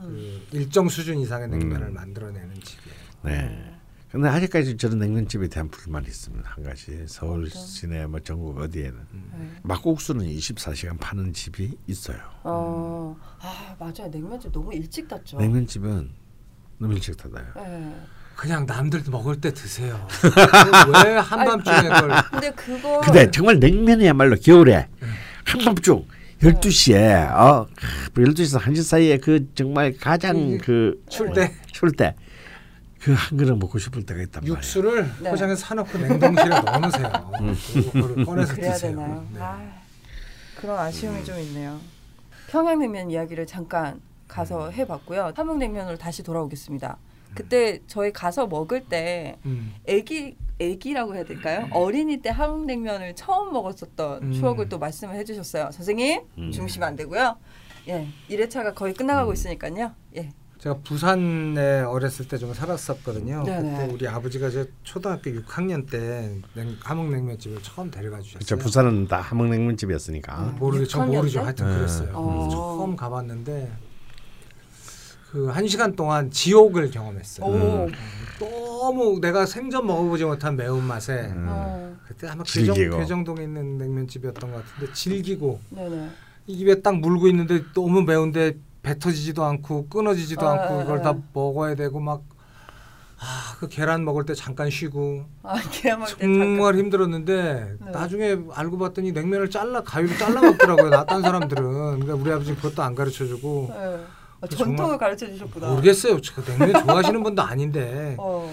[0.50, 1.94] 그 일정 수준 이상의 냉면을 음.
[1.94, 2.96] 만들어내는 집이에요.
[3.22, 3.73] 네.
[4.14, 6.48] 근데 아직까지 저는 냉면집에 대한 불만이 있습니다.
[6.48, 7.50] 한 가지 서울?
[7.50, 9.50] 시내 뭐 전국 어디에는 네.
[9.64, 12.18] 막국수는 24시간 파는 집이 있어요.
[12.44, 13.16] 어.
[13.40, 14.08] 아, 맞아요.
[14.12, 15.36] 냉면집 너무 일찍 닫죠.
[15.38, 16.12] 냉면집은
[16.78, 17.44] 너무 일찍 닫아요.
[17.56, 17.92] 네.
[18.36, 20.06] 그냥 남들 먹을 때 드세요.
[21.04, 24.86] 왜 한밤중에 그걸 근데 그거 근데 정말 냉면이야말로 겨울에
[25.44, 26.06] 한밤중
[26.40, 27.66] 12시에 어
[28.14, 32.14] 12시에서 1시 사이에 그 정말 가장 그출때 추울 때
[33.04, 34.56] 그 한 그릇 먹고 싶을 때가 있단 말이에요.
[34.56, 35.30] 육수를 네.
[35.30, 37.32] 포장해서 사놓고 냉동실에 넣어놓으세요.
[37.72, 39.26] 그리고 그걸 꺼내서 드세요.
[39.32, 39.40] 네.
[39.40, 39.72] 아,
[40.56, 41.78] 그런 아쉬움이 좀 있네요.
[42.48, 45.34] 평양냉면 이야기를 잠깐 가서 해봤고요.
[45.36, 46.96] 함흥냉면으로 다시 돌아오겠습니다.
[47.34, 49.74] 그때 저희 가서 먹을 때 음.
[49.86, 51.68] 애기 아기라고 해야 될까요?
[51.72, 54.32] 어린이 때 함흥냉면을 처음 먹었었던 음.
[54.32, 55.70] 추억을 또 말씀을 해주셨어요.
[55.72, 56.52] 선생님 음.
[56.52, 57.36] 주무시면 안 되고요.
[57.88, 59.92] 예, 1회차가 거의 끝나가고 있으니까요.
[60.16, 60.30] 예,
[60.64, 63.42] 제가 부산에 어렸을 때 좀 살았었거든요.
[63.44, 63.70] 네네.
[63.78, 68.38] 그때 우리 아버지가 저 초등학교 6학년 때 냉, 함흥냉면집을 처음 데려가 주셨어요.
[68.38, 68.56] 그렇죠.
[68.56, 70.56] 부산은 다 함흥냉면집이었으니까.
[70.58, 70.86] 모르죠.
[70.86, 71.38] 저 6학년 모르죠.
[71.40, 71.44] 때?
[71.44, 71.76] 하여튼 네.
[71.76, 72.10] 그랬어요.
[72.14, 72.48] 어.
[72.50, 73.70] 처음 가봤는데
[75.30, 77.46] 그 한 시간 동안 지옥을 경험했어요.
[77.46, 77.88] 오,
[78.38, 81.46] 너무 내가 생전 먹어보지 못한 매운 맛에 음.
[81.48, 82.98] 어, 그때 아마 괴정, 질기고.
[82.98, 86.08] 괴정동에 있는 냉면집이었던 것 같은데 질기고 네네.
[86.46, 91.22] 입에 딱 물고 있는데 너무 매운데 뱉어지지도 않고 끊어지지도 아, 않고 이걸 아, 다 아.
[91.32, 92.22] 먹어야 되고 막
[93.18, 95.56] 아, 그 계란 먹을 때 잠깐 쉬고 아,
[96.20, 97.90] 정말 힘들었는데 네.
[97.90, 100.90] 나중에 알고 봤더니 냉면을 잘라 가위로 잘라 먹더라고요.
[100.90, 101.62] 나딴 사람들은
[102.00, 103.92] 그러니까 우리 아버지 그것도 안 가르쳐 주고 잠깐.
[103.92, 104.04] 예.
[104.40, 105.70] 아, 그 전통을 가르쳐 주셨구나.
[105.70, 106.20] 모르겠어요.
[106.20, 108.52] 저 냉면 좋아하시는 분도 아닌데 어,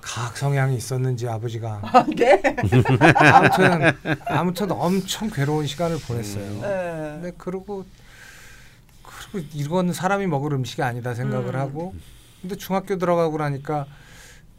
[0.00, 2.42] 각 성향이 있었는지 아버지가 아, 네.
[3.14, 3.92] 아무튼
[4.26, 6.60] 아무튼 엄청 괴로운 시간을 보냈어요.
[6.62, 7.18] 네.
[7.20, 7.84] 근데 그러고 그리고
[9.54, 11.60] 이건 사람이 먹을 음식이 아니다 생각을 음.
[11.60, 11.94] 하고
[12.40, 13.86] 근데 중학교 들어가고 나니까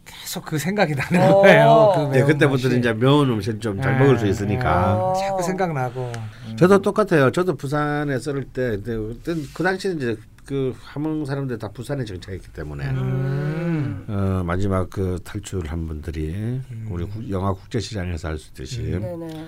[0.06, 1.42] 계속 그 생각이 나는 어.
[1.42, 1.92] 거예요.
[1.96, 2.80] 그 네, 매운 그때부터는 맛이.
[2.80, 4.30] 이제 매운 음식 좀잘 예, 먹을 수 예.
[4.32, 4.96] 있으니까.
[4.96, 5.14] 어.
[5.14, 6.12] 자꾸 생각나고.
[6.48, 6.56] 음.
[6.58, 7.32] 저도 똑같아요.
[7.32, 12.48] 저도 부산에 썰을 때 근데 그때 그 당시에 이제 그 함흥 사람들 다 부산에 정착했기
[12.54, 14.06] 때문에 음.
[14.08, 16.60] 어, 마지막 그 탈출한 분들이
[16.90, 18.82] 우리 국- 영화 국제시장에서 할 수 있듯이.
[18.82, 19.48] 음.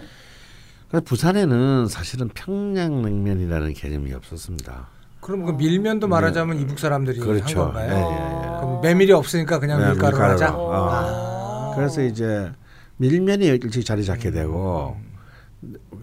[1.06, 4.89] 부산에는 사실은 평양냉면이라는 개념이 없었습니다.
[5.22, 7.65] 그럼 그 밀면도 말하자면 이북 사람들이 한 그렇죠.
[7.65, 7.91] 건가요?
[7.91, 8.60] 예, 예, 예.
[8.60, 10.34] 그럼 메밀이 없으니까 그냥 네, 밀가루 밀가루로.
[10.34, 10.56] 하자.
[10.57, 10.72] 어.
[10.73, 11.73] 아.
[11.76, 12.52] 그래서 이제
[12.98, 14.98] 밀면이 일찍 자리 잡게 되고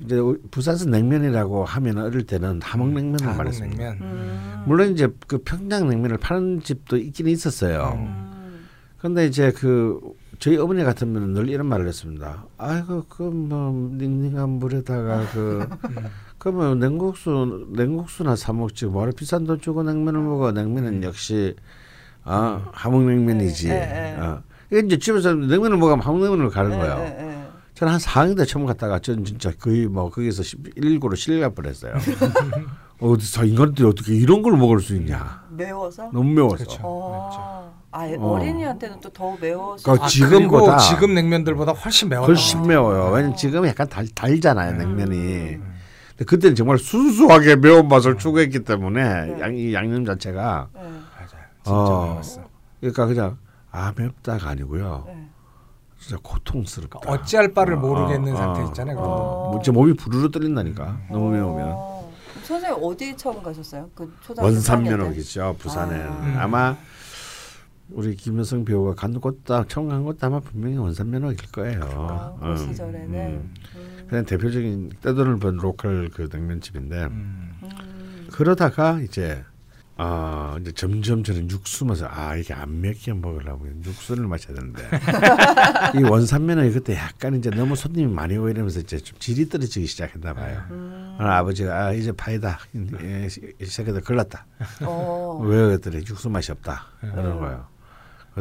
[0.04, 0.16] 이제
[0.52, 3.84] 부산에서 냉면이라고 하면 어릴 때는 함흥냉면을 말했습니다.
[3.84, 3.98] 한국냉면.
[4.02, 4.64] 음.
[4.66, 7.94] 물론 이제 그 평양 냉면을 파는 집도 있긴 있었어요.
[7.96, 8.66] 음.
[8.98, 10.00] 근데 이제 그
[10.38, 12.44] 저희 어머니 같으면 늘 이런 말을 했습니다.
[12.56, 15.68] 아이고 그뭐 닝닝한 물에다가 그
[16.38, 21.54] 그러면 냉국수 냉국수나 사 먹지 뭐하러 비싼 돈 주고 냉면을 먹어 냉면은 역시
[22.24, 23.68] 아 함흥냉면이지.
[23.68, 24.20] 네, 네, 네.
[24.20, 24.42] 어.
[24.70, 27.48] 이게 이제 집에서 냉면을 먹으면 함흥냉면을 가는 네, 거예요.
[27.74, 31.94] 저는 한 4학년 때 처음 갔다가 저는 진짜 거의 뭐 거기서 119로 실려갈 뻔했어요.
[33.00, 35.44] 어디서 인간들이 어떻게 이런 걸 먹을 수 있냐.
[35.50, 36.10] 매워서?
[36.12, 36.56] 너무 매워서.
[36.56, 36.80] 그렇죠.
[36.82, 37.72] 어.
[37.92, 38.32] 아, 어.
[38.32, 39.84] 어린이한테는 또 더 매워서.
[39.84, 42.26] 그러니까 아, 지금보다 그리고 지금 냉면들보다 훨씬 매워.
[42.26, 43.12] 훨씬 매워요.
[43.12, 45.58] 왜냐면 지금 약간 달, 달잖아요 냉면이.
[46.18, 49.40] 근데 그때는 정말 순수하게 매운 맛을 추구했기 때문에 네.
[49.40, 50.80] 양, 이 양념 자체가 네.
[50.80, 51.00] 맞아요.
[51.62, 52.48] 진짜 어.
[52.80, 53.38] 그러니까 그냥
[53.70, 55.04] 아 맵다가 아니고요.
[55.06, 55.28] 네.
[56.00, 56.98] 진짜 고통스럽다.
[57.06, 58.64] 어찌할 바를 어, 모르겠는 어, 상태 어.
[58.66, 58.98] 있잖아요.
[58.98, 59.50] 어.
[59.52, 61.02] 뭐 진짜 몸이 부르르 떨린다니까.
[61.10, 61.68] 너무 매우면.
[61.72, 62.12] 어.
[62.42, 63.88] 선생님 어디 처음 가셨어요?
[63.94, 65.10] 그 초등학교 원산면 4학년 때?
[65.10, 66.08] 오겠죠 부산에 아.
[66.08, 66.36] 음.
[66.38, 66.76] 아마
[67.90, 71.80] 우리 김효성 배우가 간 곳도 처음 간 곳도 아마 분명히 원산면 오길 거예요.
[71.82, 73.14] 아, 그 음, 시절에는.
[73.14, 73.54] 음.
[73.76, 74.06] 음.
[74.08, 77.50] 그냥 대표적인 떼돈을 번 로컬 그 냉면집인데 음.
[77.62, 78.28] 음.
[78.30, 79.42] 그러다가 이제
[80.00, 84.82] 아 이제 점점 저는 육수 맛을 아 이게 안 맵게 먹으려면 육수를 마셔야 되는데
[85.98, 90.34] 이 원산면은 그때 약간 이제 너무 손님이 많이 오고 이러면서 이제 좀 질이 떨어지기 시작했나
[90.34, 90.62] 봐요.
[90.70, 91.16] 음.
[91.18, 94.46] 오늘 아버지가 아 이제 파이다 이- 이 새끼들 걸렸다.
[94.82, 95.40] 어.
[95.42, 97.66] 왜 그랬더니 육수 맛이 없다 그러는 거예요.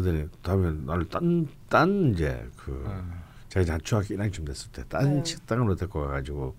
[0.02, 2.86] 그러더니 다음에 나를 딴, 딴 이제 그
[3.50, 5.24] 제가 이제 한 중학교 1학년쯤 됐을 때딴 네.
[5.26, 6.56] 식당으로 데리고 가가지고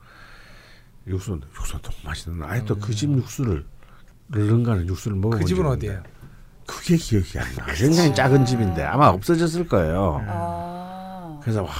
[1.06, 3.64] 육수 육수 너무 맛있는 아예 또 그 집 육수를
[4.30, 6.02] 르른가는 육수를 먹어본 그 집은 어디예요?
[6.66, 7.66] 그게 기억이 안 나.
[7.72, 10.20] 굉장히 작은 집인데 아마 없어졌을 거예요.
[10.26, 11.40] 아.
[11.42, 11.70] 그래서 와,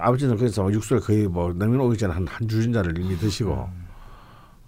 [0.00, 3.68] 아버지는 그래서 육수를 거의 뭐 냉면 오기 전에 한 한 주전자를 이미 드시고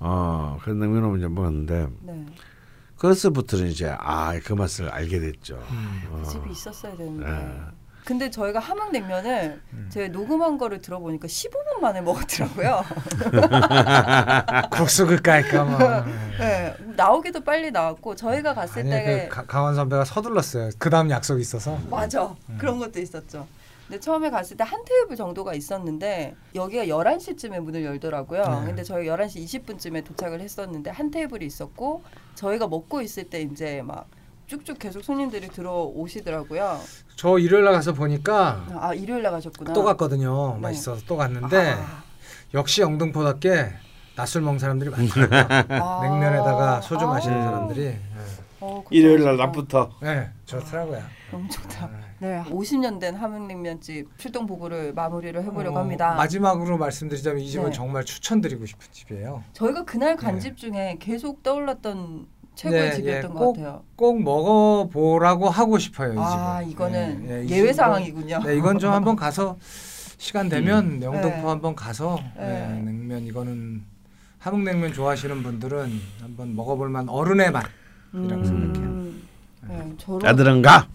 [0.01, 2.27] 어 그래서 냉면 오면 이제 먹었는데 네.
[2.99, 5.57] 그것부터는 이제 아 그 맛을 알게 됐죠.
[5.57, 6.23] 어.
[6.25, 7.27] 그 집이 있었어야 되는데.
[7.27, 7.61] 네.
[8.05, 9.61] 근데 저희가 함흥냉면을
[9.91, 12.83] 제가 녹음한 거를 들어보니까 15분 만에 먹었더라고요.
[14.70, 15.79] 국수 그까이까 뭐.
[16.39, 20.70] 네, 나오기도 빨리 나왔고 저희가 갔을 아니 때 그 가- 강원 선배가 서둘렀어요.
[20.79, 21.79] 그 다음 약속이 있어서.
[21.91, 23.47] 맞아 그런 것도 있었죠.
[23.89, 28.43] 근데 처음에 갔을 때 한 테이블 정도가 있었는데 여기가 11시쯤에 문을 열더라고요.
[28.43, 28.66] 네.
[28.66, 32.02] 근데 저희 11시 20분쯤에 도착을 했었는데 한 테이블이 있었고
[32.35, 34.06] 저희가 먹고 있을 때 이제 막
[34.47, 36.81] 쭉쭉 계속 손님들이 들어오시더라고요.
[37.16, 39.73] 저 일요일 날 가서 보니까 아 일요일 날 가셨구나.
[39.73, 40.55] 또 갔거든요.
[40.56, 40.60] 네.
[40.60, 42.02] 맛있어서 또 갔는데 아,
[42.55, 43.73] 역시 영등포답게
[44.16, 45.65] 낮술 먹는 사람들이 많더라고요.
[45.82, 46.01] 아.
[46.02, 47.09] 냉면에다가 소주 아.
[47.12, 47.97] 마시는 사람들이.
[48.60, 49.36] 어, 그거 일요일 날.
[49.39, 51.02] 낮부터 네, 좋더라고요.
[51.31, 51.89] 너무 좋다.
[52.20, 56.15] 네, 50년 된 함흥냉면집 출동 보고를 마무리를 해보려고 어, 합니다.
[56.15, 57.70] 마지막으로 말씀드리자면 이 집은 네.
[57.70, 59.45] 정말 추천드리고 싶은 집이에요.
[59.53, 60.40] 저희가 그날 간 네.
[60.40, 62.27] 집 중에 계속 떠올랐던
[62.57, 63.82] 최고의 네, 집이었던 예, 것 꼭- 같아요.
[63.95, 66.09] 꼭 먹어보라고 하고 싶어요.
[66.09, 66.23] 이 집은.
[66.24, 68.40] 아 이거는 예, 예, 이 예외 집은- 상황이군요.
[68.45, 69.57] 네, 이건 좀 한번 가서
[70.19, 71.40] 시간 되면 영등포 네.
[71.47, 72.69] 한번 가서 네.
[72.77, 73.82] 예, 냉면 이거는
[74.40, 78.89] 함흥냉면 좋아하시는 분들은 한번 먹어볼 만 어른의 맛이라고 생각해요.
[78.89, 79.23] 음,
[79.69, 80.89] 네, 저런 아들은 가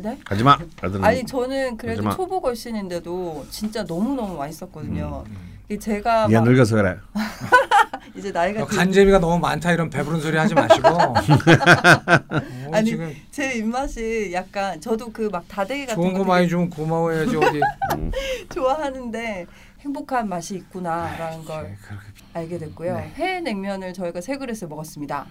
[0.00, 0.18] 네?
[0.24, 0.56] 가지 마.
[1.02, 2.08] 아니 저는 그래도.
[2.10, 5.24] 초보 걸신인데도 진짜 너무 너무 맛있었거든요.
[5.26, 5.58] 음.
[5.68, 6.96] 이게 제가 얘막 늙어서 그래.
[8.14, 10.88] 이제 나이가 들- 간제비가 너무 많다 이런 배부른 소리 하지 마시고.
[10.88, 11.14] 어,
[12.72, 16.70] 아니, 지금 제 입맛이 약간 저도 그 막 다대기 같은 좋은 거 되게 많이 주면
[16.70, 17.60] 고마워야지 어디.
[18.54, 19.46] 좋아하는데
[19.80, 22.96] 행복한 맛이 있구나라는 걸 네, 그렇게 알게 됐고요.
[22.96, 23.12] 네.
[23.16, 25.26] 회 냉면을 저희가 세 그릇을 먹었습니다.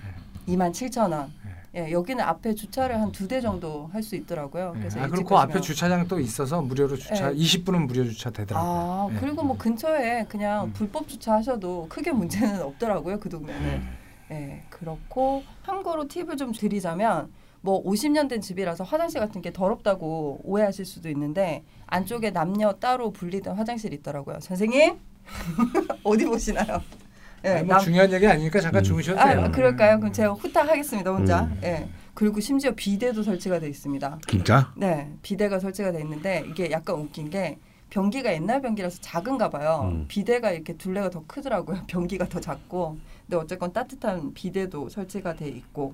[0.47, 1.27] 27,000원.
[1.75, 4.71] 예, 여기는 앞에 주차를 한 두 대 정도 할 수 있더라고요.
[4.73, 4.79] 네.
[4.79, 7.35] 그래서 아 일찍 그리고 그 앞에 주차장 또 있어서 무료로 주차 네.
[7.35, 8.71] 20분은 무료 주차 되더라고요.
[8.71, 9.19] 아 네.
[9.19, 10.73] 그리고 뭐 근처에 그냥 음.
[10.73, 13.61] 불법 주차하셔도 크게 문제는 없더라고요 그 동네는.
[13.61, 13.97] 음.
[14.31, 17.31] 예 그렇고 참고로 팁을 좀 드리자면
[17.61, 23.55] 뭐 50년 된 집이라서 화장실 같은 게 더럽다고 오해하실 수도 있는데 안쪽에 남녀 따로 분리된
[23.55, 24.39] 화장실이 있더라고요.
[24.41, 24.97] 선생님
[26.03, 26.81] 어디 보시나요?
[27.45, 28.83] 예, 아니, 뭐 중요한 얘기 아니니까 잠깐 음.
[28.83, 29.51] 주무셔도 아, 돼요.
[29.51, 29.99] 그럴까요?
[29.99, 31.41] 그럼 제가 후딱 하겠습니다 혼자.
[31.43, 31.59] 음.
[31.63, 31.87] 예.
[32.13, 34.19] 그리고 심지어 비데도 설치가 돼 있습니다.
[34.27, 34.73] 진짜?
[34.75, 37.59] 네, 비데가 설치가 돼 있는데 이게 약간 웃긴 게
[37.89, 39.89] 변기가 옛날 변기라서 작은가 봐요.
[39.91, 40.05] 음.
[40.07, 41.83] 비데가 이렇게 둘레가 더 크더라고요.
[41.87, 42.97] 변기가 더 작고.
[43.25, 45.93] 근데 어쨌건 따뜻한 비데도 설치가 돼 있고.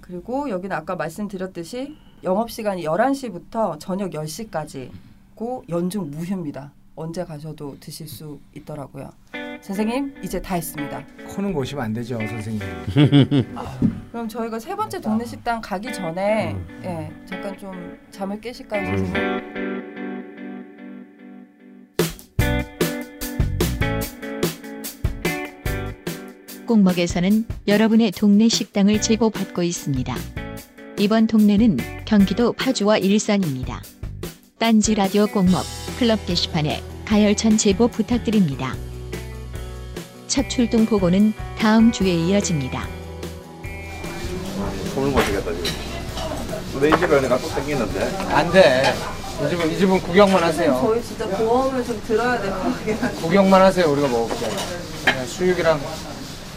[0.00, 6.72] 그리고 여기는 아까 말씀드렸듯이 영업 시간이 11시부터 저녁 10시까지고 연중 무휴입니다.
[6.96, 9.10] 언제 가셔도 드실 수 있더라고요.
[9.60, 11.04] 선생님, 이제 다 했습니다.
[11.28, 12.60] 코는 고시면 안 되죠, 선생님.
[14.10, 16.80] 그럼 저희가 세 번째 동네 식당 가기 전에 음.
[16.84, 19.40] 예, 잠깐 좀 잠을 깨실까요, 선생님?
[26.66, 30.14] 꼭먹에서는 여러분의 동네 식당을 제보받고 있습니다.
[30.98, 33.82] 이번 동네는 경기도 파주와 일산입니다.
[34.58, 35.64] 딴지 라디오 꼭먹
[35.98, 38.74] 클럽 게시판에 가열찬 제보 부탁드립니다.
[40.30, 42.86] 첫 출동 보고는 다음 주에 이어집니다.
[44.94, 46.80] 손을 못 되겠다 지금.
[46.80, 48.16] 내 집에 내가 또 생기는데.
[48.32, 48.94] 안 돼.
[49.44, 50.80] 이 집은 이 집은 구경만 하세요.
[50.86, 53.20] 저희 진짜 보험을 좀 들어야 될 것 같긴 한데.
[53.20, 53.90] 구경만 하세요.
[53.90, 54.46] 우리가 먹을게.
[55.04, 55.80] 그냥 수육이랑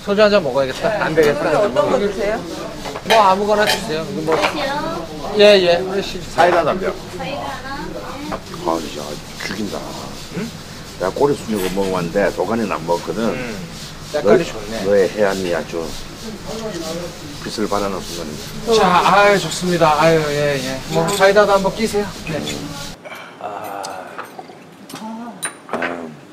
[0.05, 1.05] 소주 한 잔 먹어야겠다.
[1.05, 1.59] 안 되겠다.
[1.61, 2.39] 어떤 거 드세요?
[3.05, 4.03] 뭐 아무거나 주세요.
[4.03, 4.35] 뭐
[5.39, 5.77] 예예.
[5.77, 6.87] 우리 시- 사이다 담배.
[6.87, 9.01] 아 진짜
[9.47, 9.79] 죽인다.
[11.03, 13.23] 내가 꼬리 숙이고 먹어봤는데 도가니는 안 먹었거든.
[13.25, 13.57] 음,
[14.09, 14.83] 색깔이 너- 좋네.
[14.85, 15.85] 너의 해안이 아주
[17.43, 18.73] 빛을 발하는 순간입니다.
[18.73, 19.99] 자, 아유 좋습니다.
[20.01, 20.79] 아유 예 예.
[20.93, 22.07] 뭐 사이다도 한번 끼세요.
[22.29, 22.41] 네.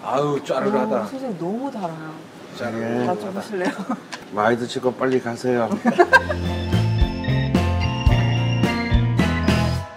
[0.04, 1.06] 아유 짜르르하다.
[1.06, 2.12] 선생님 너무 달아요.
[2.56, 3.06] 짜르르.
[3.06, 3.70] 다좀 하실래요?
[4.30, 5.68] 많이 드시고 빨리 가세요.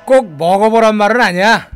[0.05, 1.72] 꼭 먹어보란 말은 아니야.